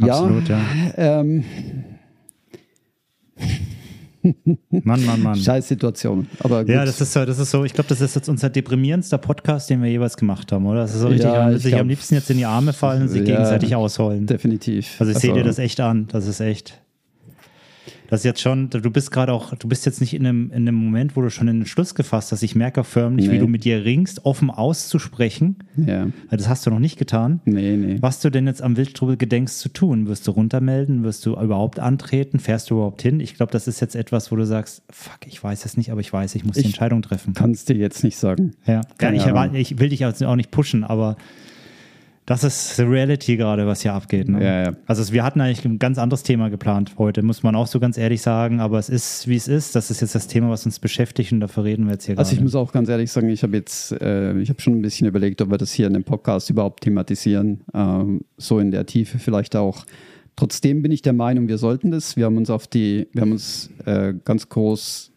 Absolut, 0.00 0.48
ja. 0.48 0.60
ja. 0.96 1.20
Ähm, 1.20 1.44
Mann, 4.70 5.04
Mann, 5.04 5.22
Mann. 5.22 5.36
Scheiß 5.36 5.68
Situation. 5.68 6.26
Aber 6.40 6.64
gut. 6.64 6.74
Ja, 6.74 6.84
das 6.84 7.00
ist 7.00 7.12
so, 7.12 7.24
das 7.24 7.38
ist 7.38 7.50
so, 7.50 7.64
ich 7.64 7.72
glaube, 7.72 7.88
das 7.88 8.00
ist 8.00 8.14
jetzt 8.14 8.28
unser 8.28 8.50
deprimierendster 8.50 9.18
Podcast, 9.18 9.70
den 9.70 9.82
wir 9.82 9.90
jeweils 9.90 10.16
gemacht 10.16 10.52
haben, 10.52 10.66
oder? 10.66 10.80
Das 10.80 10.94
ist 10.94 11.00
so 11.00 11.08
richtig, 11.08 11.30
ja, 11.30 11.56
sich 11.58 11.74
am 11.76 11.88
liebsten 11.88 12.14
jetzt 12.14 12.30
in 12.30 12.36
die 12.36 12.46
Arme 12.46 12.72
fallen 12.72 13.02
und 13.02 13.08
sich 13.08 13.20
ja, 13.20 13.36
gegenseitig 13.36 13.74
ausholen. 13.74 14.26
Definitiv. 14.26 14.96
Also 14.98 15.10
ich 15.10 15.16
also, 15.16 15.26
sehe 15.26 15.34
dir 15.34 15.44
das 15.44 15.58
echt 15.58 15.80
an. 15.80 16.08
Das 16.08 16.26
ist 16.26 16.40
echt. 16.40 16.80
Das 18.10 18.20
ist 18.20 18.24
jetzt 18.24 18.40
schon, 18.40 18.68
du 18.70 18.90
bist 18.90 19.12
gerade 19.12 19.32
auch, 19.32 19.54
du 19.54 19.68
bist 19.68 19.86
jetzt 19.86 20.00
nicht 20.00 20.14
in 20.14 20.26
einem, 20.26 20.50
in 20.50 20.68
einem 20.68 20.74
Moment, 20.74 21.16
wo 21.16 21.22
du 21.22 21.30
schon 21.30 21.48
einen 21.48 21.64
Schluss 21.64 21.94
gefasst 21.94 22.32
hast. 22.32 22.42
Ich 22.42 22.56
merke 22.56 22.80
auch 22.80 22.86
förmlich, 22.86 23.28
nee. 23.28 23.34
wie 23.34 23.38
du 23.38 23.46
mit 23.46 23.64
dir 23.64 23.84
ringst, 23.84 24.24
offen 24.24 24.50
auszusprechen. 24.50 25.56
Ja. 25.76 26.08
Das 26.28 26.48
hast 26.48 26.66
du 26.66 26.70
noch 26.70 26.80
nicht 26.80 26.98
getan. 26.98 27.40
Nee, 27.44 27.76
nee. 27.76 27.98
Was 28.00 28.20
du 28.20 28.30
denn 28.30 28.48
jetzt 28.48 28.62
am 28.62 28.76
Wildstrubel 28.76 29.16
gedenkst 29.16 29.58
zu 29.60 29.68
tun? 29.68 30.08
Wirst 30.08 30.26
du 30.26 30.32
runtermelden? 30.32 31.04
Wirst 31.04 31.24
du 31.24 31.40
überhaupt 31.40 31.78
antreten? 31.78 32.40
Fährst 32.40 32.70
du 32.70 32.74
überhaupt 32.74 33.00
hin? 33.00 33.20
Ich 33.20 33.34
glaube, 33.34 33.52
das 33.52 33.68
ist 33.68 33.80
jetzt 33.80 33.94
etwas, 33.94 34.32
wo 34.32 34.36
du 34.36 34.44
sagst, 34.44 34.82
fuck, 34.90 35.20
ich 35.26 35.42
weiß 35.42 35.64
es 35.64 35.76
nicht, 35.76 35.92
aber 35.92 36.00
ich 36.00 36.12
weiß, 36.12 36.34
ich 36.34 36.44
muss 36.44 36.56
ich 36.56 36.64
die 36.64 36.68
Entscheidung 36.70 37.02
treffen. 37.02 37.34
Kannst 37.34 37.68
dir 37.68 37.76
jetzt 37.76 38.02
nicht 38.02 38.16
sagen. 38.16 38.54
Ja, 38.66 38.80
ja 39.00 39.12
ich, 39.12 39.72
ich 39.72 39.78
will 39.78 39.88
dich 39.88 40.04
auch 40.04 40.36
nicht 40.36 40.50
pushen, 40.50 40.82
aber 40.82 41.16
das 42.30 42.44
ist 42.44 42.76
the 42.76 42.84
Reality 42.84 43.36
gerade, 43.36 43.66
was 43.66 43.82
hier 43.82 43.92
abgeht. 43.92 44.28
Ne? 44.28 44.44
Ja, 44.44 44.62
ja. 44.62 44.76
Also 44.86 45.12
wir 45.12 45.24
hatten 45.24 45.40
eigentlich 45.40 45.64
ein 45.64 45.80
ganz 45.80 45.98
anderes 45.98 46.22
Thema 46.22 46.48
geplant 46.48 46.92
heute, 46.96 47.22
muss 47.22 47.42
man 47.42 47.56
auch 47.56 47.66
so 47.66 47.80
ganz 47.80 47.98
ehrlich 47.98 48.22
sagen, 48.22 48.60
aber 48.60 48.78
es 48.78 48.88
ist, 48.88 49.26
wie 49.26 49.34
es 49.34 49.48
ist. 49.48 49.74
Das 49.74 49.90
ist 49.90 50.00
jetzt 50.00 50.14
das 50.14 50.28
Thema, 50.28 50.48
was 50.48 50.64
uns 50.64 50.78
beschäftigt 50.78 51.32
und 51.32 51.40
dafür 51.40 51.64
reden 51.64 51.86
wir 51.86 51.94
jetzt 51.94 52.06
hier 52.06 52.16
Also 52.16 52.32
ich 52.34 52.40
muss 52.40 52.54
auch 52.54 52.70
ganz 52.70 52.88
ehrlich 52.88 53.10
sagen, 53.10 53.28
ich 53.30 53.42
habe 53.42 53.56
jetzt, 53.56 53.90
äh, 54.00 54.38
ich 54.38 54.48
habe 54.48 54.60
schon 54.60 54.74
ein 54.74 54.82
bisschen 54.82 55.08
überlegt, 55.08 55.42
ob 55.42 55.50
wir 55.50 55.58
das 55.58 55.72
hier 55.72 55.88
in 55.88 55.92
dem 55.92 56.04
Podcast 56.04 56.48
überhaupt 56.50 56.84
thematisieren, 56.84 57.62
ähm, 57.74 58.20
so 58.36 58.60
in 58.60 58.70
der 58.70 58.86
Tiefe 58.86 59.18
vielleicht 59.18 59.56
auch. 59.56 59.84
Trotzdem 60.36 60.82
bin 60.82 60.92
ich 60.92 61.02
der 61.02 61.14
Meinung, 61.14 61.48
wir 61.48 61.58
sollten 61.58 61.90
das. 61.90 62.16
Wir 62.16 62.26
haben 62.26 62.36
uns 62.36 62.48
auf 62.48 62.68
die, 62.68 63.08
wir 63.12 63.22
haben 63.22 63.32
uns 63.32 63.70
äh, 63.86 64.14
ganz 64.24 64.48
groß 64.48 65.10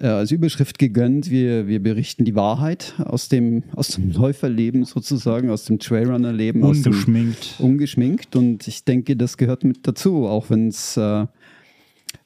äh, 0.00 0.06
als 0.06 0.30
Überschrift 0.30 0.78
gegönnt. 0.78 1.30
Wir, 1.30 1.66
wir 1.66 1.82
berichten 1.82 2.24
die 2.24 2.34
Wahrheit 2.34 2.94
aus 2.98 3.28
dem, 3.28 3.64
aus 3.74 3.88
dem 3.88 4.12
Läuferleben 4.12 4.84
sozusagen, 4.84 5.50
aus 5.50 5.64
dem 5.64 5.78
Trailrunner-Leben. 5.78 6.62
Ungeschminkt. 6.62 7.58
Dem, 7.58 7.66
ungeschminkt. 7.66 8.36
Und 8.36 8.68
ich 8.68 8.84
denke, 8.84 9.16
das 9.16 9.36
gehört 9.36 9.64
mit 9.64 9.86
dazu, 9.86 10.26
auch 10.26 10.50
wenn 10.50 10.68
es 10.68 10.96
äh, 10.96 11.26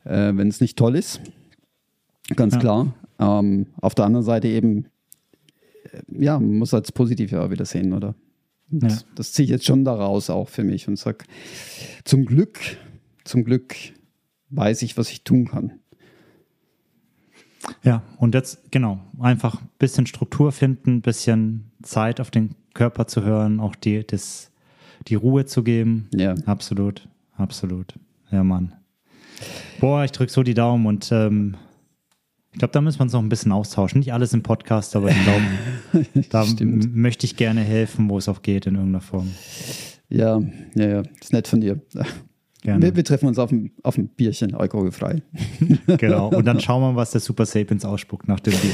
äh, 0.05 0.33
nicht 0.33 0.77
toll 0.77 0.97
ist. 0.97 1.21
Ganz 2.37 2.55
ja. 2.55 2.61
klar. 2.61 2.95
Ähm, 3.19 3.67
auf 3.81 3.95
der 3.95 4.05
anderen 4.07 4.25
Seite 4.25 4.49
eben, 4.49 4.87
äh, 5.93 6.25
ja, 6.25 6.39
man 6.39 6.59
muss 6.59 6.75
als 6.75 6.93
positiv 6.93 7.33
ja 7.33 7.51
wieder 7.51 7.65
sehen, 7.65 7.93
oder? 7.93 8.15
Ja. 8.71 8.89
Das 9.15 9.33
ziehe 9.33 9.45
ich 9.45 9.51
jetzt 9.51 9.67
schon 9.67 9.85
daraus 9.85 10.31
auch 10.31 10.49
für 10.49 10.65
mich 10.65 10.89
und 10.89 10.99
sage, 10.99 11.25
zum 12.05 12.25
Glück, 12.25 12.59
zum 13.25 13.45
Glück 13.45 13.75
weiß 14.49 14.83
ich, 14.83 14.97
was 14.97 15.11
ich 15.11 15.25
tun 15.25 15.49
kann. 15.49 15.73
Ja, 17.83 18.03
und 18.19 18.35
jetzt, 18.35 18.71
genau, 18.71 19.01
einfach 19.21 19.61
ein 19.61 19.69
bisschen 19.79 20.07
Struktur 20.07 20.53
finden, 20.53 20.97
ein 20.97 21.03
bisschen 21.03 21.71
Zeit 21.83 22.21
auf 22.21 22.31
den 22.31 22.55
Körper 22.75 23.07
zu 23.07 23.23
hören, 23.23 23.61
auch 23.61 23.77
die, 23.77 24.07
das, 24.07 24.51
die 25.09 25.15
Ruhe 25.15 25.47
zu 25.47 25.63
geben. 25.63 26.09
Ja. 26.15 26.35
Absolut, 26.47 27.09
absolut. 27.37 27.95
Ja, 28.31 28.43
Mann. 28.43 28.75
Boah, 29.81 30.05
ich 30.05 30.13
drücke 30.13 30.33
so 30.33 30.43
die 30.43 30.55
Daumen 30.55 30.87
und 30.87 31.11
ähm, 31.13 31.57
ich 32.53 32.59
glaube, 32.59 32.73
da 32.73 32.81
müssen 32.81 32.99
wir 32.99 33.05
uns 33.05 33.13
noch 33.13 33.23
ein 33.23 33.29
bisschen 33.29 33.51
austauschen. 33.51 34.01
Nicht 34.01 34.13
alles 34.13 34.35
im 34.35 34.43
Podcast, 34.43 34.95
aber 34.95 35.11
ich 35.11 35.23
glaube, 35.23 36.25
da 36.31 36.47
möchte 36.65 37.27
ich 37.27 37.37
gerne 37.37 37.63
helfen, 37.63 38.09
wo 38.11 38.19
es 38.19 38.29
auch 38.29 38.43
geht 38.43 38.67
in 38.67 38.75
irgendeiner 38.75 39.01
Form. 39.01 39.33
Ja, 40.09 40.41
ja, 40.75 40.87
ja. 40.87 41.03
Ist 41.21 41.33
nett 41.33 41.49
von 41.49 41.61
dir. 41.61 41.81
Gerne. 42.63 42.81
Wir, 42.81 42.95
wir 42.97 43.05
treffen 43.05 43.27
uns 43.27 43.41
auf 43.41 43.51
dem, 43.51 43.73
auf 43.83 43.97
dem 43.97 44.07
Bierchen, 44.07 44.55
alkoholfrei. 44.55 45.23
Genau. 45.99 46.29
Und 46.29 46.45
dann 46.47 46.61
schauen 46.61 46.81
wir 46.81 46.93
mal, 46.93 46.97
was 46.97 47.11
der 47.11 47.21
Super 47.21 47.45
Sapiens 47.45 47.85
ausspuckt 47.85 48.29
nach 48.29 48.39
dem 48.39 48.53
Bier. 48.53 48.71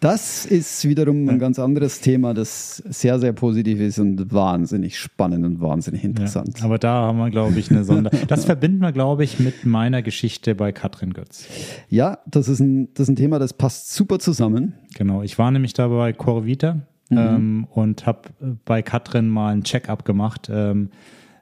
Das 0.00 0.46
ist 0.46 0.88
wiederum 0.88 1.28
ein 1.28 1.38
ganz 1.38 1.58
anderes 1.58 2.00
Thema, 2.00 2.32
das 2.32 2.76
sehr, 2.88 3.18
sehr 3.18 3.32
positiv 3.34 3.80
ist 3.80 3.98
und 3.98 4.32
wahnsinnig 4.32 4.98
spannend 4.98 5.44
und 5.44 5.60
wahnsinnig 5.60 6.04
interessant. 6.04 6.58
Ja, 6.58 6.64
aber 6.64 6.78
da 6.78 7.02
haben 7.02 7.18
wir, 7.18 7.30
glaube 7.30 7.58
ich, 7.58 7.70
eine 7.70 7.84
Sonder. 7.84 8.10
Das 8.28 8.46
verbinden 8.46 8.78
wir, 8.80 8.92
glaube 8.92 9.24
ich, 9.24 9.38
mit 9.38 9.64
meiner 9.66 10.02
Geschichte 10.02 10.54
bei 10.54 10.72
Katrin 10.72 11.12
Götz. 11.12 11.46
Ja, 11.88 12.18
das 12.26 12.48
ist 12.48 12.60
ein, 12.60 12.88
das 12.94 13.04
ist 13.04 13.10
ein 13.10 13.16
Thema, 13.16 13.38
das 13.38 13.52
passt 13.52 13.92
super 13.92 14.18
zusammen. 14.18 14.74
Genau. 14.96 15.22
Ich 15.22 15.38
war 15.38 15.50
nämlich 15.50 15.74
da 15.74 15.88
bei 15.88 16.12
Corvita 16.12 16.80
Mhm. 17.10 17.18
ähm, 17.18 17.66
und 17.70 18.06
habe 18.06 18.28
bei 18.66 18.82
Katrin 18.82 19.28
mal 19.28 19.54
ein 19.54 19.62
Check-up 19.64 20.04
gemacht. 20.04 20.50
Ähm, 20.52 20.90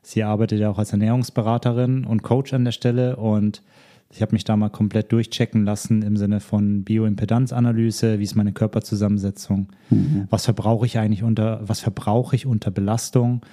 sie 0.06 0.22
arbeitet 0.22 0.60
ja 0.60 0.70
auch 0.70 0.78
als 0.78 0.92
Ernährungsberaterin 0.92 2.04
und 2.04 2.22
Coach 2.22 2.54
an 2.54 2.64
der 2.64 2.72
Stelle 2.72 3.16
und 3.16 3.62
ich 4.12 4.22
habe 4.22 4.32
mich 4.32 4.44
da 4.44 4.56
mal 4.56 4.68
komplett 4.68 5.10
durchchecken 5.10 5.64
lassen 5.64 6.02
im 6.02 6.16
Sinne 6.16 6.38
von 6.38 6.84
Bioimpedanzanalyse, 6.84 8.20
wie 8.20 8.22
ist 8.22 8.36
meine 8.36 8.52
Körperzusammensetzung, 8.52 9.68
was 10.30 10.44
verbrauche 10.44 10.86
ich 10.86 10.98
eigentlich 10.98 11.24
unter, 11.24 11.60
was 11.66 11.80
verbrauche 11.80 12.36
ich 12.36 12.46
unter 12.46 12.70
Belastung 12.70 13.44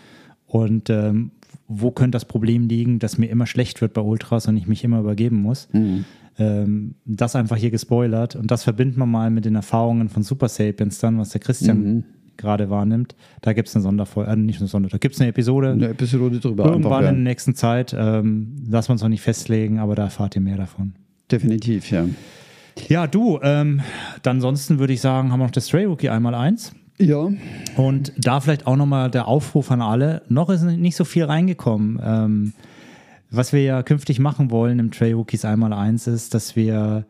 und 0.45 0.91
ähm, 0.91 1.32
wo 1.68 1.89
könnte 1.89 2.16
das 2.16 2.26
Problem 2.26 2.68
liegen, 2.68 2.99
dass 2.99 3.18
mir 3.18 3.32
immer 3.32 3.47
schlecht 3.47 3.82
wird 3.82 3.93
bei 3.93 4.01
Ultras 4.01 4.47
und 4.47 4.56
ich 4.56 4.68
mich 4.68 4.84
immer 4.84 4.99
übergeben 4.99 5.41
muss. 5.41 5.70
Ähm, 6.38 6.95
das 7.06 7.36
einfach 7.36 7.58
hier 7.58 7.72
gespoilert 7.72 8.36
und 8.36 8.51
das 8.51 8.64
verbinden 8.64 8.99
wir 8.99 9.08
mal 9.08 9.32
mit 9.32 9.45
den 9.45 9.56
Erfahrungen 9.56 10.08
von 10.08 10.22
Super 10.22 10.49
Sapiens 10.49 10.99
dann, 10.99 11.18
was 11.18 11.30
der 11.30 11.41
Christian 11.41 12.04
gerade 12.38 12.70
wahrnimmt. 12.70 13.16
Da 13.42 13.54
gibt 13.54 13.68
es 13.68 13.76
eine 13.76 13.84
Sonderfolge, 13.84 14.32
äh, 14.32 14.36
nicht 14.36 14.60
eine 14.60 14.68
Sonderfolge, 14.68 15.00
da 15.00 15.02
gibt 15.02 15.16
es 15.16 15.22
eine 15.22 15.30
Episode. 15.30 15.72
Eine 15.72 15.90
Episode 15.90 16.40
drüber. 16.40 16.66
Irgendwann 16.66 17.06
in 17.06 17.16
der 17.16 17.32
nächsten 17.32 17.56
Zeit, 17.56 17.96
ähm, 17.98 18.56
lassen 18.70 18.90
wir 18.90 18.94
uns 18.94 19.02
noch 19.02 19.10
nicht 19.10 19.22
festlegen, 19.22 19.80
aber 19.80 19.96
da 19.96 20.04
erfahrt 20.04 20.36
ihr 20.36 20.42
mehr 20.42 20.58
davon. 20.58 20.94
Definitiv, 21.32 21.92
ja. 21.92 22.06
Ja, 22.90 23.08
du, 23.08 23.40
ähm, 23.44 23.82
dann 24.24 24.38
ansonsten 24.38 24.80
würde 24.80 24.94
ich 24.94 25.02
sagen, 25.02 25.32
haben 25.32 25.40
wir 25.40 25.46
noch 25.46 25.52
das 25.52 25.68
Stray 25.68 25.86
Rookie 25.86 26.10
einmal 26.10 26.36
eins. 26.36 26.74
Ja, 27.00 27.30
Und 27.76 28.14
da 28.18 28.40
vielleicht 28.40 28.68
auch 28.68 28.76
nochmal 28.76 29.10
der 29.10 29.28
Aufruf 29.28 29.72
an 29.72 29.82
alle. 29.82 30.22
Noch 30.30 30.50
ist 30.50 30.64
nicht 30.64 30.96
so 30.96 31.06
viel 31.06 31.24
reingekommen. 31.24 32.00
Ähm, 32.04 32.54
was 33.32 33.52
wir 33.52 33.64
ja 33.64 33.82
künftig 33.82 34.20
machen 34.20 34.52
wollen 34.52 34.78
im 34.78 34.92
Trail 34.92 35.16
Rookies 35.16 35.44
einmal 35.44 35.74
eins 35.74 36.06
ist, 36.06 36.36
dass 36.36 36.56
wir, 36.56 37.06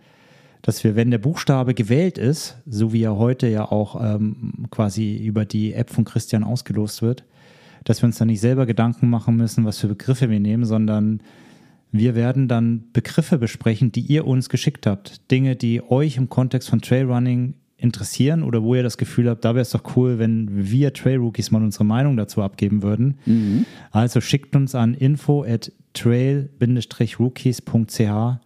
dass 0.63 0.83
wir, 0.83 0.95
wenn 0.95 1.11
der 1.11 1.19
Buchstabe 1.19 1.75
gewählt 1.75 2.17
ist, 2.17 2.57
so 2.65 2.91
wie 2.93 3.03
er 3.03 3.17
heute 3.17 3.47
ja 3.47 3.69
auch 3.69 4.01
ähm, 4.01 4.65
quasi 4.71 5.17
über 5.17 5.45
die 5.45 5.73
App 5.73 5.91
von 5.91 6.05
Christian 6.05 6.43
ausgelost 6.43 7.01
wird, 7.01 7.25
dass 7.83 8.01
wir 8.01 8.07
uns 8.07 8.17
dann 8.17 8.29
nicht 8.29 8.39
selber 8.39 8.65
Gedanken 8.65 9.09
machen 9.09 9.35
müssen, 9.35 9.65
was 9.65 9.77
für 9.77 9.89
Begriffe 9.89 10.29
wir 10.29 10.39
nehmen, 10.39 10.63
sondern 10.63 11.21
wir 11.91 12.15
werden 12.15 12.47
dann 12.47 12.85
Begriffe 12.93 13.37
besprechen, 13.37 13.91
die 13.91 14.01
ihr 14.01 14.25
uns 14.25 14.47
geschickt 14.47 14.87
habt. 14.87 15.29
Dinge, 15.29 15.57
die 15.57 15.83
euch 15.83 16.15
im 16.15 16.29
Kontext 16.29 16.69
von 16.69 16.81
Trailrunning 16.81 17.55
interessieren 17.75 18.41
oder 18.41 18.63
wo 18.63 18.73
ihr 18.73 18.83
das 18.83 18.97
Gefühl 18.97 19.29
habt, 19.29 19.43
da 19.43 19.55
wäre 19.55 19.63
es 19.63 19.71
doch 19.71 19.97
cool, 19.97 20.17
wenn 20.17 20.47
wir 20.49 20.93
Trail 20.93 21.17
Rookies 21.17 21.51
mal 21.51 21.61
unsere 21.61 21.83
Meinung 21.83 22.15
dazu 22.15 22.41
abgeben 22.41 22.81
würden. 22.81 23.17
Also 23.91 24.21
schickt 24.21 24.55
uns 24.55 24.75
an 24.75 24.93
info 24.93 25.43
at 25.43 25.73
trail-rookies.ch 25.93 28.39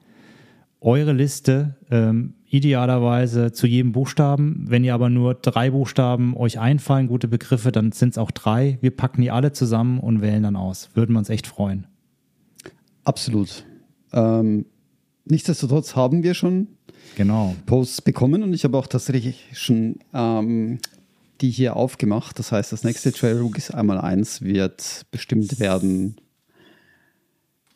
eure 0.80 1.14
Liste, 1.14 1.76
ähm, 1.90 2.36
idealerweise 2.50 3.52
zu 3.52 3.68
jedem 3.68 3.92
Buchstaben. 3.92 4.66
Wenn 4.68 4.84
ihr 4.84 4.94
aber 4.94 5.10
nur 5.10 5.34
drei 5.34 5.72
Buchstaben 5.72 6.36
euch 6.38 6.60
einfallen, 6.60 7.08
gute 7.08 7.28
Begriffe, 7.28 7.72
dann 7.72 7.92
sind 7.92 8.12
es 8.12 8.18
auch 8.18 8.32
drei. 8.32 8.78
Wir 8.82 8.92
packen 8.92 9.22
die 9.22 9.32
alle 9.32 9.52
zusammen 9.52 10.00
und 10.00 10.22
wählen 10.22 10.44
dann 10.44 10.56
aus. 10.56 10.90
Würden 10.94 11.14
wir 11.14 11.20
uns 11.20 11.30
echt 11.30 11.48
freuen. 11.48 11.88
absolut. 13.04 13.66
Ähm, 14.14 14.66
nichtsdestotrotz 15.26 15.96
haben 15.96 16.24
wir 16.24 16.34
schon 16.34 16.68
Genau. 17.16 17.56
Posts 17.66 18.02
bekommen 18.02 18.44
und 18.44 18.54
ich 18.54 18.64
habe 18.64 18.78
auch 18.78 18.88
tatsächlich 18.88 19.46
schon 19.54 20.00
ähm, 20.14 20.80
die 21.42 21.50
hier 21.50 21.76
aufgemacht. 21.76 22.38
Das 22.40 22.52
heißt, 22.52 22.72
das 22.72 22.84
nächste 22.84 23.12
Trail 23.12 23.38
Rookies 23.38 23.72
einmal 23.72 24.00
eins 24.00 24.42
wird 24.42 25.06
bestimmt 25.12 25.60
werden 25.60 26.16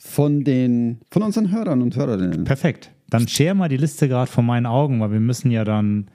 von 0.03 0.43
den 0.43 0.97
von 1.11 1.21
unseren 1.21 1.51
Hörern 1.51 1.81
und 1.81 1.95
Hörerinnen. 1.95 2.43
Perfekt. 2.43 2.91
Dann 3.09 3.27
share 3.27 3.53
mal 3.53 3.69
die 3.69 3.77
Liste 3.77 4.07
gerade 4.07 4.29
vor 4.29 4.43
meinen 4.43 4.65
Augen, 4.65 4.99
weil 4.99 5.11
wir 5.11 5.19
müssen 5.19 5.51
ja 5.51 5.63
dann 5.63 6.07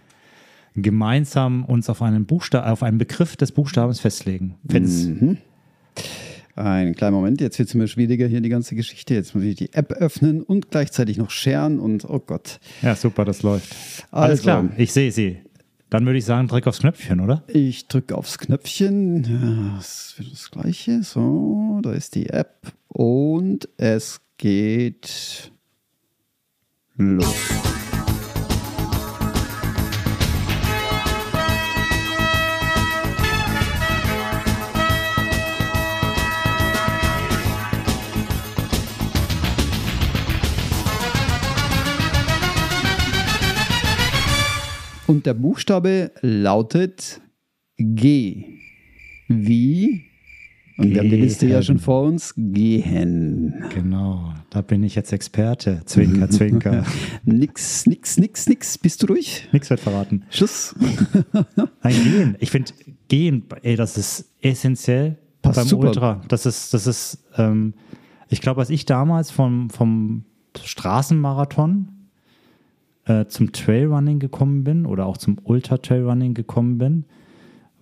gemeinsam 0.74 1.64
uns 1.64 1.88
auf 1.88 2.02
einen 2.02 2.26
Buchstaben, 2.26 2.68
auf 2.68 2.82
einen 2.82 2.98
Begriff 2.98 3.36
des 3.36 3.52
Buchstabens 3.52 4.00
festlegen. 4.00 4.56
Find's. 4.68 5.08
Ein 6.56 6.94
kleiner 6.94 7.14
Moment, 7.16 7.40
jetzt 7.42 7.58
wird 7.58 7.68
es 7.68 7.74
immer 7.74 7.86
schwieriger 7.86 8.26
hier 8.26 8.40
die 8.40 8.48
ganze 8.48 8.74
Geschichte. 8.74 9.14
Jetzt 9.14 9.34
muss 9.34 9.44
ich 9.44 9.56
die 9.56 9.72
App 9.74 9.92
öffnen 9.92 10.42
und 10.42 10.70
gleichzeitig 10.70 11.18
noch 11.18 11.30
sharen 11.30 11.78
und 11.78 12.08
oh 12.08 12.18
Gott. 12.18 12.58
Ja, 12.82 12.96
super, 12.96 13.24
das 13.26 13.42
läuft. 13.42 13.74
Alles 14.10 14.40
Also. 14.40 14.42
klar, 14.42 14.68
ich 14.78 14.92
sehe 14.92 15.12
sie. 15.12 15.38
Dann 15.88 16.04
würde 16.04 16.18
ich 16.18 16.24
sagen, 16.24 16.48
drück 16.48 16.66
aufs 16.66 16.80
Knöpfchen, 16.80 17.20
oder? 17.20 17.44
Ich 17.46 17.86
drücke 17.86 18.16
aufs 18.16 18.38
Knöpfchen. 18.38 19.24
Ja, 19.24 19.76
das 19.76 20.14
wird 20.18 20.32
das 20.32 20.50
gleiche. 20.50 21.02
So, 21.02 21.80
da 21.82 21.92
ist 21.92 22.16
die 22.16 22.28
App 22.28 22.72
und 22.88 23.68
es 23.76 24.20
geht 24.36 25.52
los. 26.96 27.85
Und 45.06 45.24
der 45.24 45.34
Buchstabe 45.34 46.10
lautet 46.20 47.20
G. 47.76 48.44
Wie? 49.28 50.02
Und 50.78 50.90
wir 50.90 50.98
haben 50.98 51.10
die 51.10 51.16
Liste 51.16 51.46
ja 51.46 51.56
Gehen. 51.58 51.62
schon 51.62 51.78
vor 51.78 52.02
uns. 52.02 52.34
Gehen. 52.36 53.54
Genau, 53.72 54.34
da 54.50 54.60
bin 54.62 54.82
ich 54.82 54.94
jetzt 54.94 55.12
Experte. 55.12 55.82
Zwinker, 55.84 56.28
zwinker. 56.30 56.84
Nix, 57.24 57.86
nix, 57.86 58.18
nix, 58.18 58.48
nix. 58.48 58.78
Bist 58.78 59.02
du 59.02 59.06
ruhig? 59.06 59.48
Nichts 59.52 59.70
wird 59.70 59.80
verraten. 59.80 60.24
Schluss. 60.30 60.74
Nein, 61.82 61.94
gehen. 62.04 62.36
Ich 62.40 62.50
finde, 62.50 62.72
gehen, 63.08 63.44
ey, 63.62 63.76
das 63.76 63.96
ist 63.96 64.32
essentiell 64.40 65.16
Passt 65.40 65.56
beim 65.56 65.68
super. 65.68 65.88
Ultra. 65.88 66.20
Das 66.28 66.46
ist, 66.46 66.74
das 66.74 66.86
ist, 66.86 67.24
ähm, 67.36 67.74
ich 68.28 68.40
glaube, 68.40 68.60
als 68.60 68.70
ich 68.70 68.84
damals 68.86 69.30
vom, 69.30 69.70
vom 69.70 70.24
Straßenmarathon 70.62 71.95
äh, 73.06 73.26
zum 73.26 73.52
Trailrunning 73.52 74.18
gekommen 74.18 74.64
bin 74.64 74.86
oder 74.86 75.06
auch 75.06 75.16
zum 75.16 75.38
Ultra-Trailrunning 75.42 76.34
gekommen 76.34 76.78
bin, 76.78 77.04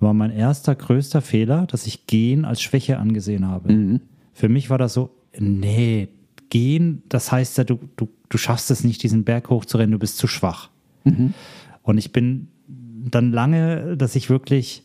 war 0.01 0.14
mein 0.14 0.31
erster 0.31 0.75
größter 0.75 1.20
Fehler, 1.22 1.66
dass 1.66 1.87
ich 1.87 2.07
Gehen 2.07 2.45
als 2.45 2.61
Schwäche 2.62 2.99
angesehen 2.99 3.49
habe. 3.49 3.72
Für 4.33 4.49
mich 4.49 4.70
war 4.70 4.79
das 4.79 4.93
so, 4.95 5.11
nee, 5.39 6.09
Gehen, 6.51 7.03
das 7.09 7.33
heißt 7.33 7.59
ja, 7.59 7.64
du, 7.64 7.79
du, 7.97 8.09
du 8.29 8.39
schaffst 8.39 8.70
es 8.70 8.85
nicht, 8.85 9.03
diesen 9.03 9.25
Berg 9.25 9.51
hochzurennen, 9.51 9.93
du 9.93 9.99
bist 9.99 10.18
zu 10.18 10.27
schwach. 10.27 10.70
Und 11.83 11.99
ich 11.99 12.12
bin 12.12 12.49
dann 12.68 13.33
lange, 13.33 13.97
dass 13.97 14.14
ich 14.16 14.31
wirklich 14.31 14.85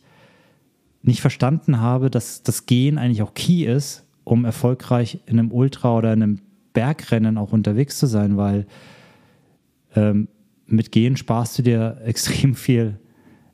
nicht 1.01 1.21
verstanden 1.21 1.79
habe, 1.79 2.09
dass 2.09 2.43
das 2.43 2.65
Gehen 2.65 2.97
eigentlich 2.97 3.21
auch 3.21 3.33
key 3.33 3.65
ist, 3.65 4.05
um 4.23 4.45
erfolgreich 4.45 5.19
in 5.25 5.39
einem 5.39 5.51
Ultra 5.51 5.95
oder 5.95 6.13
in 6.13 6.23
einem 6.23 6.39
Bergrennen 6.73 7.37
auch 7.37 7.51
unterwegs 7.51 7.97
zu 7.97 8.05
sein, 8.05 8.37
weil 8.37 8.67
ähm, 9.99 10.27
mit 10.65 10.91
Gehen 10.91 11.17
sparst 11.17 11.57
du 11.57 11.63
dir 11.63 11.97
extrem 12.05 12.55
viel 12.55 12.99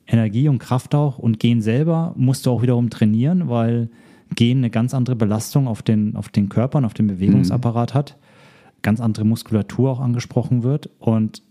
Energie 0.08 0.48
und 0.48 0.60
Kraft 0.60 0.94
auch 0.94 1.18
und 1.18 1.40
Gehen 1.40 1.62
selber 1.62 2.14
musst 2.16 2.46
du 2.46 2.52
auch 2.52 2.62
wiederum 2.62 2.90
trainieren, 2.90 3.50
weil 3.50 3.90
Gehen 4.36 4.60
eine 4.60 4.70
ganz 4.70 4.94
andere 4.94 5.16
Belastung 5.16 5.68
auf 5.68 5.82
den, 5.82 6.16
auf 6.16 6.30
den 6.30 6.50
Körper 6.50 6.80
und 6.80 6.86
auf 6.86 6.94
den 6.94 7.08
Bewegungsapparat 7.08 7.94
hat, 7.94 8.18
ganz 8.82 9.00
andere 9.00 9.26
Muskulatur 9.26 9.92
auch 9.92 10.00
angesprochen 10.00 10.64
wird 10.64 10.90
und, 11.00 11.42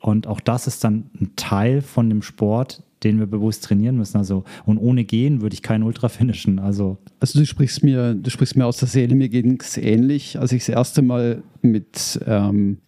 und 0.00 0.26
auch 0.26 0.40
das 0.40 0.66
ist 0.66 0.84
dann 0.84 1.10
ein 1.20 1.32
Teil 1.36 1.82
von 1.82 2.08
dem 2.08 2.22
Sport, 2.22 2.82
den 3.02 3.18
wir 3.18 3.26
bewusst 3.26 3.64
trainieren 3.64 3.96
müssen. 3.96 4.16
Also, 4.16 4.44
und 4.64 4.78
ohne 4.78 5.04
Gehen 5.04 5.40
würde 5.40 5.54
ich 5.54 5.62
kein 5.62 5.82
Ultra 5.82 6.08
finishen. 6.08 6.58
Also, 6.58 6.98
Also 7.20 7.38
du 7.38 7.46
sprichst 7.46 7.82
mir, 7.82 8.14
du 8.14 8.30
sprichst 8.30 8.56
mir 8.56 8.66
aus 8.66 8.78
der 8.78 8.88
Seele, 8.88 9.14
mir 9.14 9.28
ging 9.28 9.58
es 9.60 9.76
ähnlich, 9.76 10.38
als 10.38 10.52
ich 10.52 10.64
das 10.64 10.70
erste 10.70 11.02
Mal 11.02 11.42
mit, 11.62 12.20
ähm, 12.26 12.78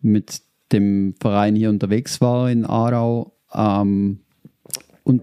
mit 0.00 0.42
dem 0.72 1.14
Verein 1.20 1.56
hier 1.56 1.70
unterwegs 1.70 2.20
war 2.20 2.50
in 2.50 2.64
Aarau 2.64 3.32
ähm, 3.54 4.20
und 5.04 5.22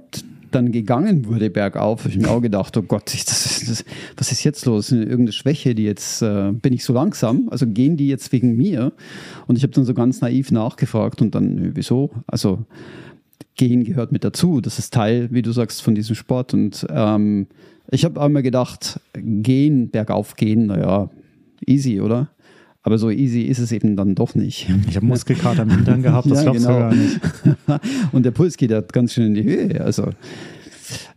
dann 0.52 0.72
gegangen 0.72 1.26
wurde 1.26 1.50
bergauf, 1.50 2.02
habe 2.06 2.10
ich 2.10 2.18
mir 2.18 2.30
auch 2.30 2.42
gedacht, 2.42 2.76
oh 2.78 2.82
Gott, 2.82 3.14
ich, 3.14 3.26
das, 3.26 3.66
das, 3.68 3.84
was 4.16 4.32
ist 4.32 4.44
jetzt 4.46 4.66
los? 4.66 4.92
Irgendeine 4.92 5.34
Schwäche, 5.34 5.76
die 5.76 5.84
jetzt, 5.84 6.22
äh, 6.22 6.52
bin 6.54 6.72
ich 6.72 6.86
so 6.86 6.94
langsam? 6.94 7.50
Also 7.50 7.68
gehen 7.68 7.98
die 7.98 8.08
jetzt 8.08 8.32
wegen 8.32 8.56
mir? 8.56 8.94
Und 9.46 9.58
ich 9.58 9.64
habe 9.64 9.74
dann 9.74 9.84
so 9.84 9.94
ganz 9.94 10.22
naiv 10.22 10.52
nachgefragt 10.52 11.22
und 11.22 11.36
dann, 11.36 11.76
wieso? 11.76 12.12
Also 12.28 12.66
Gehen 13.58 13.84
gehört 13.84 14.12
mit 14.12 14.24
dazu. 14.24 14.62
Das 14.62 14.78
ist 14.78 14.94
Teil, 14.94 15.30
wie 15.32 15.42
du 15.42 15.52
sagst, 15.52 15.82
von 15.82 15.96
diesem 15.96 16.16
Sport. 16.16 16.54
Und 16.54 16.86
ähm, 16.92 17.48
ich 17.90 18.06
habe 18.06 18.22
einmal 18.22 18.44
gedacht, 18.44 19.00
gehen, 19.14 19.90
bergauf 19.90 20.36
gehen, 20.36 20.68
naja, 20.68 21.10
easy, 21.66 22.00
oder? 22.00 22.30
Aber 22.88 22.98
so 22.98 23.10
easy 23.12 23.42
ist 23.42 23.60
es 23.60 23.74
eben 23.74 23.98
dann 23.98 24.16
doch 24.16 24.34
nicht. 24.34 24.70
Ich 24.88 24.96
habe 24.96 25.06
Muskelkater 25.06 25.64
im 25.64 25.72
Hintern 25.72 26.04
gehabt, 26.04 26.32
das 26.32 26.38
ja, 26.38 26.44
glaubst 26.44 26.66
genau. 26.66 26.74
du 26.74 26.80
gar 26.86 26.96
nicht. 26.96 27.20
Und 28.14 28.26
der 28.26 28.32
Puls 28.32 28.56
geht 28.56 28.72
ja 28.72 28.80
ganz 28.80 29.12
schön 29.12 29.26
in 29.26 29.34
die 29.34 29.44
Höhe. 29.44 29.82
Also 29.82 30.12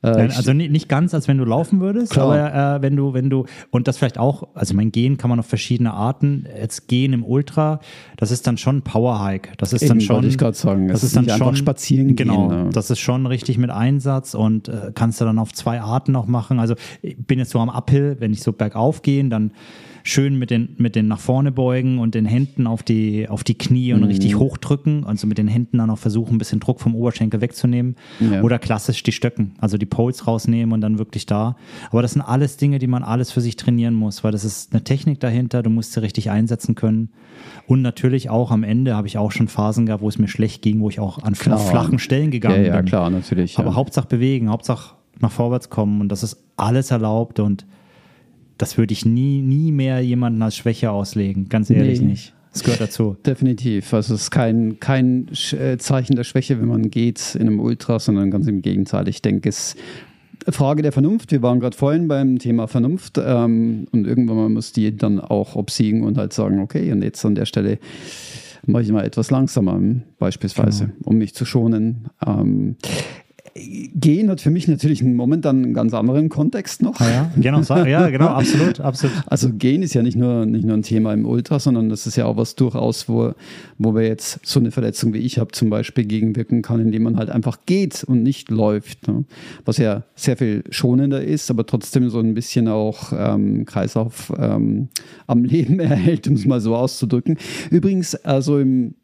äh, 0.03 0.09
also 0.09 0.53
nicht 0.53 0.89
ganz, 0.89 1.15
als 1.15 1.29
wenn 1.29 1.39
du 1.39 1.45
laufen 1.45 1.79
würdest, 1.79 2.11
Klar. 2.11 2.37
aber 2.37 2.79
äh, 2.79 2.83
wenn 2.83 2.97
du, 2.97 3.15
wenn 3.15 3.31
du, 3.31 3.45
und 3.71 3.87
das 3.87 3.99
vielleicht 3.99 4.19
auch, 4.19 4.49
also 4.55 4.75
mein 4.75 4.91
Gehen 4.91 5.17
kann 5.17 5.31
man 5.31 5.39
auf 5.39 5.47
verschiedene 5.47 5.95
Arten. 5.95 6.45
Jetzt 6.61 6.89
Gehen 6.89 7.13
im 7.13 7.25
Ultra, 7.25 7.79
das 8.17 8.33
ist 8.33 8.49
dann 8.49 8.57
schon 8.57 8.83
Power 8.83 9.25
Hike. 9.25 9.51
Das 9.59 9.73
ist 9.73 9.83
Eben, 9.83 9.91
dann 9.91 10.01
schon. 10.01 10.27
ich 10.27 10.39
gerade 10.39 10.57
sagen. 10.57 10.89
Das, 10.89 11.03
das 11.03 11.11
ist 11.11 11.17
dann 11.17 11.29
schon 11.29 11.55
spazieren 11.55 12.17
Genau, 12.17 12.49
gehen, 12.49 12.65
ne? 12.65 12.71
das 12.73 12.91
ist 12.91 12.99
schon 12.99 13.27
richtig 13.27 13.59
mit 13.59 13.71
Einsatz 13.71 14.35
und 14.35 14.67
äh, 14.67 14.91
kannst 14.93 15.21
du 15.21 15.25
dann 15.25 15.39
auf 15.39 15.53
zwei 15.53 15.81
Arten 15.81 16.11
noch 16.11 16.27
machen. 16.27 16.59
Also 16.59 16.75
ich 17.01 17.17
bin 17.17 17.39
jetzt 17.39 17.53
so 17.53 17.61
am 17.61 17.71
Uphill, 17.71 18.17
wenn 18.19 18.33
ich 18.33 18.43
so 18.43 18.53
bergauf 18.53 19.03
gehe, 19.03 19.23
dann 19.29 19.53
schön 20.03 20.39
mit 20.39 20.51
den, 20.51 20.75
mit 20.79 20.97
den 20.97 21.09
nach 21.09 21.19
vorne 21.19 21.53
beugen 21.53 21.99
und 21.99 22.15
den 22.15 22.25
Händen 22.25 22.67
auf 22.67 22.83
die, 22.83 23.29
auf 23.29 23.45
die 23.45 23.57
Knie 23.57 23.93
und 23.93 24.01
mhm. 24.01 24.07
richtig 24.07 24.37
hochdrücken. 24.37 25.05
Also 25.05 25.27
mit 25.27 25.39
den 25.39 25.49
Händen 25.49 25.79
dann 25.79 25.91
auch 25.91 25.99
versuchen, 25.99 26.35
ein 26.35 26.39
bisschen 26.39 26.61
Druck 26.61 26.81
vom 26.81 26.95
Oberschenkel 26.95 27.41
wegzunehmen. 27.41 27.97
Ja. 28.21 28.43
Oder 28.43 28.59
klassisch 28.59 29.03
die 29.03 29.13
Stöcken, 29.13 29.53
also 29.59 29.79
die 29.79 29.87
Poles 29.87 30.27
rausnehmen 30.27 30.73
und 30.73 30.81
dann 30.81 30.99
wirklich 30.99 31.27
da. 31.27 31.57
Aber 31.91 32.03
das 32.03 32.13
sind 32.13 32.23
alles 32.23 32.57
Dinge, 32.57 32.79
die 32.79 32.87
man 32.87 33.03
alles 33.03 33.33
für 33.33 33.41
sich 33.41 33.57
trainieren 33.57 33.95
muss, 33.95 34.25
weil 34.25 34.33
das 34.33 34.45
ist 34.45 34.73
eine 34.73 34.85
Technik 34.85 35.21
dahinter, 35.21 35.63
du 35.63 35.71
musst 35.71 35.93
sie 35.93 36.03
richtig 36.03 36.31
einsetzen 36.31 36.75
können. 36.75 37.11
Und 37.67 37.83
natürlich 37.83 38.31
auch 38.31 38.51
am 38.51 38.65
Ende 38.65 38.97
habe 38.97 39.07
ich 39.07 39.19
auch 39.19 39.33
schon 39.33 39.49
Phasen 39.49 39.87
gehabt, 39.87 40.03
wo 40.03 40.09
es 40.09 40.19
mir 40.19 40.29
schlecht 40.29 40.63
ging, 40.63 40.81
wo 40.81 40.89
ich 40.89 41.01
auch 41.01 41.23
an 41.23 41.35
klar. 41.35 41.59
flachen 41.59 41.99
Stellen 41.99 42.31
gegangen 42.31 42.65
ja, 42.65 42.69
ja, 42.69 42.77
bin. 42.77 42.87
Ja, 42.87 42.91
klar, 42.91 43.11
natürlich. 43.11 43.59
Aber 43.59 43.75
Hauptsache 43.75 44.09
bewegen, 44.09 44.51
Hauptsache 44.51 44.97
nach 45.21 45.31
vorwärts 45.31 45.71
kommen 45.71 46.01
und 46.01 46.09
das 46.09 46.23
ist 46.23 46.43
alles 46.57 46.91
erlaubt 46.91 47.41
und 47.41 47.67
das 48.61 48.77
würde 48.77 48.93
ich 48.93 49.07
nie, 49.07 49.41
nie 49.41 49.73
mehr 49.73 50.01
jemanden 50.01 50.43
als 50.43 50.57
Schwäche 50.57 50.91
auslegen. 50.91 51.49
Ganz 51.49 51.71
ehrlich 51.71 52.01
nee. 52.01 52.09
nicht. 52.09 52.35
Das 52.53 52.63
gehört 52.63 52.81
dazu. 52.81 53.17
Definitiv. 53.27 53.95
Also 53.95 54.15
es 54.15 54.23
ist 54.23 54.31
kein, 54.31 54.79
kein 54.81 55.29
äh, 55.53 55.79
Zeichen 55.79 56.17
der 56.17 56.25
Schwäche, 56.25 56.61
wenn 56.61 56.69
man 56.69 56.91
geht 56.91 57.35
in 57.37 57.43
einem 57.43 57.61
Ultra, 57.61 57.99
sondern 57.99 58.31
ganz 58.31 58.47
im 58.49 58.61
Gegenteil. 58.61 59.09
Ich 59.09 59.23
denke, 59.23 59.49
es 59.49 59.77
ist 60.45 60.55
Frage 60.55 60.83
der 60.83 60.93
Vernunft. 60.93 61.33
Wir 61.33 61.43
waren 61.43 61.61
gerade 61.61 61.77
vorhin 61.77 62.07
beim 62.09 62.39
Thema 62.39 62.67
Vernunft 62.67 63.19
ähm, 63.19 63.87
und 63.93 64.07
irgendwann 64.07 64.37
mal 64.37 64.49
muss 64.49 64.73
die 64.73 64.95
dann 64.95 65.21
auch 65.21 65.57
obsiegen 65.57 66.03
und 66.03 66.19
halt 66.19 66.33
sagen, 66.33 66.61
okay, 66.61 66.93
und 66.93 67.03
jetzt 67.03 67.25
an 67.25 67.35
der 67.35 67.47
Stelle 67.47 67.79
mache 68.67 68.83
ich 68.83 68.93
mal 68.93 69.05
etwas 69.05 69.31
langsamer, 69.31 69.81
beispielsweise, 70.19 70.87
genau. 70.87 70.97
um 71.05 71.17
mich 71.17 71.35
zu 71.35 71.45
schonen. 71.47 72.09
Ähm, 72.27 72.77
Gehen 73.55 74.31
hat 74.31 74.41
für 74.41 74.51
mich 74.51 74.69
natürlich 74.69 75.03
momentan 75.03 75.65
einen 75.65 75.75
ganz 75.75 75.93
anderen 75.93 76.29
Kontext 76.29 76.83
noch. 76.83 77.01
Ah 77.01 77.11
ja, 77.11 77.33
genau, 77.37 77.61
ja, 77.85 78.09
genau, 78.09 78.27
absolut, 78.29 78.81
absolut. 78.81 79.15
Also 79.27 79.51
Gehen 79.53 79.83
ist 79.83 79.95
ja 79.95 80.03
nicht 80.03 80.17
nur, 80.17 80.47
nicht 80.47 80.65
nur 80.65 80.77
ein 80.77 80.83
Thema 80.83 81.13
im 81.13 81.27
Ultra, 81.27 81.59
sondern 81.59 81.89
das 81.89 82.07
ist 82.07 82.17
ja 82.17 82.27
auch 82.27 82.37
was 82.37 82.55
durchaus, 82.55 83.09
wo, 83.09 83.33
wo 83.79 83.95
wir 83.95 84.03
jetzt 84.03 84.41
so 84.47 84.61
eine 84.61 84.71
Verletzung 84.71 85.13
wie 85.15 85.19
ich 85.19 85.39
habe 85.39 85.53
zum 85.53 85.71
Beispiel 85.71 86.05
gegenwirken 86.05 86.63
kann, 86.63 86.81
indem 86.81 87.03
man 87.03 87.17
halt 87.17 87.31
einfach 87.31 87.59
geht 87.67 88.05
und 88.05 88.23
nicht 88.23 88.51
läuft. 88.51 89.09
Ne? 89.09 89.25
Was 89.65 89.79
ja 89.79 90.05
sehr 90.15 90.37
viel 90.37 90.63
schonender 90.71 91.23
ist, 91.23 91.51
aber 91.51 91.67
trotzdem 91.67 92.09
so 92.09 92.21
ein 92.21 92.35
bisschen 92.35 92.69
auch 92.69 93.13
ähm, 93.17 93.65
Kreislauf 93.65 94.33
ähm, 94.39 94.89
am 95.27 95.45
Leben 95.45 95.81
erhält, 95.81 96.29
um 96.29 96.35
es 96.35 96.47
mal 96.47 96.61
so 96.61 96.77
auszudrücken. 96.77 97.37
Übrigens, 97.71 98.15
also 98.15 98.59
im 98.59 98.95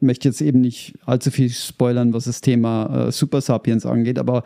möchte 0.00 0.28
jetzt 0.28 0.40
eben 0.40 0.60
nicht 0.60 0.94
allzu 1.04 1.30
viel 1.30 1.50
spoilern, 1.50 2.12
was 2.12 2.24
das 2.24 2.40
Thema 2.40 3.08
äh, 3.08 3.12
Super 3.12 3.40
Sapiens 3.40 3.84
angeht, 3.84 4.18
aber 4.18 4.44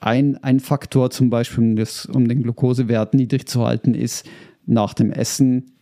ein, 0.00 0.36
ein 0.42 0.60
Faktor 0.60 1.10
zum 1.10 1.30
Beispiel, 1.30 1.64
um, 1.64 1.76
das, 1.76 2.06
um 2.06 2.28
den 2.28 2.42
Glukosewert 2.42 3.14
niedrig 3.14 3.48
zu 3.48 3.64
halten, 3.64 3.94
ist 3.94 4.26
nach 4.66 4.94
dem 4.94 5.10
Essen, 5.10 5.72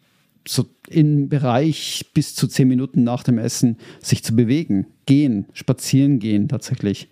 so 0.49 0.65
im 0.89 1.29
Bereich 1.29 2.11
bis 2.15 2.35
zu 2.35 2.49
zehn 2.49 2.69
Minuten 2.69 3.05
nach 3.05 3.23
dem 3.23 3.39
Essen, 3.39 3.77
sich 4.01 4.25
zu 4.25 4.35
bewegen, 4.35 4.87
gehen, 5.05 5.47
spazieren 5.53 6.19
gehen 6.19 6.49
tatsächlich. 6.49 7.09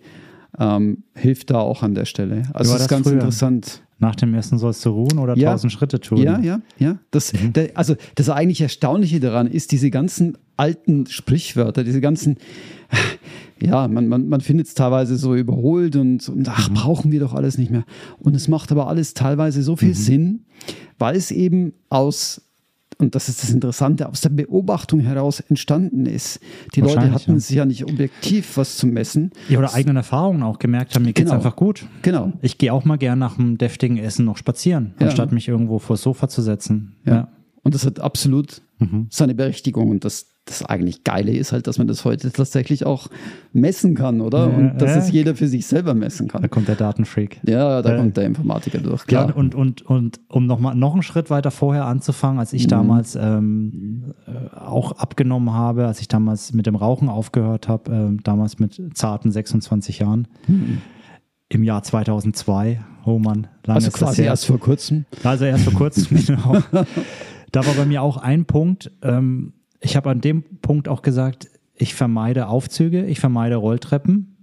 Ähm, 0.57 1.03
hilft 1.13 1.51
da 1.51 1.59
auch 1.59 1.83
an 1.83 1.93
der 1.93 2.05
Stelle. 2.05 2.43
Also 2.53 2.73
das 2.73 2.83
ist 2.83 2.87
ganz 2.87 3.07
früher. 3.07 3.13
interessant. 3.13 3.83
Nach 3.99 4.15
dem 4.15 4.33
Essen 4.33 4.57
sollst 4.57 4.85
du 4.85 4.91
ruhen 4.91 5.19
oder 5.19 5.37
ja. 5.37 5.51
1000 5.51 5.71
Schritte 5.71 5.99
tun? 5.99 6.19
Ja, 6.19 6.39
ja, 6.39 6.61
ja. 6.77 6.99
Das, 7.11 7.33
mhm. 7.33 7.53
der, 7.53 7.71
also 7.75 7.95
das 8.15 8.29
eigentlich 8.29 8.61
Erstaunliche 8.61 9.19
daran 9.19 9.47
ist, 9.47 9.73
diese 9.73 9.91
ganzen 9.91 10.37
alten 10.55 11.05
Sprichwörter, 11.05 11.83
diese 11.83 11.99
ganzen, 11.99 12.37
ja, 13.61 13.87
man, 13.89 14.07
man, 14.07 14.29
man 14.29 14.41
findet 14.41 14.67
es 14.67 14.73
teilweise 14.73 15.17
so 15.17 15.35
überholt 15.35 15.97
und, 15.97 16.27
und 16.29 16.47
ach, 16.49 16.69
mhm. 16.69 16.73
brauchen 16.75 17.11
wir 17.11 17.19
doch 17.19 17.33
alles 17.33 17.57
nicht 17.57 17.71
mehr. 17.71 17.83
Und 18.19 18.35
es 18.35 18.47
macht 18.47 18.71
aber 18.71 18.87
alles 18.87 19.13
teilweise 19.13 19.63
so 19.63 19.75
viel 19.75 19.89
mhm. 19.89 19.93
Sinn, 19.93 20.45
weil 20.97 21.15
es 21.15 21.31
eben 21.31 21.73
aus 21.89 22.48
und 22.99 23.15
das 23.15 23.29
ist 23.29 23.41
das 23.41 23.49
Interessante, 23.49 24.09
aus 24.09 24.19
der 24.19 24.29
Beobachtung 24.29 24.99
heraus 24.99 25.39
entstanden 25.39 26.05
ist. 26.05 26.41
Die 26.75 26.81
Leute 26.81 27.11
hatten 27.11 27.33
ja. 27.33 27.39
sich 27.39 27.55
ja 27.55 27.65
nicht 27.65 27.85
objektiv 27.85 28.57
was 28.57 28.75
zu 28.75 28.87
messen. 28.87 29.31
Ja, 29.47 29.59
oder 29.59 29.73
eigenen 29.73 29.95
Erfahrungen 29.95 30.43
auch 30.43 30.59
gemerkt 30.59 30.93
haben, 30.95 31.03
mir 31.03 31.13
genau. 31.13 31.31
geht's 31.31 31.31
einfach 31.31 31.55
gut. 31.55 31.85
Genau. 32.01 32.33
Ich 32.41 32.57
gehe 32.57 32.73
auch 32.73 32.83
mal 32.83 32.97
gern 32.97 33.17
nach 33.17 33.39
einem 33.39 33.57
deftigen 33.57 33.97
Essen 33.97 34.25
noch 34.25 34.35
spazieren, 34.35 34.95
ja. 34.99 35.07
anstatt 35.07 35.31
mich 35.31 35.47
irgendwo 35.47 35.79
vor 35.79 35.95
das 35.95 36.03
Sofa 36.03 36.27
zu 36.27 36.41
setzen. 36.41 36.97
Ja. 37.05 37.13
ja. 37.13 37.27
Und 37.63 37.73
das 37.73 37.85
hat 37.85 38.01
absolut 38.01 38.61
mhm. 38.79 39.07
seine 39.09 39.33
Berechtigung 39.33 39.89
und 39.89 40.03
das 40.03 40.27
das 40.45 40.65
eigentlich 40.65 41.03
Geile 41.03 41.31
ist 41.31 41.51
halt, 41.51 41.67
dass 41.67 41.77
man 41.77 41.87
das 41.87 42.05
heute 42.05 42.31
tatsächlich 42.31 42.85
auch 42.85 43.07
messen 43.53 43.93
kann, 43.95 44.19
oder? 44.19 44.51
Und 44.51 44.79
dass 44.79 44.91
ja. 44.91 44.97
es 44.97 45.11
jeder 45.11 45.35
für 45.35 45.47
sich 45.47 45.67
selber 45.67 45.93
messen 45.93 46.27
kann. 46.27 46.41
Da 46.41 46.47
kommt 46.47 46.67
der 46.67 46.75
Datenfreak. 46.75 47.39
Ja, 47.45 47.81
da 47.81 47.93
äh, 47.93 47.97
kommt 47.97 48.17
der 48.17 48.25
Informatiker 48.25 48.79
durch. 48.79 49.05
Klar. 49.05 49.29
Ja, 49.29 49.35
und, 49.35 49.53
und, 49.53 49.83
und 49.83 50.19
um 50.27 50.47
noch, 50.47 50.59
mal, 50.59 50.73
noch 50.73 50.93
einen 50.93 51.03
Schritt 51.03 51.29
weiter 51.29 51.51
vorher 51.51 51.85
anzufangen, 51.85 52.39
als 52.39 52.53
ich 52.53 52.63
mhm. 52.63 52.69
damals 52.69 53.15
ähm, 53.15 54.15
äh, 54.27 54.55
auch 54.57 54.93
abgenommen 54.93 55.53
habe, 55.53 55.85
als 55.85 56.01
ich 56.01 56.07
damals 56.07 56.53
mit 56.53 56.65
dem 56.65 56.75
Rauchen 56.75 57.09
aufgehört 57.09 57.67
habe, 57.67 57.91
äh, 58.17 58.23
damals 58.23 58.59
mit 58.59 58.81
zarten 58.95 59.31
26 59.31 59.99
Jahren. 59.99 60.27
Mhm. 60.47 60.79
Im 61.49 61.63
Jahr 61.63 61.83
2002, 61.83 62.79
oh 63.05 63.19
Mann, 63.19 63.47
lange 63.65 63.75
Also 63.75 63.91
quasi 63.91 64.23
erst 64.23 64.45
vor 64.45 64.59
kurzem. 64.59 65.05
Also 65.23 65.45
erst 65.45 65.63
vor 65.63 65.73
kurzem, 65.73 66.17
genau. 66.25 66.57
Da 67.51 67.65
war 67.65 67.73
bei 67.73 67.85
mir 67.85 68.03
auch 68.03 68.17
ein 68.17 68.45
Punkt, 68.45 68.91
ähm, 69.01 69.53
ich 69.81 69.95
habe 69.95 70.09
an 70.09 70.21
dem 70.21 70.43
Punkt 70.61 70.87
auch 70.87 71.01
gesagt, 71.01 71.49
ich 71.75 71.95
vermeide 71.95 72.47
Aufzüge, 72.47 73.05
ich 73.05 73.19
vermeide 73.19 73.55
Rolltreppen. 73.55 74.35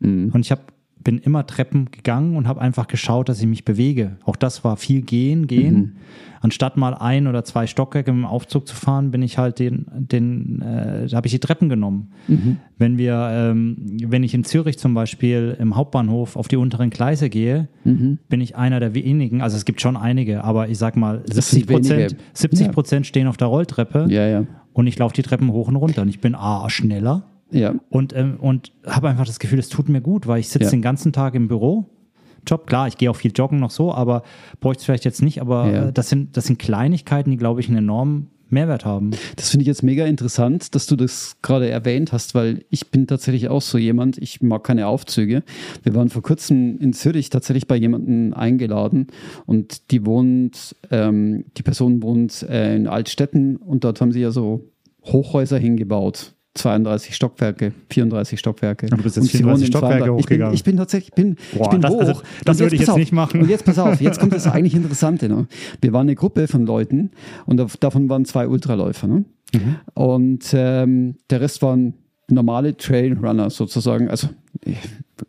Mhm. 0.00 0.30
Und 0.32 0.40
ich 0.40 0.50
hab, 0.50 0.72
bin 1.02 1.18
immer 1.18 1.46
Treppen 1.46 1.90
gegangen 1.90 2.36
und 2.36 2.48
habe 2.48 2.60
einfach 2.60 2.88
geschaut, 2.88 3.28
dass 3.28 3.40
ich 3.40 3.46
mich 3.46 3.64
bewege. 3.64 4.16
Auch 4.24 4.36
das 4.36 4.64
war 4.64 4.76
viel 4.76 5.02
gehen, 5.02 5.46
gehen. 5.46 5.76
Mhm. 5.76 5.92
Anstatt 6.42 6.76
mal 6.76 6.94
ein 6.94 7.26
oder 7.26 7.44
zwei 7.44 7.66
Stockwerke 7.66 8.10
im 8.10 8.24
Aufzug 8.24 8.66
zu 8.66 8.74
fahren, 8.74 9.10
bin 9.10 9.22
ich 9.22 9.38
halt 9.38 9.58
den, 9.58 9.86
den, 9.94 10.62
äh, 10.62 11.06
habe 11.12 11.26
ich 11.26 11.32
die 11.32 11.38
Treppen 11.38 11.68
genommen. 11.68 12.12
Mhm. 12.28 12.56
Wenn 12.76 12.98
wir, 12.98 13.28
ähm, 13.30 13.76
wenn 14.06 14.24
ich 14.24 14.34
in 14.34 14.42
Zürich 14.42 14.78
zum 14.78 14.94
Beispiel 14.94 15.56
im 15.60 15.76
Hauptbahnhof 15.76 16.36
auf 16.36 16.48
die 16.48 16.56
unteren 16.56 16.90
Gleise 16.90 17.28
gehe, 17.28 17.68
mhm. 17.84 18.18
bin 18.28 18.40
ich 18.40 18.56
einer 18.56 18.80
der 18.80 18.94
wenigen. 18.94 19.42
Also 19.42 19.56
es 19.56 19.64
gibt 19.64 19.80
schon 19.80 19.96
einige, 19.96 20.42
aber 20.42 20.68
ich 20.68 20.78
sag 20.78 20.96
mal, 20.96 21.22
70 21.26 21.66
Prozent, 21.66 22.16
70 22.32 22.72
Prozent 22.72 23.06
ja. 23.06 23.08
stehen 23.08 23.26
auf 23.26 23.36
der 23.36 23.48
Rolltreppe. 23.48 24.06
Ja, 24.08 24.26
ja 24.26 24.44
und 24.72 24.86
ich 24.86 24.98
laufe 24.98 25.14
die 25.14 25.22
Treppen 25.22 25.52
hoch 25.52 25.68
und 25.68 25.76
runter 25.76 26.02
und 26.02 26.08
ich 26.08 26.20
bin 26.20 26.34
A, 26.34 26.68
schneller 26.70 27.24
ja. 27.50 27.74
und, 27.88 28.14
ähm, 28.14 28.36
und 28.40 28.72
habe 28.86 29.08
einfach 29.08 29.26
das 29.26 29.38
Gefühl, 29.38 29.58
es 29.58 29.68
tut 29.68 29.88
mir 29.88 30.00
gut, 30.00 30.26
weil 30.26 30.40
ich 30.40 30.48
sitze 30.48 30.66
ja. 30.66 30.70
den 30.70 30.82
ganzen 30.82 31.12
Tag 31.12 31.34
im 31.34 31.48
Büro. 31.48 31.86
Job, 32.46 32.66
klar, 32.66 32.88
ich 32.88 32.96
gehe 32.96 33.10
auch 33.10 33.16
viel 33.16 33.32
joggen 33.34 33.60
noch 33.60 33.70
so, 33.70 33.92
aber 33.92 34.22
bräuchte 34.60 34.80
es 34.80 34.84
vielleicht 34.86 35.04
jetzt 35.04 35.22
nicht, 35.22 35.40
aber 35.40 35.70
ja. 35.70 35.90
das, 35.90 36.08
sind, 36.08 36.36
das 36.36 36.46
sind 36.46 36.58
Kleinigkeiten, 36.58 37.30
die, 37.30 37.36
glaube 37.36 37.60
ich, 37.60 37.68
einen 37.68 37.78
enormen 37.78 38.30
Mehrwert 38.52 38.84
haben. 38.84 39.10
Das 39.36 39.50
finde 39.50 39.62
ich 39.62 39.68
jetzt 39.68 39.82
mega 39.82 40.06
interessant, 40.06 40.74
dass 40.74 40.86
du 40.86 40.96
das 40.96 41.36
gerade 41.42 41.68
erwähnt 41.68 42.12
hast, 42.12 42.34
weil 42.34 42.64
ich 42.70 42.90
bin 42.90 43.06
tatsächlich 43.06 43.48
auch 43.48 43.62
so 43.62 43.78
jemand, 43.78 44.18
ich 44.18 44.42
mag 44.42 44.64
keine 44.64 44.86
Aufzüge. 44.86 45.42
Wir 45.82 45.94
waren 45.94 46.08
vor 46.08 46.22
kurzem 46.22 46.78
in 46.78 46.92
Zürich 46.92 47.30
tatsächlich 47.30 47.66
bei 47.66 47.76
jemandem 47.76 48.34
eingeladen 48.34 49.08
und 49.46 49.90
die 49.90 50.04
wohnt, 50.06 50.76
ähm, 50.90 51.44
die 51.56 51.62
Person 51.62 52.02
wohnt 52.02 52.42
äh, 52.42 52.76
in 52.76 52.86
Altstetten 52.86 53.56
und 53.56 53.84
dort 53.84 54.00
haben 54.00 54.12
sie 54.12 54.20
ja 54.20 54.30
so 54.30 54.68
Hochhäuser 55.04 55.58
hingebaut. 55.58 56.34
32 56.54 57.14
Stockwerke, 57.14 57.72
34 57.90 58.38
Stockwerke. 58.38 58.86
Du 58.86 58.96
bist 58.96 59.16
jetzt 59.16 59.30
34 59.30 59.68
Stockwerke 59.68 60.12
hochgegangen. 60.12 60.54
Ich 60.54 60.64
bin, 60.64 60.74
ich 60.74 60.76
bin 60.76 60.76
tatsächlich, 60.76 61.12
bin, 61.12 61.36
Boah, 61.54 61.64
ich 61.64 61.68
bin 61.70 61.80
das, 61.80 61.90
hoch. 61.92 62.00
Also, 62.00 62.22
das 62.44 62.58
würde 62.58 62.74
ich 62.74 62.80
jetzt 62.80 62.90
auf, 62.90 62.98
nicht 62.98 63.12
machen. 63.12 63.42
Und 63.42 63.48
jetzt 63.48 63.64
pass 63.64 63.78
auf, 63.78 64.00
jetzt 64.00 64.18
kommt 64.18 64.32
das 64.32 64.46
eigentlich 64.48 64.74
Interessante. 64.74 65.28
Ne? 65.28 65.46
Wir 65.80 65.92
waren 65.92 66.02
eine 66.02 66.16
Gruppe 66.16 66.48
von 66.48 66.66
Leuten 66.66 67.10
und 67.46 67.60
davon 67.80 68.08
waren 68.08 68.24
zwei 68.24 68.48
Ultraläufer. 68.48 69.06
Ne? 69.06 69.24
Mhm. 69.54 69.76
Und 69.94 70.50
ähm, 70.52 71.16
der 71.30 71.40
Rest 71.40 71.62
waren 71.62 71.94
normale 72.28 72.76
Trailrunner 72.76 73.50
sozusagen. 73.50 74.08
Also 74.08 74.28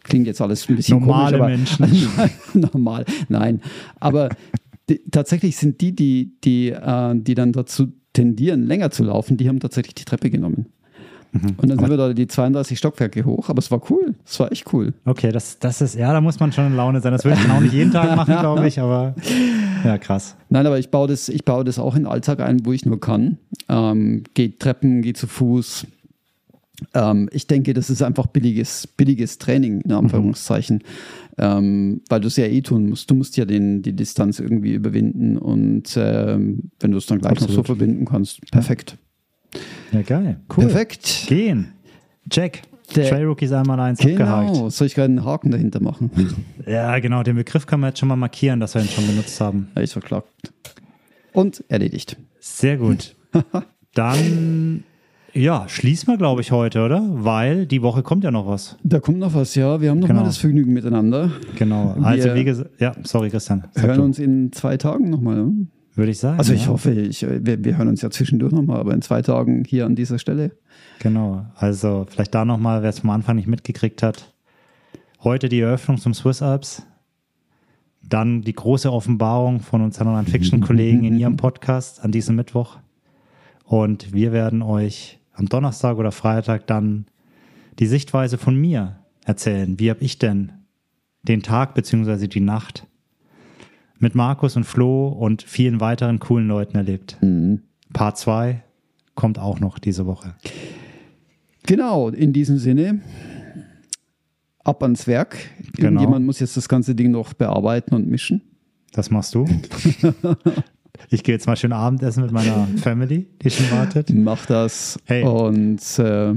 klingt 0.03 0.25
jetzt 0.25 0.41
alles 0.41 0.67
ein 0.69 0.75
bisschen 0.75 0.99
normale 0.99 1.37
komisch, 1.37 1.79
aber 1.79 1.89
Menschen. 1.89 2.09
normal, 2.73 3.05
nein. 3.29 3.61
Aber 3.99 4.29
die, 4.89 5.01
tatsächlich 5.11 5.55
sind 5.57 5.81
die, 5.81 5.95
die, 5.95 6.31
die, 6.43 6.69
äh, 6.69 7.13
die 7.15 7.35
dann 7.35 7.51
dazu 7.51 7.91
tendieren, 8.13 8.63
länger 8.63 8.91
zu 8.91 9.03
laufen, 9.03 9.37
die 9.37 9.47
haben 9.47 9.59
tatsächlich 9.59 9.95
die 9.95 10.05
Treppe 10.05 10.29
genommen. 10.29 10.65
Mhm. 11.31 11.55
Und 11.57 11.69
dann 11.69 11.79
sind 11.79 11.89
wir 11.89 11.97
da 11.97 12.13
die 12.13 12.27
32 12.27 12.77
Stockwerke 12.77 13.23
hoch, 13.25 13.49
aber 13.49 13.59
es 13.59 13.71
war 13.71 13.81
cool. 13.89 14.15
Es 14.25 14.39
war 14.39 14.51
echt 14.51 14.71
cool. 14.73 14.93
Okay, 15.05 15.31
das, 15.31 15.59
das 15.59 15.81
ist, 15.81 15.95
ja, 15.95 16.11
da 16.11 16.19
muss 16.19 16.39
man 16.39 16.51
schon 16.51 16.67
in 16.67 16.75
Laune 16.75 16.99
sein. 16.99 17.13
Das 17.13 17.23
würde 17.23 17.39
ich 17.43 17.49
auch 17.49 17.61
nicht 17.61 17.73
jeden 17.73 17.91
Tag 17.91 18.15
machen, 18.15 18.35
glaube 18.39 18.67
ich, 18.67 18.79
aber. 18.79 19.15
Ja, 19.83 19.97
krass. 19.97 20.35
Nein, 20.49 20.65
aber 20.65 20.77
ich 20.77 20.89
baue 20.91 21.07
das, 21.07 21.29
ich 21.29 21.45
baue 21.45 21.63
das 21.63 21.79
auch 21.79 21.95
in 21.95 22.03
den 22.03 22.11
Alltag 22.11 22.41
ein, 22.41 22.65
wo 22.65 22.73
ich 22.73 22.85
nur 22.85 22.99
kann. 22.99 23.37
Ähm, 23.69 24.23
geht 24.33 24.59
Treppen, 24.59 25.01
geht 25.01 25.17
zu 25.17 25.27
Fuß. 25.27 25.87
Ähm, 26.93 27.29
ich 27.31 27.47
denke, 27.47 27.73
das 27.73 27.89
ist 27.89 28.01
einfach 28.01 28.27
billiges, 28.27 28.87
billiges 28.87 29.37
Training, 29.37 29.81
in 29.81 29.91
Anführungszeichen, 29.91 30.83
ähm, 31.37 32.01
weil 32.09 32.21
du 32.21 32.27
es 32.27 32.35
ja 32.37 32.45
eh 32.45 32.61
tun 32.61 32.89
musst. 32.89 33.09
Du 33.09 33.15
musst 33.15 33.37
ja 33.37 33.45
den, 33.45 33.81
die 33.81 33.93
Distanz 33.93 34.39
irgendwie 34.39 34.73
überwinden 34.73 35.37
und 35.37 35.95
ähm, 35.95 36.71
wenn 36.79 36.91
du 36.91 36.97
es 36.97 37.05
dann 37.05 37.19
gleich 37.19 37.33
noch 37.33 37.41
so 37.41 37.59
Absolut. 37.59 37.65
verbinden 37.67 38.05
kannst, 38.05 38.41
perfekt. 38.51 38.97
Ja, 39.91 40.01
geil. 40.01 40.37
Cool. 40.55 40.65
Perfekt. 40.65 41.25
Gehen. 41.27 41.73
Check. 42.29 42.61
Der- 42.95 43.09
Trail 43.09 43.25
Rookies 43.25 43.51
einmal 43.53 43.79
eins 43.79 43.99
Genau. 43.99 44.25
abgehakt. 44.25 44.71
Soll 44.73 44.87
ich 44.87 44.95
gerade 44.95 45.05
einen 45.11 45.23
Haken 45.23 45.51
dahinter 45.51 45.81
machen? 45.81 46.11
Ja, 46.67 46.99
genau. 46.99 47.23
Den 47.23 47.35
Begriff 47.37 47.65
können 47.65 47.81
wir 47.81 47.87
jetzt 47.87 47.99
schon 47.99 48.09
mal 48.09 48.15
markieren, 48.17 48.59
dass 48.59 48.75
wir 48.75 48.81
ihn 48.81 48.87
schon 48.89 49.07
benutzt 49.07 49.39
haben. 49.41 49.69
Ja, 49.75 49.81
ist 49.81 49.93
verklagt. 49.93 50.27
Und 51.33 51.63
erledigt. 51.69 52.17
Sehr 52.39 52.77
gut. 52.77 53.15
Dann, 53.93 54.83
ja, 55.33 55.67
schließen 55.67 56.07
wir, 56.07 56.17
glaube 56.17 56.41
ich, 56.41 56.51
heute, 56.51 56.83
oder? 56.85 57.01
Weil 57.09 57.65
die 57.65 57.81
Woche 57.81 58.03
kommt 58.03 58.23
ja 58.23 58.31
noch 58.31 58.45
was. 58.47 58.77
Da 58.83 58.99
kommt 58.99 59.19
noch 59.19 59.33
was, 59.33 59.55
ja. 59.55 59.81
Wir 59.81 59.89
haben 59.89 59.99
noch 59.99 60.07
Genau. 60.07 60.21
mal 60.21 60.25
das 60.25 60.37
Vergnügen 60.37 60.73
miteinander. 60.73 61.31
Genau. 61.57 61.95
Also, 62.01 62.25
Wir- 62.29 62.35
wie 62.35 62.43
gesagt, 62.43 62.69
ja, 62.79 62.93
sorry, 63.03 63.29
Christian. 63.29 63.63
Sag 63.73 63.85
hören 63.87 63.97
du. 63.97 64.03
uns 64.03 64.19
in 64.19 64.51
zwei 64.51 64.77
Tagen 64.77 65.09
nochmal. 65.09 65.47
Würde 65.95 66.11
ich 66.11 66.19
sagen. 66.19 66.37
Also 66.37 66.53
ich 66.53 66.65
ja. 66.65 66.67
hoffe, 66.67 66.91
ich, 66.91 67.25
wir, 67.27 67.63
wir 67.63 67.77
hören 67.77 67.89
uns 67.89 68.01
ja 68.01 68.09
zwischendurch 68.09 68.53
nochmal, 68.53 68.79
aber 68.79 68.93
in 68.93 69.01
zwei 69.01 69.21
Tagen 69.21 69.65
hier 69.65 69.85
an 69.85 69.95
dieser 69.95 70.19
Stelle. 70.19 70.51
Genau. 70.99 71.45
Also, 71.55 72.05
vielleicht 72.09 72.33
da 72.33 72.45
nochmal, 72.45 72.81
wer 72.81 72.89
es 72.89 73.03
am 73.03 73.09
Anfang 73.09 73.35
nicht 73.35 73.47
mitgekriegt 73.47 74.01
hat. 74.01 74.33
Heute 75.23 75.49
die 75.49 75.59
Eröffnung 75.59 75.97
zum 75.97 76.13
Swiss 76.13 76.41
Alps. 76.41 76.83
Dann 78.01 78.41
die 78.41 78.53
große 78.53 78.91
Offenbarung 78.91 79.59
von 79.59 79.81
unseren 79.81 80.07
Non-Fiction-Kollegen 80.07 81.03
in 81.03 81.19
ihrem 81.19 81.37
Podcast 81.37 82.03
an 82.03 82.11
diesem 82.11 82.35
Mittwoch. 82.35 82.77
Und 83.65 84.13
wir 84.13 84.31
werden 84.31 84.61
euch 84.61 85.19
am 85.33 85.47
Donnerstag 85.47 85.97
oder 85.97 86.11
Freitag 86.11 86.67
dann 86.67 87.05
die 87.79 87.85
Sichtweise 87.85 88.37
von 88.37 88.55
mir 88.55 88.97
erzählen. 89.25 89.79
Wie 89.79 89.89
habe 89.89 90.03
ich 90.03 90.17
denn 90.17 90.51
den 91.23 91.43
Tag 91.43 91.73
beziehungsweise 91.73 92.27
die 92.27 92.39
Nacht 92.39 92.87
mit 94.01 94.15
Markus 94.15 94.55
und 94.55 94.65
Flo 94.65 95.07
und 95.07 95.41
vielen 95.43 95.79
weiteren 95.79 96.19
coolen 96.19 96.47
Leuten 96.47 96.77
erlebt? 96.77 97.17
Part 97.93 98.17
2 98.17 98.63
kommt 99.15 99.39
auch 99.39 99.59
noch 99.59 99.79
diese 99.79 100.05
Woche. 100.05 100.35
Genau, 101.65 102.09
in 102.09 102.33
diesem 102.33 102.57
Sinne, 102.57 103.01
ab 104.63 104.81
ans 104.83 105.07
Werk. 105.07 105.37
Genau. 105.73 106.01
Irgendjemand 106.01 106.25
muss 106.25 106.39
jetzt 106.39 106.57
das 106.57 106.67
ganze 106.67 106.95
Ding 106.95 107.11
noch 107.11 107.33
bearbeiten 107.33 107.93
und 107.93 108.07
mischen. 108.07 108.41
Das 108.91 109.09
machst 109.11 109.35
du. 109.35 109.45
ich 111.09 111.23
gehe 111.23 111.35
jetzt 111.35 111.47
mal 111.47 111.55
schön 111.55 111.71
Abendessen 111.71 112.23
mit 112.23 112.31
meiner 112.31 112.67
Family, 112.77 113.27
die 113.41 113.49
schon 113.49 113.71
wartet. 113.71 114.11
Mach 114.13 114.45
das. 114.45 114.99
Hey. 115.05 115.23
Und 115.23 115.99
äh, 115.99 116.33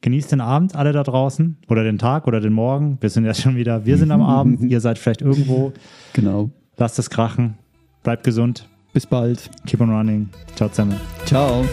Genießt 0.00 0.30
den 0.30 0.40
Abend 0.40 0.76
alle 0.76 0.92
da 0.92 1.02
draußen 1.02 1.56
oder 1.68 1.82
den 1.82 1.98
Tag 1.98 2.28
oder 2.28 2.40
den 2.40 2.52
Morgen. 2.52 2.98
Wir 3.00 3.10
sind 3.10 3.24
ja 3.24 3.34
schon 3.34 3.56
wieder, 3.56 3.84
wir 3.84 3.98
sind 3.98 4.12
am 4.12 4.22
Abend, 4.22 4.62
ihr 4.70 4.80
seid 4.80 4.96
vielleicht 4.96 5.22
irgendwo. 5.22 5.72
genau. 6.12 6.50
Lasst 6.78 6.98
es 6.98 7.10
krachen. 7.10 7.58
Bleibt 8.02 8.24
gesund. 8.24 8.68
Bis 8.92 9.06
bald. 9.06 9.50
Keep 9.66 9.80
on 9.82 9.90
running. 9.90 10.30
Ciao 10.56 10.68
zusammen. 10.68 10.98
Ciao. 11.26 11.64